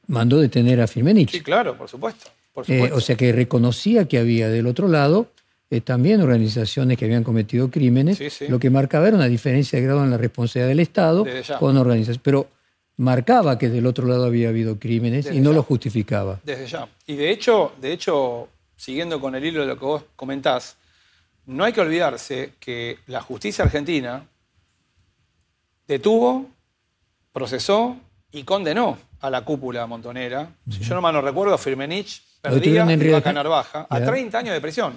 mandó 0.08 0.40
detener 0.40 0.82
a 0.82 0.88
Firmenich. 0.88 1.32
Sí, 1.32 1.42
claro, 1.42 1.78
por 1.78 1.88
supuesto. 1.90 2.30
Eh, 2.68 2.92
o 2.94 3.00
sea 3.00 3.16
que 3.16 3.32
reconocía 3.32 4.06
que 4.08 4.18
había 4.18 4.50
del 4.50 4.68
otro 4.68 4.90
lado 4.90 5.32
eh, 5.70 5.82
también 5.82 6.20
organizaciones 6.20 6.98
que 6.98 7.06
habían 7.06 7.24
cometido 7.24 7.70
crímenes, 7.70 8.20
lo 8.50 8.60
que 8.60 8.70
marcaba 8.70 9.08
era 9.08 9.16
una 9.16 9.28
diferencia 9.28 9.80
de 9.80 9.86
grado 9.86 10.04
en 10.04 10.10
la 10.10 10.18
responsabilidad 10.18 10.70
del 10.70 10.80
Estado 10.80 11.26
con 11.60 11.78
organizaciones. 11.78 12.22
Pero 12.24 12.48
marcaba 12.98 13.58
que 13.58 13.70
del 13.70 13.86
otro 13.86 14.08
lado 14.08 14.26
había 14.26 14.50
habido 14.50 14.80
crímenes 14.80 15.32
y 15.32 15.40
no 15.40 15.54
lo 15.54 15.64
justificaba. 15.64 16.40
Desde 16.44 16.66
ya. 16.66 16.90
Y 17.06 17.16
de 17.16 17.30
hecho, 17.30 17.74
de 17.80 17.94
hecho, 17.94 18.50
siguiendo 18.80 19.20
con 19.20 19.36
el 19.36 19.44
hilo 19.44 19.60
de 19.60 19.68
lo 19.68 19.78
que 19.78 19.86
vos 19.86 20.04
comentás, 20.16 20.78
no 21.46 21.66
hay 21.66 21.74
que 21.74 21.82
olvidarse 21.82 22.54
que 22.62 23.00
la 23.08 23.22
justicia 23.22 23.66
argentina 23.66 24.26
detuvo, 25.86 26.50
procesó 27.34 27.98
y 28.32 28.44
condenó 28.44 28.98
a 29.20 29.30
la 29.30 29.44
cúpula 29.44 29.86
montonera. 29.86 30.50
Si 30.72 30.80
yo 30.80 30.96
no 30.96 31.02
mal 31.02 31.14
no 31.14 31.22
recuerdo, 31.22 31.58
Firmenich 31.58 32.24
perdía 32.42 32.90
y 32.90 33.12
Vaca 33.12 33.34
Narvaja 33.34 33.86
a 33.90 34.00
30 34.00 34.38
años 34.38 34.54
de 34.54 34.62
prisión. 34.62 34.94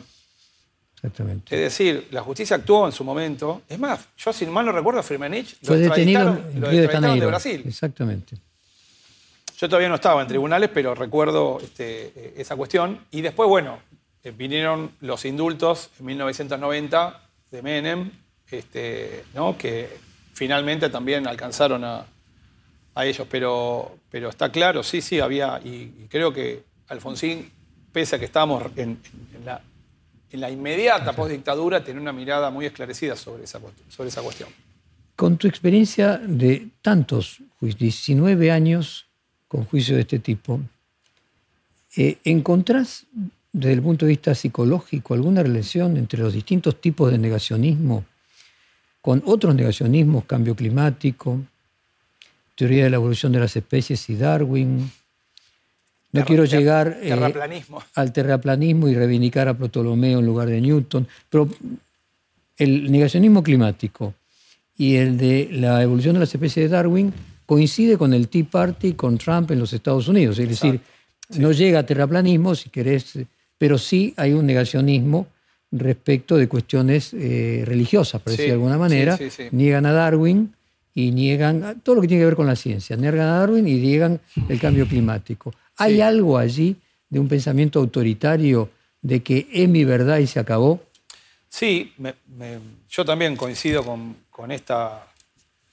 Exactamente. 0.95 1.53
Es 1.53 1.61
decir, 1.61 2.07
la 2.13 2.23
justicia 2.23 2.55
actuó 2.55 2.87
en 2.87 2.93
su 2.93 3.03
momento. 3.03 3.63
Es 3.69 3.81
más, 3.81 4.07
yo 4.17 4.33
si 4.33 4.47
mal 4.47 4.65
no 4.65 4.71
recuerdo, 4.71 5.03
Firmenich 5.03 5.57
Fue 5.61 5.79
lo 5.79 5.89
detenido 5.89 6.41
en 6.55 6.63
Río 6.63 6.83
de 6.83 7.27
Brasil. 7.27 7.65
Exactamente. 7.67 8.37
Yo 9.63 9.69
todavía 9.69 9.89
no 9.89 9.95
estaba 9.95 10.21
en 10.21 10.27
tribunales, 10.27 10.71
pero 10.75 10.93
recuerdo 10.93 11.61
este, 11.63 12.07
eh, 12.17 12.35
esa 12.37 12.57
cuestión. 12.57 12.99
Y 13.13 13.21
después, 13.21 13.49
bueno, 13.49 13.79
eh, 14.25 14.33
vinieron 14.37 14.91
los 14.99 15.25
indultos 15.25 15.89
en 16.01 16.07
1990 16.07 17.29
de 17.49 17.63
Menem, 17.63 18.11
este, 18.51 19.23
¿no? 19.35 19.57
que 19.57 19.89
finalmente 20.33 20.89
también 20.89 21.29
alcanzaron 21.29 21.85
a, 21.85 22.05
ellos. 22.97 23.25
Pero, 23.31 23.99
pero 24.11 24.31
está 24.31 24.51
claro, 24.51 24.83
sí, 24.83 25.01
sí, 25.01 25.21
había, 25.21 25.61
y, 25.63 26.09
creo 26.11 26.33
que 26.33 26.65
Alfonsín, 26.89 27.49
pese 27.93 28.17
a 28.17 28.19
que 28.19 28.25
estábamos 28.25 28.65
en, 28.75 28.99
la, 29.45 29.61
en 30.33 30.41
la, 30.41 30.51
inmediata 30.51 31.13
postdictadura, 31.13 31.85
tenía 31.85 32.03
una 32.03 32.13
mirada 32.13 32.51
muy 32.51 32.67
esclarecida 32.67 33.15
sobre 33.15 33.45
esa, 33.45 33.61
sobre 33.89 34.09
esa 34.09 34.23
cuestión. 34.23 34.49
Con 35.15 35.37
tu 35.37 35.47
experiencia 35.47 36.19
de 36.19 36.67
tantos, 36.83 37.39
19 37.61 38.51
años 38.51 39.12
con 39.53 39.67
juicio 39.67 39.97
de 39.97 40.01
este 40.01 40.19
tipo, 40.19 40.63
eh, 41.99 42.17
¿encontrás 42.25 43.05
desde 43.53 43.75
el 43.75 43.83
punto 43.83 44.07
de 44.07 44.11
vista 44.13 44.35
psicológico 44.35 45.13
alguna 45.13 45.43
relación 45.43 45.99
entre 45.99 46.21
los 46.21 46.33
distintos 46.33 46.81
tipos 46.81 47.13
de 47.13 47.19
negacionismo 47.19 48.07
con 49.03 49.23
otros 49.27 49.55
negacionismos, 49.55 50.25
cambio 50.25 50.57
climático, 50.57 51.39
teoría 52.55 52.85
de 52.85 52.91
la 52.91 52.97
evolución 52.97 53.31
de 53.33 53.41
las 53.41 53.55
especies 53.55 54.09
y 54.09 54.17
Darwin? 54.17 54.91
No 56.13 56.25
quiero 56.25 56.47
llegar 56.47 56.99
eh, 57.03 57.13
al 57.13 58.13
terraplanismo 58.15 58.89
y 58.89 58.95
reivindicar 58.95 59.49
a 59.49 59.55
Ptolomeo 59.55 60.21
en 60.21 60.25
lugar 60.25 60.49
de 60.49 60.63
Newton, 60.63 61.07
pero 61.29 61.47
el 62.57 62.91
negacionismo 62.91 63.43
climático 63.43 64.15
y 64.79 64.97
el 64.97 65.19
de 65.19 65.51
la 65.53 65.83
evolución 65.83 66.15
de 66.15 66.21
las 66.21 66.35
especies 66.35 66.71
de 66.71 66.75
Darwin 66.75 67.13
coincide 67.53 67.99
con 67.99 68.15
el 68.15 68.29
Tea 68.29 68.47
Party, 68.51 68.95
con 68.95 69.19
Trump 69.19 69.51
en 69.51 69.59
los 69.59 69.75
Estados 69.75 70.09
Unidos. 70.09 70.39
Es 70.39 70.49
decir, 70.49 70.81
no 71.37 71.53
llega 71.53 71.81
a 71.81 71.83
terraplanismo, 71.85 72.55
si 72.55 72.71
querés, 72.71 73.19
pero 73.59 73.77
sí 73.77 74.15
hay 74.17 74.33
un 74.33 74.47
negacionismo 74.47 75.27
respecto 75.71 76.39
de 76.39 76.49
cuestiones 76.49 77.13
eh, 77.13 77.63
religiosas, 77.67 78.23
por 78.23 78.31
decirlo 78.31 78.53
de 78.53 78.55
alguna 78.55 78.79
manera. 78.79 79.19
Niegan 79.51 79.85
a 79.85 79.93
Darwin 79.93 80.55
y 80.95 81.11
niegan 81.11 81.83
todo 81.83 81.97
lo 81.97 82.01
que 82.01 82.09
tiene 82.09 82.23
que 82.23 82.27
ver 82.27 82.37
con 82.37 82.47
la 82.47 82.57
ciencia. 82.57 82.97
Niegan 82.97 83.21
a 83.21 83.39
Darwin 83.41 83.69
y 83.69 83.75
niegan 83.75 84.19
el 84.49 84.59
cambio 84.59 84.89
climático. 84.89 85.53
¿Hay 85.77 86.01
algo 86.01 86.39
allí 86.39 86.77
de 87.11 87.21
un 87.21 87.29
pensamiento 87.29 87.81
autoritario 87.81 88.71
de 89.03 89.23
que 89.23 89.47
es 89.53 89.69
mi 89.69 89.85
verdad 89.85 90.21
y 90.21 90.27
se 90.27 90.41
acabó? 90.41 90.81
Sí, 91.51 91.93
yo 92.89 93.05
también 93.05 93.37
coincido 93.37 93.85
con, 93.85 94.51
esta, 94.51 95.12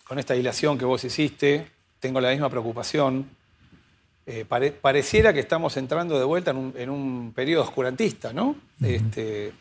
con 0.09 0.17
esta 0.17 0.33
dilación 0.33 0.75
que 0.75 0.85
vos 0.85 1.03
hiciste. 1.03 1.67
Tengo 1.99 2.19
la 2.19 2.31
misma 2.31 2.49
preocupación. 2.49 3.29
Eh, 4.25 4.43
pareciera 4.43 5.31
que 5.33 5.39
estamos 5.39 5.77
entrando 5.77 6.17
de 6.17 6.25
vuelta 6.25 6.49
en 6.49 6.89
un, 6.89 7.31
periodo 7.35 7.61
oscurantista, 7.61 8.33
¿no? 8.33 8.55
este, 8.81 9.53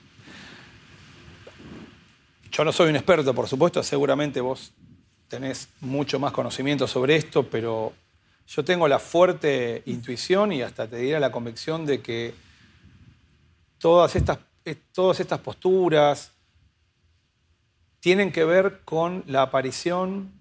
yo 2.51 2.64
no 2.64 2.72
soy 2.72 2.88
un 2.88 2.96
experto, 2.96 3.34
por 3.34 3.46
supuesto, 3.46 3.82
seguramente 3.82 4.40
vos 4.40 4.72
tenés 5.28 5.68
mucho 5.82 6.18
más 6.18 6.32
conocimiento 6.32 6.86
sobre 6.86 7.16
esto, 7.16 7.42
pero 7.42 7.92
yo 8.46 8.64
tengo 8.64 8.88
la 8.88 8.99
fuerte 8.99 9.82
intuición 9.84 10.53
y 10.53 10.62
hasta 10.62 10.86
te 10.86 10.96
diría 10.96 11.20
la 11.20 11.30
convicción 11.30 11.84
de 11.84 12.01
que 12.01 12.32
todas 13.76 14.16
estas, 14.16 14.38
todas 14.94 15.20
estas 15.20 15.40
posturas 15.40 16.32
tienen 18.01 18.32
que 18.32 18.44
ver 18.44 18.80
con 18.86 19.24
la 19.26 19.42
aparición 19.42 20.38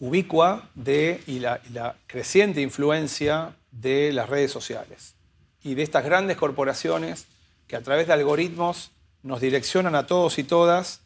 ubicua 0.00 0.68
de, 0.74 1.22
y 1.26 1.40
la 1.40 1.96
creciente 2.06 2.60
influencia 2.60 3.54
de 3.70 4.12
las 4.12 4.28
redes 4.28 4.50
sociales 4.50 5.14
y 5.64 5.74
de 5.74 5.82
estas 5.82 6.04
grandes 6.04 6.36
corporaciones 6.36 7.26
que 7.66 7.74
a 7.74 7.82
través 7.82 8.06
de 8.06 8.12
algoritmos 8.12 8.92
nos 9.22 9.40
direccionan 9.40 9.94
a 9.94 10.06
todos 10.06 10.38
y 10.38 10.44
todas 10.44 11.00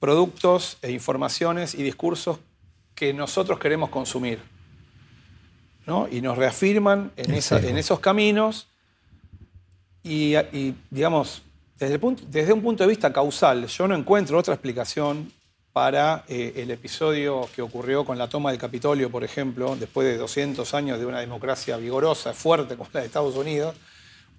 productos 0.00 0.78
e 0.82 0.90
informaciones 0.90 1.74
y 1.74 1.82
discursos 1.84 2.40
que 2.94 3.14
nosotros 3.14 3.60
queremos 3.60 3.88
consumir. 3.88 4.40
Y 6.10 6.20
nos 6.20 6.38
reafirman 6.38 7.12
en, 7.16 7.34
esos 7.34 8.00
caminos 8.00 8.66
y, 10.02 10.34
digamos, 10.90 11.42
desde, 11.78 12.00
desde, 12.28 12.52
un 12.52 12.62
punto 12.62 12.84
de 12.84 12.88
vista 12.88 13.12
causal, 13.12 13.66
yo 13.66 13.86
no 13.86 13.94
encuentro 13.94 14.38
otra 14.38 14.54
explicación 14.54 15.32
para 15.72 16.24
eh, 16.28 16.52
el 16.56 16.70
episodio 16.70 17.48
que 17.54 17.62
ocurrió 17.62 18.04
con 18.04 18.18
la 18.18 18.28
toma 18.28 18.50
del 18.50 18.60
Capitolio, 18.60 19.10
por 19.10 19.24
ejemplo, 19.24 19.74
después 19.76 20.06
de 20.06 20.18
200 20.18 20.74
años 20.74 20.98
de 20.98 21.06
una 21.06 21.20
democracia 21.20 21.76
vigorosa, 21.78 22.34
fuerte 22.34 22.76
como 22.76 22.90
la 22.92 23.00
de 23.00 23.06
Estados 23.06 23.36
Unidos, 23.36 23.74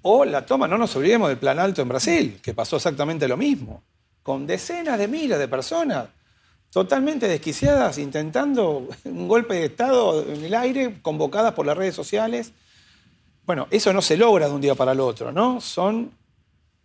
o 0.04 0.26
la 0.26 0.46
toma, 0.46 0.68
no 0.68 0.78
nos 0.78 0.96
olvidemos 0.96 1.30
del 1.30 1.38
Plan 1.38 1.60
Alto 1.60 1.82
en 1.82 1.90
Brasil, 1.90 2.40
que 2.42 2.54
pasó 2.54 2.76
exactamente 2.76 3.28
lo 3.28 3.38
mismo, 3.38 3.82
con 4.22 4.46
decenas 4.46 5.00
de 5.00 5.08
miles 5.08 5.40
de 5.40 5.48
personas 5.48 6.08
totalmente 6.70 7.28
desquiciadas 7.28 8.00
intentando 8.00 8.88
un 9.06 9.28
golpe 9.28 9.56
de 9.56 9.66
Estado 9.66 10.24
en 10.28 10.44
el 10.44 10.54
aire, 10.54 11.00
convocadas 11.02 11.54
por 11.54 11.66
las 11.66 11.78
redes 11.78 11.96
sociales. 11.96 12.52
Bueno, 13.46 13.68
eso 13.72 13.94
no 13.94 14.02
se 14.02 14.18
logra 14.18 14.48
de 14.48 14.54
un 14.54 14.62
día 14.62 14.76
para 14.76 14.92
el 14.92 15.00
otro, 15.00 15.32
¿no? 15.32 15.62
Son 15.62 16.12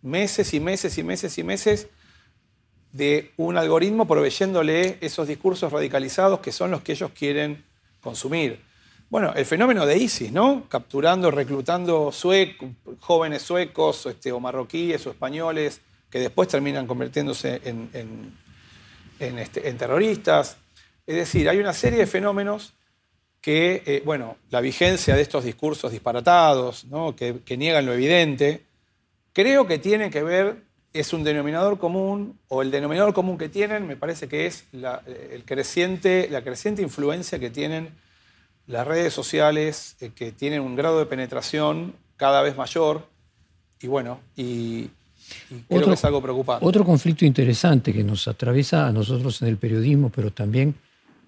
meses 0.01 0.53
y 0.53 0.59
meses 0.59 0.97
y 0.97 1.03
meses 1.03 1.37
y 1.37 1.43
meses 1.43 1.87
de 2.91 3.31
un 3.37 3.57
algoritmo 3.57 4.07
proveyéndole 4.07 4.97
esos 5.01 5.27
discursos 5.27 5.71
radicalizados 5.71 6.39
que 6.39 6.51
son 6.51 6.71
los 6.71 6.81
que 6.81 6.93
ellos 6.93 7.11
quieren 7.17 7.63
consumir. 8.01 8.61
Bueno, 9.09 9.33
el 9.35 9.45
fenómeno 9.45 9.85
de 9.85 9.97
ISIS, 9.97 10.31
¿no? 10.31 10.65
Capturando, 10.69 11.31
reclutando 11.31 12.11
jóvenes 12.99 13.41
suecos 13.41 14.05
este, 14.05 14.31
o 14.31 14.39
marroquíes 14.39 15.05
o 15.07 15.09
españoles 15.09 15.81
que 16.09 16.19
después 16.19 16.47
terminan 16.47 16.87
convirtiéndose 16.87 17.61
en, 17.65 18.33
este, 19.19 19.73
terroristas. 19.73 20.57
Es 21.05 21.15
decir, 21.15 21.49
hay 21.49 21.57
una 21.57 21.73
serie 21.73 21.99
de 21.99 22.07
fenómenos 22.07 22.73
que, 23.41 23.83
eh, 23.85 24.01
bueno, 24.05 24.37
la 24.49 24.61
vigencia 24.61 25.15
de 25.15 25.21
estos 25.21 25.43
discursos 25.43 25.91
disparatados, 25.91 26.85
¿no? 26.85 27.15
que, 27.15 27.57
niegan 27.57 27.85
lo 27.85 27.93
evidente, 27.93 28.65
creo 29.33 29.65
que 29.65 29.79
tiene 29.79 30.09
que 30.09 30.23
ver, 30.23 30.63
es 30.93 31.13
un 31.13 31.23
denominador 31.23 31.77
común, 31.77 32.39
o 32.47 32.61
el 32.61 32.71
denominador 32.71 33.13
común 33.13 33.37
que 33.37 33.49
tienen, 33.49 33.85
me 33.87 33.95
parece 33.95 34.27
que 34.27 34.45
es 34.45 34.65
la, 34.71 35.01
el 35.31 35.43
creciente, 35.45 36.27
la 36.29 36.43
creciente 36.43 36.81
influencia 36.81 37.39
que 37.39 37.49
tienen 37.49 37.89
las 38.69 38.87
redes 38.87 39.13
sociales 39.13 39.95
eh, 39.99 40.11
que 40.15 40.31
tienen 40.31 40.61
un 40.61 40.75
grado 40.75 40.99
de 40.99 41.05
penetración 41.05 41.93
cada 42.17 42.41
vez 42.41 42.55
mayor 42.55 43.07
y 43.81 43.87
bueno, 43.87 44.19
y, 44.35 44.89
creo 45.67 45.85
que 45.85 45.93
es 45.93 46.05
algo 46.05 46.21
preocupante. 46.21 46.65
Otro 46.65 46.83
conflicto 46.83 47.25
interesante 47.25 47.93
que 47.93 48.03
nos 48.03 48.27
atraviesa 48.27 48.87
a 48.87 48.91
nosotros 48.91 49.41
en 49.41 49.47
el 49.47 49.57
periodismo, 49.57 50.09
pero 50.13 50.31
también 50.31 50.75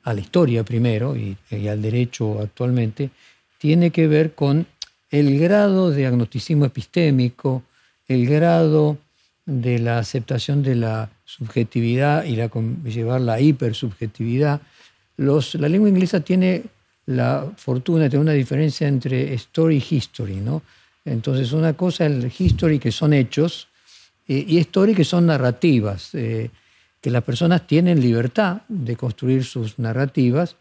a 0.04 0.14
la 0.14 0.20
historia 0.20 0.64
primero 0.64 1.16
y, 1.16 1.38
al 1.68 1.82
derecho 1.82 2.40
actualmente, 2.42 3.10
tiene 3.58 3.92
que 3.92 4.08
ver 4.08 4.34
con 4.34 4.68
el 5.12 5.40
grado 5.40 5.92
de 5.92 6.08
agnosticismo 6.08 6.66
epistémico, 6.66 7.64
el 8.08 8.28
grado 8.28 8.98
de 9.52 9.80
la 9.80 10.00
aceptación 10.00 10.64
de 10.64 10.76
la 10.76 11.10
subjetividad 11.26 12.24
y 12.24 12.36
la, 12.36 12.50
llevar 12.86 13.22
la 13.22 13.40
hipersubjetividad. 13.40 14.62
Los, 15.18 15.56
la 15.56 15.68
lengua 15.68 15.90
inglesa 15.90 16.22
tiene 16.22 16.64
la 17.06 17.52
fortuna 17.58 18.04
de 18.04 18.10
tener 18.10 18.22
una 18.22 18.34
diferencia 18.34 18.88
entre 18.88 19.34
story 19.34 19.78
y 19.78 19.96
history, 19.96 20.36
¿no? 20.36 20.62
Entonces, 21.04 21.52
una 21.52 21.74
cosa 21.74 22.06
es 22.06 22.12
el 22.12 22.32
history, 22.38 22.80
que 22.80 22.92
son 22.92 23.14
hechos, 23.14 23.68
y 24.28 24.58
story, 24.60 24.94
que 24.96 25.04
son 25.04 25.26
narrativas, 25.26 26.14
eh, 26.14 26.50
que 27.02 27.10
las 27.10 27.24
personas 27.24 27.68
tienen 27.68 28.00
libertad 28.00 28.62
de 28.70 28.96
construir 28.96 29.44
sus 29.44 29.78
narrativas, 29.80 30.56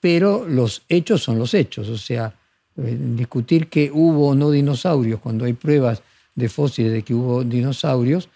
pero 0.00 0.46
los 0.48 0.82
hechos 0.88 1.22
son 1.22 1.38
los 1.38 1.54
hechos. 1.54 1.88
O 1.88 1.98
sea, 1.98 2.34
eh, 2.76 2.96
discutir 2.98 3.68
que 3.68 3.90
hubo 3.92 4.30
o 4.30 4.34
no 4.34 4.50
dinosaurios 4.50 5.20
cuando 5.20 5.44
hay 5.44 5.52
pruebas 5.52 6.02
de 6.34 6.48
fósiles 6.48 6.92
de 6.92 7.02
que 7.02 7.14
hubo 7.14 7.44
dinosaurios, 7.44 8.28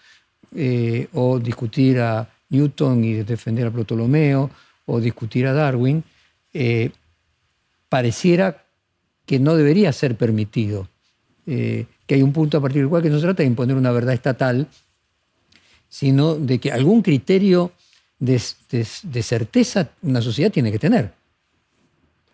eh, 0.55 1.07
o 1.13 1.39
discutir 1.39 1.99
a 1.99 2.29
Newton 2.49 3.03
y 3.03 3.13
defender 3.23 3.67
a 3.67 3.71
Ptolomeo, 3.71 4.49
o 4.85 4.99
discutir 4.99 5.45
a 5.45 5.53
Darwin, 5.53 6.03
pareciera 7.89 8.63
que 9.29 9.39
no 9.39 9.55
debería 9.55 9.93
ser 9.93 10.17
permitido, 10.17 10.87
eh, 11.45 11.85
que 12.07 12.15
hay 12.15 12.23
un 12.23 12.33
punto 12.33 12.57
a 12.57 12.61
partir 12.61 12.81
del 12.81 12.89
cual 12.89 13.03
que 13.03 13.11
no 13.11 13.17
se 13.17 13.25
trata 13.25 13.43
de 13.43 13.47
imponer 13.47 13.75
una 13.75 13.91
verdad 13.91 14.15
estatal, 14.15 14.67
sino 15.87 16.33
de 16.33 16.59
que 16.59 16.71
algún 16.71 17.03
criterio 17.03 17.71
de, 18.17 18.39
certeza 18.39 19.89
una 20.01 20.21
sociedad 20.21 20.51
tiene 20.51 20.71
que 20.71 20.79
tener. 20.79 21.13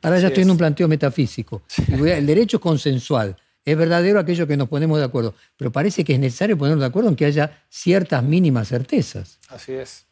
Ahora 0.01 0.19
ya 0.19 0.27
estoy 0.27 0.43
en 0.43 0.51
un 0.51 0.57
planteo 0.57 0.87
metafísico. 0.87 1.63
El 1.85 2.25
derecho 2.25 2.61
consensual. 2.61 3.35
Es 3.65 3.75
verdadero 3.75 4.19
aquello 4.19 4.45
que 4.45 4.55
nos 4.55 4.69
ponemos 4.69 4.99
de 4.99 5.05
acuerdo, 5.05 5.33
pero 5.57 5.71
parece 5.71 6.03
que 6.03 6.13
es 6.13 6.19
necesario 6.19 6.55
ponernos 6.55 6.81
de 6.81 6.85
acuerdo 6.85 7.09
en 7.09 7.15
que 7.15 7.25
haya 7.25 7.63
ciertas 7.67 8.23
mínimas 8.23 8.67
certezas. 8.67 9.39
Así 9.49 9.73
es. 9.73 10.05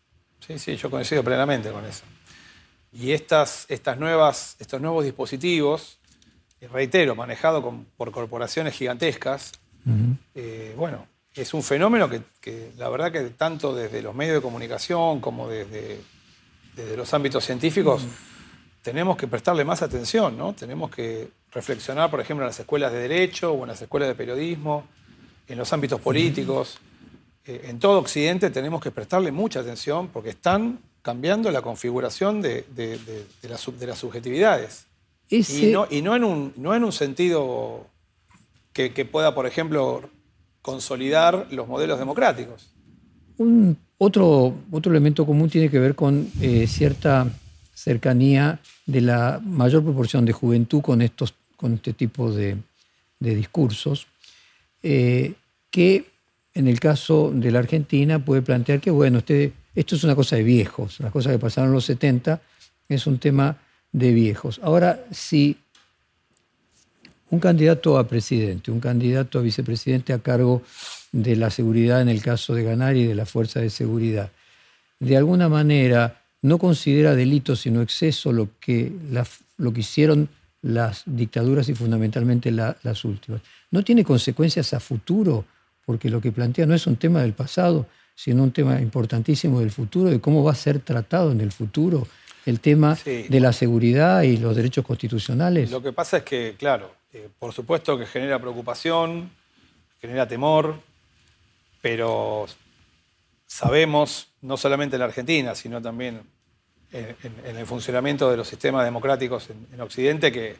Sí, 0.45 0.57
sí, 0.57 0.75
yo 0.75 0.89
coincido 0.89 1.23
plenamente 1.23 1.71
con 1.71 1.85
eso. 1.85 2.03
Y 2.91 3.11
estas, 3.11 3.65
estas 3.69 3.99
nuevas, 3.99 4.55
estos 4.59 4.81
nuevos 4.81 5.05
dispositivos, 5.05 5.99
reitero, 6.71 7.15
manejados 7.15 7.63
por 7.95 8.11
corporaciones 8.11 8.73
gigantescas, 8.73 9.51
eh, 10.33 10.73
bueno, 10.75 11.07
es 11.35 11.53
un 11.53 11.61
fenómeno 11.61 12.09
que, 12.09 12.71
la 12.77 12.89
verdad 12.89 13.11
que 13.11 13.21
tanto 13.31 13.73
desde 13.75 14.01
los 14.01 14.15
medios 14.15 14.35
de 14.35 14.41
comunicación 14.41 15.19
como 15.19 15.47
desde, 15.47 15.99
desde 16.75 16.97
los 16.97 17.13
ámbitos 17.13 17.45
científicos 17.45 18.03
tenemos 18.81 19.17
que 19.17 19.27
prestarle 19.27 19.63
más 19.63 19.81
atención, 19.81 20.37
¿no? 20.37 20.53
Tenemos 20.53 20.91
que 20.91 21.29
reflexionar, 21.53 22.09
por 22.09 22.19
ejemplo, 22.19 22.43
en 22.43 22.47
las 22.47 22.59
escuelas 22.59 22.91
de 22.91 22.99
derecho 22.99 23.51
o 23.53 23.61
en 23.63 23.69
las 23.69 23.81
escuelas 23.81 24.09
de 24.09 24.15
periodismo, 24.15 24.85
en 25.47 25.57
los 25.57 25.71
ámbitos 25.73 25.99
políticos. 26.01 26.79
Eh, 27.45 27.65
en 27.67 27.79
todo 27.79 27.99
Occidente 27.99 28.49
tenemos 28.49 28.81
que 28.81 28.91
prestarle 28.91 29.31
mucha 29.31 29.59
atención 29.59 30.07
porque 30.07 30.29
están 30.29 30.79
cambiando 31.01 31.51
la 31.51 31.61
configuración 31.61 32.41
de, 32.41 32.65
las, 33.41 33.99
subjetividades. 33.99 34.85
Y, 35.29 35.71
no, 35.71 35.87
en 35.89 36.23
un, 36.23 36.53
no 36.55 36.73
en 36.73 36.83
un 36.83 36.91
sentido 36.91 37.87
que, 38.71 38.89
pueda, 39.05 39.35
por 39.35 39.45
ejemplo, 39.45 40.09
consolidar 40.61 41.47
los 41.51 41.67
modelos 41.67 41.99
democráticos. 41.99 42.69
Un, 43.37 43.77
otro, 43.97 44.53
otro 44.71 44.91
elemento 44.91 45.25
común 45.25 45.49
tiene 45.49 45.69
que 45.69 45.79
ver 45.79 45.95
con 45.95 46.29
eh, 46.41 46.67
cierta 46.67 47.27
cercanía 47.73 48.59
de 48.85 49.01
la 49.01 49.41
mayor 49.43 49.83
proporción 49.83 50.23
de 50.23 50.31
juventud 50.31 50.81
con, 50.81 51.01
estos, 51.01 51.33
con 51.63 51.75
este 51.75 51.93
tipo 51.93 52.29
de, 52.29 52.57
discursos, 53.19 54.07
eh, 54.81 55.31
que 55.71 56.03
en 56.53 56.67
el 56.67 56.77
caso 56.81 57.31
de 57.33 57.51
la 57.51 57.59
Argentina 57.59 58.19
puede 58.19 58.41
plantear 58.41 58.81
que, 58.81 58.91
bueno, 58.91 59.19
usted 59.19 59.53
esto 59.73 59.95
es 59.95 60.03
una 60.03 60.13
cosa 60.13 60.35
de 60.35 60.43
viejos, 60.43 60.99
las 60.99 61.09
cosas 61.09 61.31
que 61.31 61.39
pasaron 61.39 61.69
en 61.69 61.75
los 61.75 61.85
70 61.85 62.41
es 62.89 63.07
un 63.07 63.17
tema 63.17 63.61
de 63.93 64.11
viejos. 64.11 64.59
Ahora, 64.61 65.05
si 65.11 65.55
un 67.29 67.39
candidato 67.39 67.97
a 67.97 68.09
presidente, 68.09 68.69
un 68.69 68.81
candidato 68.81 69.39
a 69.39 69.41
vicepresidente 69.41 70.11
a 70.11 70.19
cargo 70.19 70.63
de 71.13 71.37
la 71.37 71.49
seguridad 71.49 72.01
en 72.01 72.09
el 72.09 72.21
caso 72.21 72.53
de 72.53 72.63
ganar 72.65 72.97
y 72.97 73.05
de 73.05 73.15
la 73.15 73.25
fuerza 73.25 73.61
de 73.61 73.69
seguridad, 73.69 74.33
de 74.99 75.15
alguna 75.15 75.47
manera 75.47 76.23
no 76.41 76.57
considera 76.57 77.15
delito 77.15 77.55
sino 77.55 77.81
exceso 77.81 78.33
lo 78.33 78.49
que, 78.59 78.91
lo 79.55 79.71
que 79.71 79.79
hicieron 79.79 80.27
las 80.63 81.03
dictaduras 81.05 81.69
y 81.69 81.75
fundamentalmente 81.75 82.49
las 82.51 83.05
últimas. 83.05 83.41
No 83.69 83.83
tiene 83.83 84.03
consecuencias 84.03 84.73
a 84.73 84.79
futuro, 84.79 85.45
porque 85.85 86.09
lo 86.09 86.19
que 86.19 86.31
plantea 86.31 86.65
no 86.65 86.73
es 86.73 86.87
un 86.87 86.95
tema 86.95 87.21
del 87.21 87.33
pasado, 87.33 87.85
sino 88.15 88.43
un 88.43 88.51
tema 88.51 88.81
importantísimo 88.81 89.59
del 89.59 89.71
futuro, 89.71 90.09
de 90.09 90.19
cómo 90.19 90.43
va 90.43 90.51
a 90.51 90.55
ser 90.55 90.79
tratado 90.79 91.31
en 91.31 91.41
el 91.41 91.51
futuro 91.51 92.07
el 92.45 92.59
tema 92.59 92.97
de 93.05 93.39
la 93.39 93.53
seguridad 93.53 94.23
y 94.23 94.37
los 94.37 94.55
derechos 94.55 94.85
constitucionales. 94.85 95.71
Lo 95.71 95.81
que 95.81 95.93
pasa 95.93 96.17
es 96.17 96.23
que, 96.23 96.55
claro, 96.57 96.93
eh, 97.13 97.29
por 97.39 97.53
supuesto 97.53 97.97
que 97.97 98.05
genera 98.05 98.39
preocupación, 98.39 99.31
genera 100.01 100.27
temor, 100.27 100.79
pero 101.81 102.45
sabemos, 103.47 104.29
no 104.41 104.57
solamente 104.57 104.95
en 104.95 104.99
la 104.99 105.05
Argentina, 105.05 105.55
sino 105.55 105.81
también 105.81 106.21
en, 106.93 107.57
el 107.57 107.65
funcionamiento 107.65 108.29
de 108.29 108.37
los 108.37 108.47
sistemas 108.47 108.85
democráticos 108.85 109.49
en, 109.49 109.81
Occidente, 109.81 110.31
que 110.31 110.55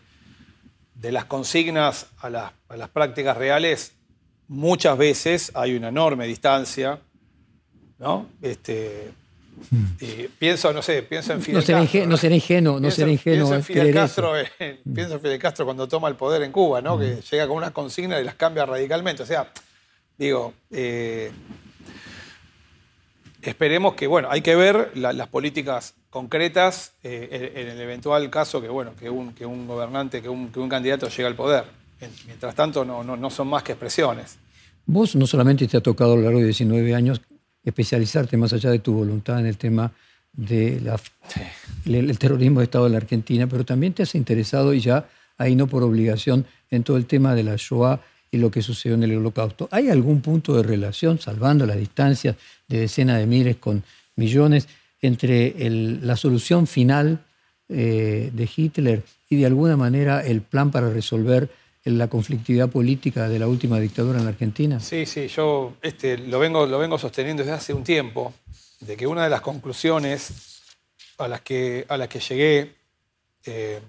de 0.96 1.12
las 1.12 1.26
consignas 1.26 2.08
a 2.20 2.30
las, 2.30 2.90
prácticas 2.92 3.38
reales, 3.38 3.94
muchas 4.48 4.98
veces 4.98 5.52
hay 5.54 5.76
una 5.76 5.90
enorme 5.90 6.26
distancia, 6.26 7.00
¿no? 8.00 8.28
Este, 8.42 9.12
y 10.00 10.28
pienso, 10.40 10.74
no 10.74 10.82
sé, 10.82 11.04
pienso 11.04 11.34
en 11.34 11.42
Fidel 11.42 11.56
no 11.56 11.60
Castro. 11.60 12.06
no 12.08 12.18
será 12.18 12.36
ingenuo, 12.36 12.80
no 12.80 12.92
será 12.92 13.12
ingenuo. 13.12 13.50
Pienso 13.50 13.56
en 13.56 13.64
Fidel 13.64 13.94
Castro, 13.94 14.34
pienso 14.94 15.14
en 15.16 15.22
Fidel 15.22 15.40
Castro 15.40 15.66
cuando 15.66 15.88
toma 15.88 16.10
el 16.10 16.16
poder 16.16 16.42
en 16.42 16.52
Cuba, 16.52 16.82
¿no? 16.82 16.98
Que 16.98 17.20
llega 17.30 17.48
con 17.48 17.58
unas 17.58 17.72
consignas 17.72 18.20
y 18.20 18.24
las 18.24 18.36
cambia 18.36 18.66
radicalmente. 18.66 19.24
O 19.24 19.26
sea, 19.26 19.52
digo, 20.18 20.54
eh, 20.72 21.32
esperemos 23.44 23.96
que, 23.96 24.08
bueno, 24.08 24.28
hay 24.32 24.42
que 24.42 24.56
ver 24.56 24.92
las 24.96 25.28
políticas 25.28 25.96
concretas 26.10 26.94
eh, 27.04 27.54
en, 27.56 27.68
el 27.68 27.80
eventual 27.80 28.30
caso 28.30 28.62
que, 28.62 28.68
bueno, 28.68 28.92
que 29.00 29.10
un, 29.10 29.34
que 29.34 29.46
un 29.46 29.68
gobernante, 29.68 30.22
que 30.22 30.30
un, 30.30 30.52
que 30.52 30.60
un 30.60 30.70
candidato 30.70 31.08
llegue 31.10 31.26
al 31.26 31.36
poder. 31.36 31.66
Mientras 32.26 32.54
tanto, 32.56 32.84
no, 32.84 33.04
no, 33.04 33.16
no 33.16 33.30
son 33.30 33.48
más 33.48 33.64
que 33.64 33.72
expresiones. 33.72 34.38
Vos 34.86 35.16
no 35.16 35.26
solamente 35.26 35.68
te 35.68 35.78
ha 35.78 35.82
tocado 35.82 36.14
a 36.14 36.16
lo 36.18 36.24
largo 36.24 36.40
de 36.40 36.46
19 36.46 36.94
años 36.94 37.22
especializarte 37.64 38.36
más 38.36 38.52
allá 38.52 38.70
de 38.70 38.80
tu 38.80 38.94
voluntad 38.94 39.40
en 39.40 39.46
el 39.46 39.58
tema 39.58 39.92
del 40.34 40.92
el 41.86 42.20
terrorismo 42.20 42.60
de 42.60 42.66
Estado 42.66 42.86
de 42.86 42.92
la 42.92 42.98
Argentina, 42.98 43.48
pero 43.48 43.64
también 43.64 43.94
te 43.94 44.04
has 44.04 44.16
interesado 44.16 44.74
y 44.74 44.82
ya 44.82 45.08
ahí 45.38 45.56
no 45.56 45.68
por 45.68 45.84
obligación 45.84 46.46
en 46.70 46.84
todo 46.84 46.98
el 46.98 47.06
tema 47.06 47.36
de 47.36 47.44
la 47.44 47.56
Shoah 47.56 48.02
y 48.34 48.38
lo 48.38 48.50
que 48.50 48.64
sucedió 48.64 48.96
en 48.96 49.04
el 49.04 49.16
Holocausto. 49.16 49.70
¿Hay 49.70 49.90
algún 49.90 50.22
punto 50.22 50.56
de 50.56 50.64
relación, 50.64 51.20
salvando 51.20 51.68
las 51.68 51.78
distancias 51.78 52.36
de 52.68 52.80
decenas 52.80 53.20
de 53.20 53.28
miles 53.28 53.58
con 53.58 53.84
millones, 54.16 54.68
entre 55.02 55.54
la 56.02 56.16
solución 56.16 56.66
final 56.66 57.24
eh, 57.70 58.32
de 58.34 58.50
Hitler 58.56 59.04
y 59.30 59.36
de 59.36 59.46
alguna 59.46 59.78
manera 59.78 60.26
el 60.26 60.42
plan 60.42 60.72
para 60.72 60.90
resolver 60.90 61.48
la 61.84 62.08
conflictividad 62.08 62.70
política 62.70 63.30
de 63.30 63.38
la 63.38 63.48
última 63.48 63.80
dictadura 63.80 64.20
en 64.20 64.28
Argentina? 64.28 64.80
Sí, 64.80 65.06
sí, 65.06 65.28
yo 65.28 65.74
este, 65.84 66.18
lo, 66.18 66.40
vengo, 66.40 66.98
sosteniendo 66.98 67.44
desde 67.44 67.56
hace 67.56 67.74
un 67.74 67.84
tiempo, 67.84 68.34
de 68.80 68.98
que 68.98 69.06
una 69.06 69.26
de 69.26 69.30
las 69.30 69.42
conclusiones 69.42 70.64
a 71.20 71.28
las 71.28 71.42
que, 71.42 71.86
a 71.88 71.98
las 71.98 72.08
que 72.08 72.20
llegué, 72.20 72.74
eh, 73.46 73.80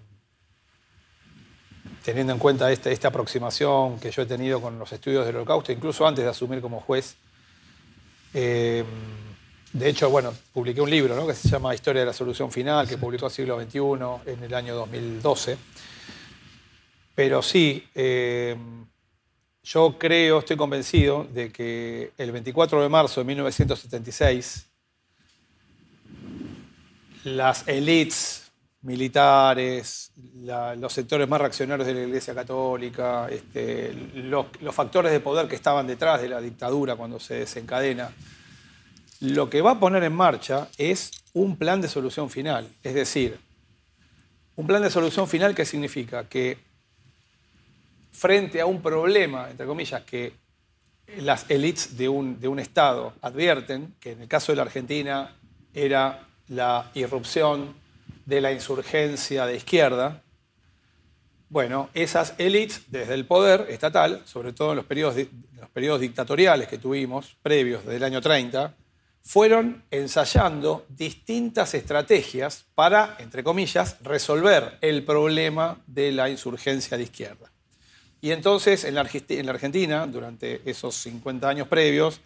teniendo 2.05 2.35
en 2.35 2.39
cuenta 2.39 2.71
esta, 2.71 2.91
esta 2.91 3.09
aproximación 3.09 3.99
que 3.99 4.11
yo 4.11 4.23
he 4.23 4.27
tenido 4.27 4.61
con 4.61 4.79
los 4.79 4.93
estudios 4.93 5.25
del 5.25 5.37
holocausto, 5.37 5.73
incluso 5.73 6.07
antes 6.07 6.23
de 6.23 6.31
asumir 6.31 6.61
como 6.61 6.81
juez, 6.81 7.17
eh, 8.35 8.85
de 9.73 9.89
hecho, 9.89 10.11
bueno, 10.11 10.33
publiqué 10.53 10.81
un 10.83 10.91
libro 10.91 11.17
¿no? 11.17 11.27
que 11.27 11.35
se 11.35 11.49
llama 11.49 11.75
Historia 11.75 12.01
de 12.01 12.07
la 12.07 12.13
Solución 12.13 12.53
Final, 12.53 12.87
que 12.87 12.99
publicó 12.99 13.31
Siglo 13.31 13.61
XXI 13.61 14.31
en 14.33 14.45
el 14.45 14.55
año 14.55 14.75
2012. 14.77 15.57
Pero 17.15 17.43
sí, 17.43 17.89
eh, 17.95 18.55
yo 19.63 19.97
creo, 19.99 20.41
estoy 20.41 20.57
convencido 20.57 21.27
de 21.33 21.51
que 21.51 22.13
el 22.19 22.33
24 22.33 22.83
de 22.83 22.89
marzo 22.89 23.21
de 23.21 23.25
1976, 23.25 24.67
las 27.25 27.67
élites 27.67 28.44
militares, 28.85 30.13
los 30.77 30.93
sectores 30.93 31.27
más 31.27 31.41
reaccionarios 31.41 31.87
de 31.87 31.95
la 31.95 32.03
Iglesia 32.03 32.35
Católica, 32.35 33.29
este, 33.31 33.95
los, 34.15 34.47
factores 34.73 35.11
de 35.11 35.21
poder 35.21 35.49
que 35.49 35.55
estaban 35.55 35.87
detrás 35.87 36.21
de 36.21 36.29
la 36.29 36.41
dictadura 36.41 36.95
cuando 36.95 37.19
se 37.19 37.35
desencadena, 37.35 38.13
lo 39.21 39.49
que 39.49 39.63
va 39.63 39.73
a 39.73 39.81
poner 39.81 40.05
en 40.05 40.15
marcha 40.15 40.69
es 40.77 41.11
un 41.33 41.57
plan 41.57 41.81
de 41.81 41.89
solución 41.89 42.29
final. 42.29 42.69
Es 42.83 42.95
decir, 42.95 43.39
un 44.57 44.67
plan 44.67 44.83
de 44.83 44.91
solución 44.91 45.27
final 45.27 45.55
que 45.55 45.65
significa 45.65 46.29
que 46.29 46.59
frente 48.13 48.61
a 48.61 48.67
un 48.67 48.83
problema, 48.83 49.51
entre 49.51 49.67
comillas, 49.67 50.03
que 50.03 50.35
las 51.21 51.51
élites 51.51 51.97
de 51.97 52.11
un, 52.11 52.39
de 52.39 52.49
un 52.49 52.59
Estado 52.59 53.15
advierten, 53.23 53.95
que 53.99 54.13
en 54.13 54.23
el 54.23 54.29
caso 54.29 54.53
de 54.53 54.57
la 54.57 54.63
Argentina 54.63 55.35
era 55.73 56.29
la 56.49 56.91
irrupción 56.95 57.83
de 58.27 58.41
la 58.41 58.53
insurgencia 58.53 59.47
de 59.47 59.57
izquierda, 59.57 60.23
bueno, 61.49 61.89
esas 61.95 62.35
élites 62.39 62.83
desde 62.89 63.15
el 63.15 63.27
poder 63.27 63.67
estatal, 63.71 64.23
sobre 64.25 64.53
todo 64.53 64.71
en 64.71 64.77
los 64.77 64.87
periodos, 64.87 65.17
los 65.75 66.01
dictatoriales 66.01 66.67
que 66.67 66.79
tuvimos 66.79 67.37
previos 67.43 67.85
del 67.85 68.03
año 68.03 68.21
30, 68.21 68.75
fueron 69.23 69.83
ensayando 69.91 70.85
distintas 70.89 71.75
estrategias 71.75 72.65
para, 72.75 73.17
entre 73.19 73.43
comillas, 73.43 73.97
resolver 74.03 74.79
el 74.81 75.05
problema 75.05 75.79
de 75.87 76.13
la 76.13 76.29
insurgencia 76.29 76.97
de 76.97 77.05
izquierda. 77.05 77.51
Y 78.21 78.33
entonces 78.33 78.85
en 78.85 78.95
la, 78.95 79.03
Argentina, 79.03 80.07
durante 80.07 80.61
esos 80.69 80.95
50 80.97 81.49
años 81.49 81.69
previos, 81.69 82.21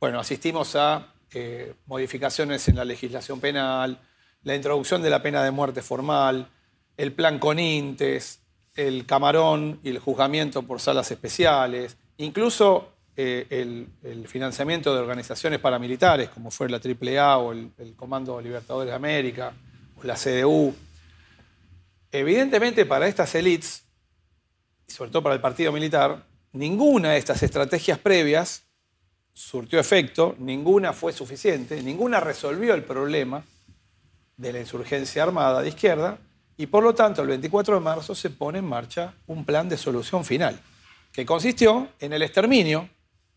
bueno, 0.00 0.18
asistimos 0.18 0.74
a 0.74 1.14
eh, 1.32 1.74
modificaciones 1.86 2.66
en 2.68 2.76
la 2.76 2.84
legislación 2.84 3.40
penal, 3.40 4.00
la 4.44 4.54
introducción 4.54 5.02
de 5.02 5.10
la 5.10 5.22
pena 5.22 5.42
de 5.42 5.50
muerte 5.50 5.82
formal, 5.82 6.48
el 6.96 7.12
plan 7.12 7.38
Conintes, 7.38 8.40
el 8.76 9.06
camarón 9.06 9.80
y 9.82 9.88
el 9.88 9.98
juzgamiento 9.98 10.62
por 10.62 10.80
salas 10.80 11.10
especiales, 11.10 11.96
incluso 12.18 12.92
eh, 13.16 13.46
el, 14.02 14.28
financiamiento 14.28 14.94
de 14.94 15.00
organizaciones 15.00 15.60
paramilitares, 15.60 16.28
como 16.28 16.50
fue 16.50 16.68
la 16.68 16.78
AAA 16.78 17.38
o 17.38 17.52
el, 17.52 17.94
Comando 17.96 18.40
Libertadores 18.40 18.90
de 18.90 18.96
América 18.96 19.52
o 19.96 20.04
la 20.04 20.14
CDU. 20.14 20.74
Evidentemente, 22.10 22.84
para 22.84 23.06
estas 23.06 23.34
élites, 23.34 23.84
y 24.86 24.92
sobre 24.92 25.10
todo 25.10 25.22
para 25.22 25.34
el 25.34 25.40
partido 25.40 25.72
militar, 25.72 26.24
ninguna 26.52 27.12
de 27.12 27.18
estas 27.18 27.42
estrategias 27.42 27.98
previas 27.98 28.64
surtió 29.32 29.80
efecto, 29.80 30.34
ninguna 30.38 30.92
fue 30.92 31.12
suficiente, 31.12 31.82
ninguna 31.82 32.20
resolvió 32.20 32.74
el 32.74 32.84
problema 32.84 33.44
de 34.36 34.52
la 34.52 34.60
insurgencia 34.60 35.22
armada 35.22 35.62
de 35.62 35.68
izquierda, 35.68 36.18
y 36.56 36.66
por 36.66 36.84
lo 36.84 36.94
tanto 36.94 37.22
el 37.22 37.28
24 37.28 37.74
de 37.74 37.80
marzo 37.80 38.14
se 38.14 38.30
pone 38.30 38.58
en 38.58 38.64
marcha 38.64 39.14
un 39.26 39.44
plan 39.44 39.68
de 39.68 39.76
solución 39.76 40.24
final, 40.24 40.60
que 41.12 41.26
consistió 41.26 41.88
en 42.00 42.12
el 42.12 42.22
exterminio 42.22 42.88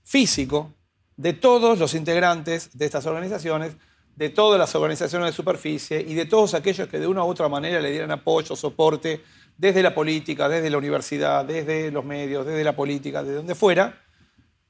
físico 0.03 0.73
de 1.15 1.33
todos 1.33 1.79
los 1.79 1.93
integrantes 1.95 2.77
de 2.77 2.85
estas 2.85 3.05
organizaciones, 3.05 3.75
de 4.15 4.29
todas 4.29 4.59
las 4.59 4.73
organizaciones 4.75 5.29
de 5.29 5.33
superficie 5.33 6.01
y 6.01 6.13
de 6.13 6.25
todos 6.25 6.53
aquellos 6.53 6.87
que 6.87 6.99
de 6.99 7.07
una 7.07 7.23
u 7.23 7.27
otra 7.27 7.49
manera 7.49 7.81
le 7.81 7.91
dieran 7.91 8.11
apoyo, 8.11 8.55
soporte, 8.55 9.23
desde 9.57 9.81
la 9.81 9.93
política, 9.93 10.47
desde 10.47 10.69
la 10.69 10.77
universidad, 10.77 11.43
desde 11.43 11.91
los 11.91 12.05
medios, 12.05 12.45
desde 12.45 12.63
la 12.63 12.75
política, 12.75 13.23
de 13.23 13.33
donde 13.33 13.55
fuera. 13.55 13.99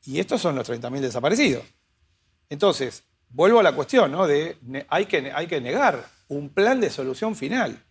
Y 0.05 0.19
estos 0.19 0.41
son 0.41 0.55
los 0.55 0.69
30.000 0.69 0.99
desaparecidos. 0.99 1.63
Entonces, 2.49 3.03
vuelvo 3.30 3.59
a 3.59 3.63
la 3.63 3.73
cuestión, 3.73 4.11
¿no? 4.11 4.25
De 4.25 4.57
hay 4.88 5.05
que, 5.05 5.32
hay 5.34 5.47
que 5.47 5.59
negar 5.59 6.05
un 6.30 6.49
plan 6.49 6.80
de 6.82 6.89
solución 6.89 7.36
final 7.36 7.82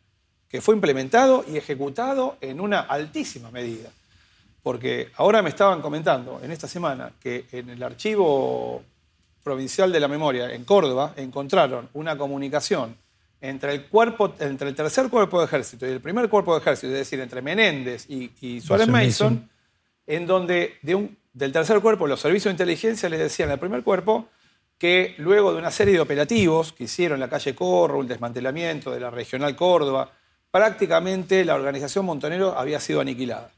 que 0.48 0.60
fue 0.60 0.74
implementado 0.74 1.44
y 1.48 1.56
ejecutado 1.56 2.36
en 2.40 2.60
una 2.60 2.80
altísima 2.80 3.50
medida. 3.50 3.90
Porque 4.62 5.10
ahora 5.16 5.42
me 5.42 5.50
estaban 5.50 5.80
comentando 5.80 6.40
en 6.42 6.50
esta 6.50 6.68
semana 6.68 7.12
que 7.20 7.46
en 7.52 7.70
el 7.70 7.82
archivo 7.82 8.82
provincial 9.42 9.92
de 9.92 10.00
la 10.00 10.08
memoria 10.08 10.52
en 10.52 10.64
Córdoba 10.64 11.14
encontraron 11.16 11.88
una 11.94 12.18
comunicación 12.18 12.96
entre 13.40 13.72
el, 13.72 13.84
cuerpo, 13.84 14.34
entre 14.40 14.68
el 14.68 14.74
tercer 14.74 15.08
cuerpo 15.08 15.38
de 15.38 15.46
ejército 15.46 15.86
y 15.86 15.90
el 15.90 16.00
primer 16.00 16.28
cuerpo 16.28 16.54
de 16.54 16.60
ejército, 16.60 16.88
es 16.88 16.98
decir, 16.98 17.20
entre 17.20 17.42
Menéndez 17.42 18.06
y, 18.08 18.60
Suárez 18.60 18.88
Mason, 18.88 19.48
en 20.06 20.26
donde 20.26 20.78
de 20.82 20.94
un, 20.94 21.16
del 21.32 21.52
tercer 21.52 21.80
cuerpo 21.80 22.06
los 22.06 22.18
servicios 22.18 22.46
de 22.46 22.52
inteligencia 22.52 23.08
les 23.08 23.20
decían 23.20 23.50
al 23.50 23.58
primer 23.60 23.82
cuerpo 23.82 24.28
que 24.78 25.14
luego 25.18 25.52
de 25.52 25.58
una 25.58 25.70
serie 25.70 25.94
de 25.94 26.00
operativos 26.00 26.72
que 26.72 26.84
hicieron 26.84 27.20
la 27.20 27.30
calle 27.30 27.54
Corro, 27.54 28.02
el 28.02 28.08
desmantelamiento 28.08 28.90
de 28.90 29.00
la 29.00 29.10
regional 29.10 29.56
Córdoba, 29.56 30.10
prácticamente 30.50 31.44
la 31.44 31.54
organización 31.54 32.04
Montonero 32.04 32.58
había 32.58 32.80
sido 32.80 33.00
aniquilada. 33.00 33.52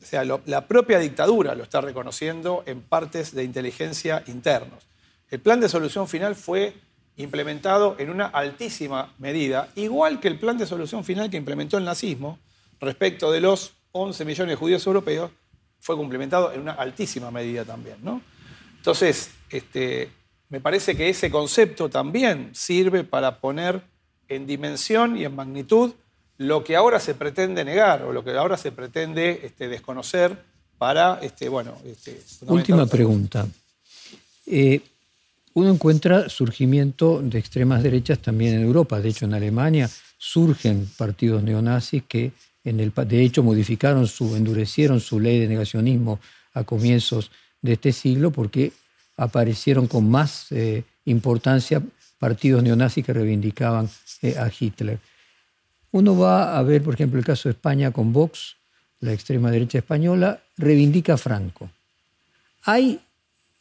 O 0.00 0.04
sea, 0.04 0.24
la 0.24 0.66
propia 0.66 0.98
dictadura 0.98 1.54
lo 1.54 1.64
está 1.64 1.80
reconociendo 1.80 2.62
en 2.66 2.82
partes 2.82 3.34
de 3.34 3.44
inteligencia 3.44 4.22
internos. 4.26 4.86
El 5.30 5.40
plan 5.40 5.60
de 5.60 5.68
solución 5.68 6.08
final 6.08 6.36
fue 6.36 6.74
implementado 7.16 7.96
en 7.98 8.10
una 8.10 8.26
altísima 8.26 9.12
medida, 9.18 9.68
igual 9.74 10.20
que 10.20 10.28
el 10.28 10.38
plan 10.38 10.56
de 10.56 10.66
solución 10.66 11.04
final 11.04 11.28
que 11.30 11.36
implementó 11.36 11.76
el 11.76 11.84
nazismo 11.84 12.38
respecto 12.80 13.32
de 13.32 13.40
los 13.40 13.72
11 13.92 14.24
millones 14.24 14.52
de 14.52 14.56
judíos 14.56 14.86
europeos, 14.86 15.30
fue 15.80 15.96
complementado 15.96 16.52
en 16.52 16.60
una 16.60 16.72
altísima 16.72 17.30
medida 17.30 17.64
también. 17.64 17.96
¿no? 18.02 18.22
Entonces, 18.76 19.32
este, 19.50 20.10
me 20.50 20.60
parece 20.60 20.96
que 20.96 21.08
ese 21.08 21.30
concepto 21.30 21.88
también 21.88 22.50
sirve 22.54 23.04
para 23.04 23.40
poner 23.40 23.82
en 24.28 24.46
dimensión 24.46 25.16
y 25.16 25.24
en 25.24 25.34
magnitud 25.34 25.92
lo 26.38 26.64
que 26.64 26.76
ahora 26.76 27.00
se 27.00 27.14
pretende 27.14 27.64
negar 27.64 28.02
o 28.02 28.12
lo 28.12 28.24
que 28.24 28.30
ahora 28.30 28.56
se 28.56 28.72
pretende 28.72 29.40
este, 29.42 29.68
desconocer 29.68 30.38
para, 30.78 31.18
este, 31.20 31.48
bueno... 31.48 31.76
Este, 31.84 32.20
Última 32.46 32.86
pregunta. 32.86 33.46
Eh, 34.46 34.80
uno 35.54 35.70
encuentra 35.70 36.28
surgimiento 36.28 37.20
de 37.20 37.38
extremas 37.38 37.82
derechas 37.82 38.20
también 38.20 38.54
en 38.54 38.62
Europa. 38.62 39.00
De 39.00 39.08
hecho, 39.08 39.24
en 39.24 39.34
Alemania 39.34 39.90
surgen 40.16 40.88
partidos 40.96 41.42
neonazis 41.42 42.04
que, 42.04 42.30
en 42.62 42.78
el, 42.78 42.92
de 42.94 43.22
hecho, 43.22 43.42
modificaron 43.42 44.06
su, 44.06 44.36
endurecieron 44.36 45.00
su 45.00 45.18
ley 45.18 45.40
de 45.40 45.48
negacionismo 45.48 46.20
a 46.54 46.62
comienzos 46.62 47.32
de 47.60 47.72
este 47.72 47.92
siglo 47.92 48.30
porque 48.30 48.72
aparecieron 49.18 49.86
con 49.88 50.08
más 50.08 50.50
eh, 50.52 50.84
importancia 51.04 51.82
partidos 52.18 52.62
neonazis 52.62 53.04
que 53.04 53.12
reivindicaban 53.12 53.88
eh, 54.22 54.36
a 54.38 54.50
Hitler. 54.50 54.98
Uno 55.90 56.16
va 56.16 56.58
a 56.58 56.62
ver, 56.62 56.82
por 56.82 56.94
ejemplo, 56.94 57.18
el 57.18 57.24
caso 57.24 57.48
de 57.48 57.54
España 57.54 57.90
con 57.90 58.12
Vox, 58.12 58.56
la 59.00 59.12
extrema 59.12 59.50
derecha 59.50 59.78
española, 59.78 60.40
reivindica 60.56 61.14
a 61.14 61.16
Franco. 61.16 61.70
Hay, 62.64 63.00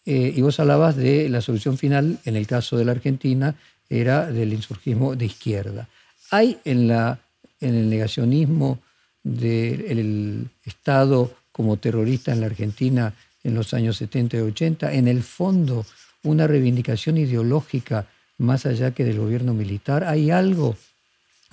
eh, 0.06 0.34
y 0.36 0.42
vos 0.42 0.60
hablabas 0.60 0.96
de 0.96 1.30
la 1.30 1.42
solución 1.42 1.78
final, 1.78 2.20
en 2.26 2.36
el 2.36 2.48
caso 2.48 2.78
de 2.78 2.86
la 2.86 2.92
Argentina, 2.92 3.56
era 3.90 4.30
del 4.32 4.54
insurgismo 4.54 5.16
de 5.16 5.26
izquierda. 5.26 5.88
Hay 6.32 6.60
en, 6.66 6.88
la, 6.88 7.20
en 7.62 7.76
el 7.76 7.90
negacionismo 7.90 8.80
del 9.24 10.50
Estado 10.66 11.34
como 11.52 11.78
terrorista 11.78 12.34
en 12.34 12.42
la 12.42 12.48
Argentina 12.48 13.14
en 13.48 13.56
los 13.56 13.74
años 13.74 13.98
70 13.98 14.38
y 14.38 14.42
80, 14.42 14.94
en 14.94 15.08
el 15.08 15.24
fondo 15.24 15.86
una 16.24 16.48
reivindicación 16.48 17.18
ideológica 17.18 18.06
más 18.38 18.66
allá 18.66 18.92
que 18.92 19.06
del 19.06 19.20
gobierno 19.20 19.54
militar. 19.54 20.04
Hay 20.04 20.30
algo 20.30 20.76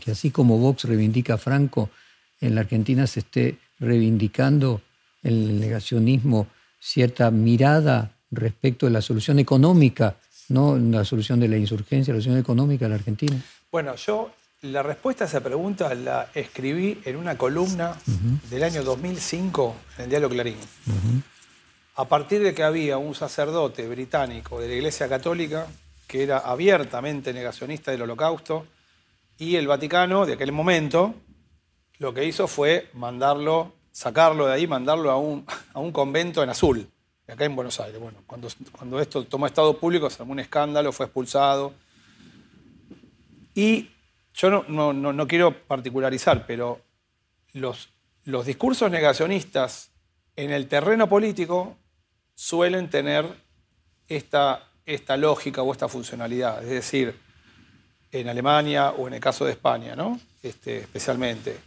que 0.00 0.10
así 0.10 0.30
como 0.30 0.58
Vox 0.58 0.84
reivindica 0.84 1.34
a 1.34 1.38
Franco, 1.38 1.90
en 2.40 2.56
la 2.56 2.62
Argentina 2.62 3.06
se 3.06 3.20
esté 3.20 3.58
reivindicando 3.78 4.82
el 5.22 5.60
negacionismo 5.60 6.48
cierta 6.80 7.30
mirada 7.30 8.10
respecto 8.30 8.86
de 8.86 8.92
la 8.92 9.00
solución 9.00 9.38
económica, 9.38 10.16
no 10.48 10.76
la 10.76 11.04
solución 11.04 11.38
de 11.40 11.48
la 11.48 11.56
insurgencia, 11.56 12.12
la 12.12 12.20
solución 12.20 12.40
económica 12.40 12.86
en 12.86 12.90
la 12.90 12.96
Argentina? 12.96 13.40
Bueno, 13.70 13.94
yo 13.94 14.32
la 14.62 14.82
respuesta 14.82 15.24
a 15.24 15.26
esa 15.28 15.40
pregunta 15.40 15.94
la 15.94 16.28
escribí 16.34 16.98
en 17.04 17.16
una 17.16 17.38
columna 17.38 17.96
del 18.50 18.64
año 18.64 18.82
2005 18.82 19.76
en 19.98 20.04
el 20.04 20.10
Diario 20.10 20.28
Clarín. 20.28 20.56
A 21.96 22.06
partir 22.06 22.42
de 22.42 22.54
que 22.54 22.64
había 22.64 22.98
un 22.98 23.14
sacerdote 23.14 23.86
británico 23.86 24.60
de 24.60 24.66
la 24.66 24.74
Iglesia 24.74 25.08
Católica 25.08 25.68
que 26.08 26.22
era 26.22 26.38
abiertamente 26.38 27.32
negacionista 27.32 27.90
del 27.90 28.02
holocausto, 28.02 28.66
y 29.38 29.56
el 29.56 29.66
Vaticano, 29.66 30.26
de 30.26 30.34
aquel 30.34 30.52
momento, 30.52 31.14
lo 31.98 32.14
que 32.14 32.24
hizo 32.24 32.46
fue 32.46 32.90
mandarlo, 32.94 33.72
sacarlo 33.90 34.46
de 34.46 34.54
ahí, 34.54 34.66
mandarlo 34.66 35.10
a 35.10 35.16
un, 35.16 35.46
a 35.72 35.80
un 35.80 35.92
convento 35.92 36.42
en 36.42 36.50
azul, 36.50 36.88
acá 37.26 37.44
en 37.44 37.56
Buenos 37.56 37.80
Aires. 37.80 38.00
Bueno, 38.00 38.18
cuando, 38.26 38.48
cuando 38.72 39.00
esto 39.00 39.24
tomó 39.24 39.46
estado 39.46 39.78
público 39.78 40.10
se 40.10 40.22
armó 40.22 40.32
un 40.32 40.40
escándalo, 40.40 40.92
fue 40.92 41.06
expulsado. 41.06 41.74
Y 43.54 43.90
yo 44.34 44.50
no, 44.50 44.64
no, 44.68 45.12
no, 45.12 45.26
quiero 45.28 45.66
particularizar, 45.66 46.44
pero 46.46 46.80
los, 47.52 47.90
los 48.24 48.46
discursos 48.46 48.90
negacionistas 48.90 49.90
en 50.36 50.50
el 50.50 50.66
terreno 50.66 51.08
político 51.08 51.76
suelen 52.34 52.90
tener 52.90 53.26
esta, 54.08 54.68
esta 54.84 55.16
lógica 55.16 55.62
o 55.62 55.72
esta 55.72 55.88
funcionalidad. 55.88 56.62
Es 56.62 56.70
decir, 56.70 57.18
en 58.12 58.28
Alemania 58.28 58.90
o 58.90 59.08
en 59.08 59.14
el 59.14 59.20
caso 59.20 59.44
de 59.44 59.52
España, 59.52 59.96
¿no? 59.96 60.20
Este, 60.42 60.78
especialmente. 60.78 61.58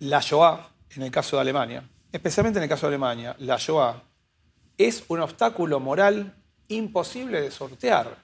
La 0.00 0.20
Shoah, 0.20 0.68
en 0.94 1.02
el 1.02 1.10
caso 1.10 1.36
de 1.36 1.42
Alemania, 1.42 1.82
especialmente 2.12 2.58
en 2.58 2.64
el 2.64 2.68
caso 2.68 2.86
de 2.86 2.94
Alemania, 2.94 3.34
la 3.40 3.56
Shoah 3.56 4.02
es 4.78 5.04
un 5.08 5.20
obstáculo 5.20 5.80
moral 5.80 6.34
imposible 6.68 7.40
de 7.40 7.50
sortear 7.50 8.16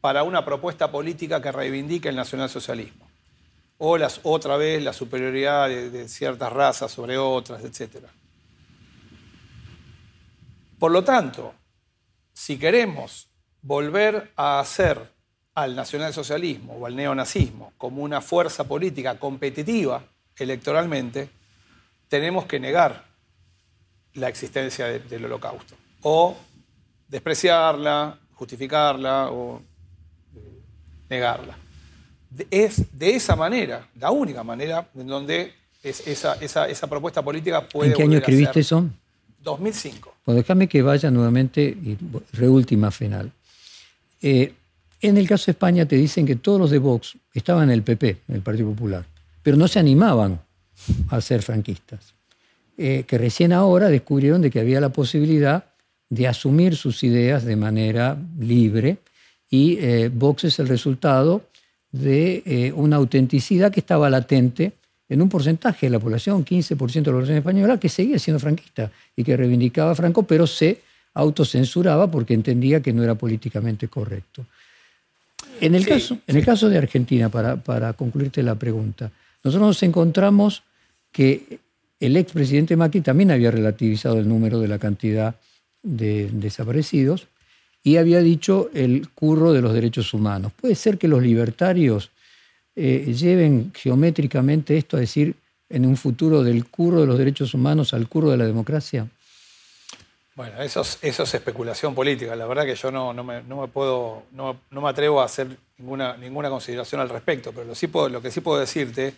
para 0.00 0.22
una 0.22 0.44
propuesta 0.44 0.90
política 0.90 1.42
que 1.42 1.52
reivindique 1.52 2.08
el 2.08 2.16
nacionalsocialismo. 2.16 3.06
O 3.78 3.96
las, 3.96 4.20
otra 4.24 4.56
vez 4.56 4.82
la 4.82 4.92
superioridad 4.92 5.68
de, 5.68 5.90
de 5.90 6.08
ciertas 6.08 6.52
razas 6.52 6.90
sobre 6.90 7.16
otras, 7.16 7.62
etc. 7.62 8.06
Por 10.78 10.92
lo 10.92 11.02
tanto, 11.02 11.54
si 12.32 12.58
queremos 12.58 13.28
volver 13.62 14.32
a 14.36 14.60
hacer 14.60 15.00
al 15.54 15.74
nacionalsocialismo 15.74 16.74
o 16.74 16.86
al 16.86 16.94
neonazismo 16.94 17.72
como 17.76 18.02
una 18.02 18.20
fuerza 18.20 18.64
política 18.64 19.18
competitiva 19.18 20.04
electoralmente, 20.36 21.28
tenemos 22.06 22.46
que 22.46 22.60
negar 22.60 23.04
la 24.14 24.28
existencia 24.28 24.86
del 24.86 25.24
holocausto 25.24 25.74
o 26.02 26.36
despreciarla, 27.08 28.18
justificarla 28.34 29.30
o 29.30 29.60
eh, 30.36 30.40
negarla. 31.10 31.56
Es 32.50 32.96
de 32.96 33.16
esa 33.16 33.34
manera, 33.34 33.88
la 33.98 34.10
única 34.10 34.44
manera 34.44 34.88
en 34.94 35.06
donde 35.06 35.54
esa, 35.82 36.34
esa, 36.34 36.86
propuesta 36.86 37.22
política 37.22 37.66
puede... 37.66 37.90
¿En 37.90 37.96
qué 37.96 38.02
año 38.02 38.18
escribiste 38.18 38.60
eso? 38.60 38.88
2005. 39.42 40.14
Pues 40.24 40.36
déjame 40.36 40.68
que 40.68 40.82
vaya 40.82 41.10
nuevamente, 41.10 41.62
y 41.62 41.96
reúltima 42.32 42.90
final. 42.90 43.30
Eh, 44.20 44.52
en 45.00 45.16
el 45.16 45.28
caso 45.28 45.46
de 45.46 45.52
España 45.52 45.86
te 45.86 45.96
dicen 45.96 46.26
que 46.26 46.36
todos 46.36 46.60
los 46.60 46.70
de 46.70 46.78
Vox 46.78 47.16
estaban 47.32 47.64
en 47.64 47.70
el 47.70 47.82
PP, 47.82 48.18
en 48.28 48.34
el 48.34 48.42
Partido 48.42 48.68
Popular, 48.70 49.04
pero 49.42 49.56
no 49.56 49.68
se 49.68 49.78
animaban 49.78 50.40
a 51.10 51.20
ser 51.20 51.42
franquistas. 51.42 52.14
Eh, 52.76 53.04
que 53.06 53.18
recién 53.18 53.52
ahora 53.52 53.88
descubrieron 53.88 54.40
de 54.40 54.50
que 54.50 54.60
había 54.60 54.80
la 54.80 54.90
posibilidad 54.90 55.64
de 56.08 56.28
asumir 56.28 56.76
sus 56.76 57.02
ideas 57.02 57.44
de 57.44 57.56
manera 57.56 58.16
libre 58.38 58.98
y 59.50 59.78
eh, 59.80 60.10
Vox 60.12 60.44
es 60.44 60.58
el 60.58 60.68
resultado 60.68 61.42
de 61.90 62.72
una 62.76 62.96
autenticidad 62.96 63.72
que 63.72 63.80
estaba 63.80 64.10
latente 64.10 64.72
en 65.08 65.22
un 65.22 65.28
porcentaje 65.28 65.86
de 65.86 65.90
la 65.90 65.98
población, 65.98 66.44
15% 66.44 66.92
de 66.92 67.00
la 67.00 67.12
población 67.12 67.38
española, 67.38 67.80
que 67.80 67.88
seguía 67.88 68.18
siendo 68.18 68.38
franquista 68.38 68.90
y 69.16 69.24
que 69.24 69.36
reivindicaba 69.36 69.92
a 69.92 69.94
Franco, 69.94 70.24
pero 70.24 70.46
se 70.46 70.80
autocensuraba 71.14 72.10
porque 72.10 72.34
entendía 72.34 72.80
que 72.82 72.92
no 72.92 73.02
era 73.02 73.14
políticamente 73.14 73.88
correcto. 73.88 74.44
En 75.60 75.74
el, 75.74 75.86
caso, 75.86 76.18
en 76.26 76.36
el 76.36 76.44
caso 76.44 76.68
de 76.68 76.78
Argentina, 76.78 77.28
para, 77.28 77.56
para 77.56 77.92
concluirte 77.94 78.42
la 78.42 78.54
pregunta, 78.54 79.10
nosotros 79.42 79.66
nos 79.66 79.82
encontramos 79.82 80.62
que 81.10 81.58
el 82.00 82.16
expresidente 82.16 82.76
Macri 82.76 83.00
también 83.00 83.30
había 83.30 83.50
relativizado 83.50 84.18
el 84.18 84.28
número 84.28 84.60
de 84.60 84.68
la 84.68 84.78
cantidad 84.78 85.34
de 85.82 86.28
desaparecidos 86.32 87.26
y 87.82 87.96
había 87.96 88.20
dicho 88.20 88.70
el 88.74 89.08
curro 89.08 89.52
de 89.52 89.62
los 89.62 89.72
derechos 89.72 90.12
humanos. 90.14 90.52
¿Puede 90.60 90.74
ser 90.74 90.98
que 90.98 91.08
los 91.08 91.22
libertarios 91.22 92.10
eh, 92.80 93.12
lleven 93.12 93.72
geométricamente 93.74 94.76
esto 94.76 94.96
a 94.96 95.00
decir 95.00 95.34
en 95.68 95.84
un 95.84 95.96
futuro 95.96 96.44
del 96.44 96.64
curro 96.66 97.00
de 97.00 97.08
los 97.08 97.18
derechos 97.18 97.52
humanos 97.52 97.92
al 97.92 98.08
curro 98.08 98.30
de 98.30 98.36
la 98.36 98.46
democracia? 98.46 99.08
Bueno, 100.36 100.62
eso 100.62 100.82
es, 100.82 100.96
eso 101.02 101.24
es 101.24 101.34
especulación 101.34 101.92
política. 101.96 102.36
La 102.36 102.46
verdad 102.46 102.64
que 102.64 102.76
yo 102.76 102.92
no, 102.92 103.12
no, 103.12 103.24
me, 103.24 103.42
puedo, 103.66 104.22
no, 104.30 104.56
me 104.70 104.88
atrevo 104.88 105.20
a 105.20 105.24
hacer 105.24 105.48
ninguna, 105.78 106.16
ninguna 106.16 106.48
consideración 106.48 107.00
al 107.00 107.08
respecto, 107.08 107.50
pero 107.50 107.66
lo, 107.66 107.74
sí 107.74 107.88
puedo, 107.88 108.08
lo 108.08 108.22
que 108.22 108.30
sí 108.30 108.40
puedo 108.40 108.60
decirte 108.60 109.12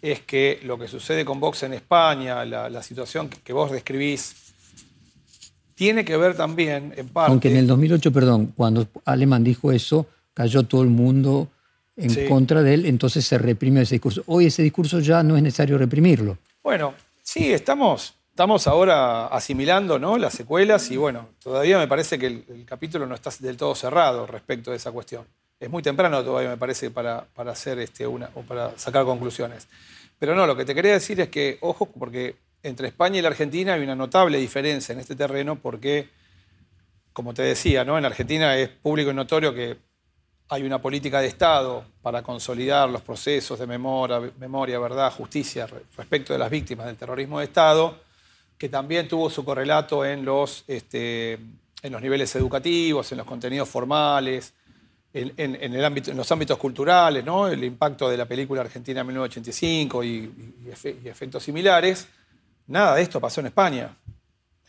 es 0.00 0.20
que 0.20 0.60
lo 0.62 0.78
que 0.78 0.88
sucede 0.88 1.26
con 1.26 1.38
Vox 1.38 1.64
en 1.64 1.74
España, 1.74 2.42
la, 2.46 2.82
situación 2.82 3.28
que, 3.28 3.52
vos 3.52 3.70
describís, 3.70 4.54
tiene 5.74 6.06
que 6.06 6.16
ver 6.16 6.34
también, 6.34 6.94
en 6.96 7.08
parte... 7.08 7.30
Aunque 7.30 7.50
en 7.50 7.58
el 7.58 7.66
2008, 7.66 8.10
perdón, 8.10 8.54
cuando 8.56 8.88
Alemán 9.04 9.44
dijo 9.44 9.70
eso, 9.70 10.06
cayó 10.32 10.62
todo 10.62 10.80
el 10.82 10.88
mundo 10.88 11.48
en 12.00 12.28
contra 12.28 12.62
de 12.62 12.74
él, 12.74 12.86
entonces 12.86 13.26
se 13.26 13.38
reprimió 13.38 13.82
ese 13.82 13.96
discurso. 13.96 14.22
Hoy 14.26 14.46
ese 14.46 14.62
discurso 14.62 15.00
ya 15.00 15.22
no 15.22 15.36
es 15.36 15.42
necesario 15.42 15.78
reprimirlo. 15.78 16.38
Bueno, 16.62 16.94
sí, 17.22 17.52
estamos 17.52 18.14
estamos 18.40 18.66
ahora 18.66 19.26
asimilando 19.26 19.98
¿no? 19.98 20.16
las 20.16 20.32
secuelas 20.32 20.90
y 20.90 20.96
bueno, 20.96 21.28
todavía 21.42 21.76
me 21.76 21.86
parece 21.86 22.18
que 22.18 22.26
el, 22.26 22.64
capítulo 22.64 23.04
no 23.04 23.14
está 23.14 23.30
del 23.38 23.58
todo 23.58 23.74
cerrado 23.74 24.26
respecto 24.26 24.70
de 24.70 24.78
esa 24.78 24.92
cuestión. 24.92 25.26
Es 25.58 25.68
muy 25.68 25.82
temprano 25.82 26.24
todavía, 26.24 26.48
me 26.48 26.56
parece, 26.56 26.90
para, 26.90 27.26
hacer 27.36 27.80
este, 27.80 28.06
una, 28.06 28.30
o 28.34 28.40
para 28.40 28.78
sacar 28.78 29.04
conclusiones. 29.04 29.68
Pero 30.18 30.34
no, 30.34 30.46
lo 30.46 30.56
que 30.56 30.64
te 30.64 30.74
quería 30.74 30.92
decir 30.92 31.20
es 31.20 31.28
que, 31.28 31.58
ojo, 31.60 31.84
porque 31.84 32.36
entre 32.62 32.88
España 32.88 33.18
y 33.18 33.22
la 33.22 33.28
Argentina 33.28 33.74
hay 33.74 33.82
una 33.82 33.94
notable 33.94 34.38
diferencia 34.38 34.94
en 34.94 35.00
este 35.00 35.16
terreno 35.16 35.56
porque, 35.56 36.08
como 37.12 37.34
te 37.34 37.42
decía, 37.42 37.84
¿no? 37.84 37.98
en 37.98 38.06
Argentina 38.06 38.56
es 38.56 38.70
público 38.70 39.10
y 39.10 39.14
notorio 39.14 39.52
que 39.52 39.76
hay 40.50 40.64
una 40.64 40.82
política 40.82 41.20
de 41.20 41.28
Estado 41.28 41.84
para 42.02 42.24
consolidar 42.24 42.90
los 42.90 43.02
procesos 43.02 43.56
de 43.56 43.68
memoria, 43.68 44.78
verdad, 44.80 45.12
justicia 45.12 45.68
respecto 45.96 46.32
de 46.32 46.40
las 46.40 46.50
víctimas 46.50 46.86
del 46.86 46.96
terrorismo 46.96 47.38
de 47.38 47.44
Estado, 47.44 47.96
que 48.58 48.68
también 48.68 49.06
tuvo 49.06 49.30
su 49.30 49.44
correlato 49.44 50.04
en 50.04 50.24
los, 50.24 50.64
este, 50.66 51.34
en 51.34 51.92
los 51.92 52.02
niveles 52.02 52.34
educativos, 52.34 53.12
en 53.12 53.18
los 53.18 53.26
contenidos 53.28 53.68
formales, 53.68 54.52
en, 55.14 55.54
el 55.54 55.84
ámbito, 55.84 56.10
en 56.10 56.16
los 56.16 56.30
ámbitos 56.32 56.58
culturales, 56.58 57.24
¿no? 57.24 57.46
el 57.46 57.62
impacto 57.62 58.10
de 58.10 58.16
la 58.16 58.26
película 58.26 58.62
Argentina 58.62 59.04
1985 59.04 60.02
y, 60.02 60.32
efectos 61.04 61.44
similares. 61.44 62.08
Nada 62.66 62.96
de 62.96 63.02
esto 63.02 63.20
pasó 63.20 63.40
en 63.40 63.46
España. 63.46 63.96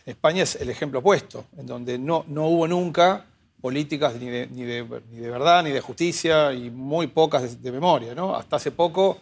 España 0.06 0.44
es 0.44 0.58
el 0.58 0.70
ejemplo 0.70 1.00
opuesto, 1.00 1.46
en 1.58 1.66
donde 1.66 1.98
no, 1.98 2.24
no 2.28 2.46
hubo 2.48 2.68
nunca 2.68 3.26
políticas 3.62 4.16
ni 4.16 4.30
de, 4.30 4.48
ni, 4.48 4.64
de, 4.64 4.86
ni 5.12 5.20
de, 5.20 5.30
verdad, 5.30 5.64
ni 5.64 5.72
de 5.72 5.80
justicia, 5.80 6.52
y 6.52 6.70
muy 6.70 7.08
pocas 7.08 7.62
de, 7.62 7.72
memoria. 7.72 8.16
¿no? 8.16 8.36
Hasta 8.36 8.56
hace 8.56 8.72
poco, 8.72 9.22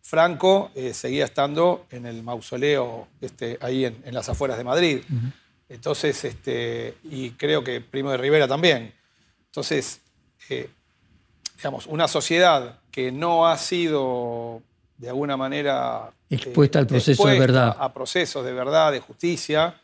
Franco 0.00 0.70
eh, 0.74 0.94
seguía 0.94 1.24
estando 1.24 1.86
en 1.90 2.06
el 2.06 2.22
mausoleo 2.22 3.08
este, 3.20 3.58
ahí 3.60 3.84
en, 3.84 4.02
las 4.14 4.28
afueras 4.28 4.56
de 4.56 4.64
Madrid. 4.64 5.00
Entonces, 5.68 6.24
este, 6.24 6.96
y 7.04 7.30
creo 7.32 7.62
que 7.62 7.80
Primo 7.80 8.10
de 8.10 8.16
Rivera 8.16 8.48
también. 8.48 8.92
Entonces, 9.46 10.00
eh, 10.48 10.70
digamos, 11.56 11.86
una 11.86 12.08
sociedad 12.08 12.78
que 12.90 13.12
no 13.12 13.46
ha 13.46 13.56
sido 13.58 14.62
de 14.96 15.08
alguna 15.08 15.36
manera 15.36 16.12
expuesta 16.28 16.78
al 16.78 16.86
proceso 16.86 17.26
de 17.26 17.38
verdad. 17.38 17.76
A 17.78 17.92
procesos 17.92 18.44
de 18.44 18.52
verdad, 18.52 18.92
de 18.92 19.00
justicia, 19.00 19.79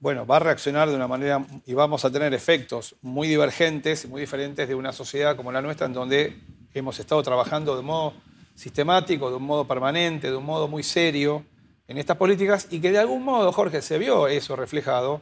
bueno, 0.00 0.26
va 0.26 0.36
a 0.36 0.40
reaccionar 0.40 0.88
de 0.88 0.96
una 0.96 1.06
manera 1.06 1.44
y 1.66 1.74
vamos 1.74 2.04
a 2.04 2.10
tener 2.10 2.32
efectos 2.32 2.96
muy 3.02 3.28
divergentes 3.28 4.04
y 4.04 4.08
muy 4.08 4.22
diferentes 4.22 4.66
de 4.66 4.74
una 4.74 4.92
sociedad 4.92 5.36
como 5.36 5.52
la 5.52 5.60
nuestra, 5.60 5.86
en 5.86 5.92
donde 5.92 6.38
hemos 6.72 6.98
estado 6.98 7.22
trabajando 7.22 7.76
de 7.76 7.82
modo 7.82 8.14
sistemático, 8.54 9.28
de 9.28 9.36
un 9.36 9.42
modo 9.42 9.66
permanente, 9.66 10.30
de 10.30 10.36
un 10.36 10.44
modo 10.44 10.68
muy 10.68 10.82
serio 10.82 11.44
en 11.86 11.98
estas 11.98 12.16
políticas 12.16 12.68
y 12.70 12.80
que 12.80 12.90
de 12.90 12.98
algún 12.98 13.22
modo, 13.22 13.52
Jorge, 13.52 13.82
se 13.82 13.98
vio 13.98 14.26
eso 14.26 14.56
reflejado. 14.56 15.20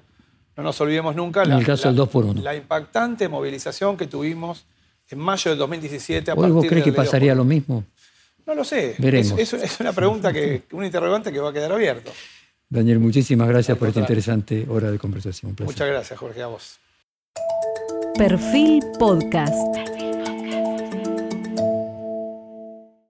No 0.57 0.63
nos 0.63 0.81
olvidemos 0.81 1.15
nunca 1.15 1.43
en 1.43 1.51
la, 1.51 1.59
el 1.59 1.67
caso 1.67 1.89
del 1.89 1.97
2 1.97 2.09
por 2.09 2.25
1. 2.25 2.43
la 2.43 2.55
impactante 2.55 3.29
movilización 3.29 3.97
que 3.97 4.07
tuvimos 4.07 4.65
en 5.11 5.19
mayo 5.19 5.51
de 5.51 5.57
2017. 5.57 6.31
A 6.31 6.35
¿Hoy 6.35 6.51
vos 6.51 6.67
crees 6.67 6.85
que 6.85 6.93
pasaría 6.93 7.35
lo 7.35 7.45
mismo? 7.45 7.85
No 8.47 8.55
lo 8.55 8.65
sé. 8.65 8.95
Veremos. 8.99 9.39
Es, 9.39 9.53
es 9.53 9.81
una 9.81 9.93
pregunta, 9.93 10.33
que, 10.33 10.63
un 10.73 10.85
interrogante 10.85 11.33
que 11.33 11.41
va 11.41 11.51
a 11.51 11.53
quedar 11.53 11.73
abierto. 11.73 12.13
Daniel, 12.71 12.99
muchísimas 12.99 13.49
gracias 13.49 13.79
por 13.79 13.89
esta 13.89 14.01
interesante 14.01 14.67
hora 14.69 14.91
de 14.91 14.99
conversación. 14.99 15.57
Muchas 15.61 15.89
gracias, 15.89 16.19
Jorge, 16.19 16.43
a 16.43 16.49
vos. 16.49 16.79
Perfil 18.17 18.83
Podcast. 18.99 19.98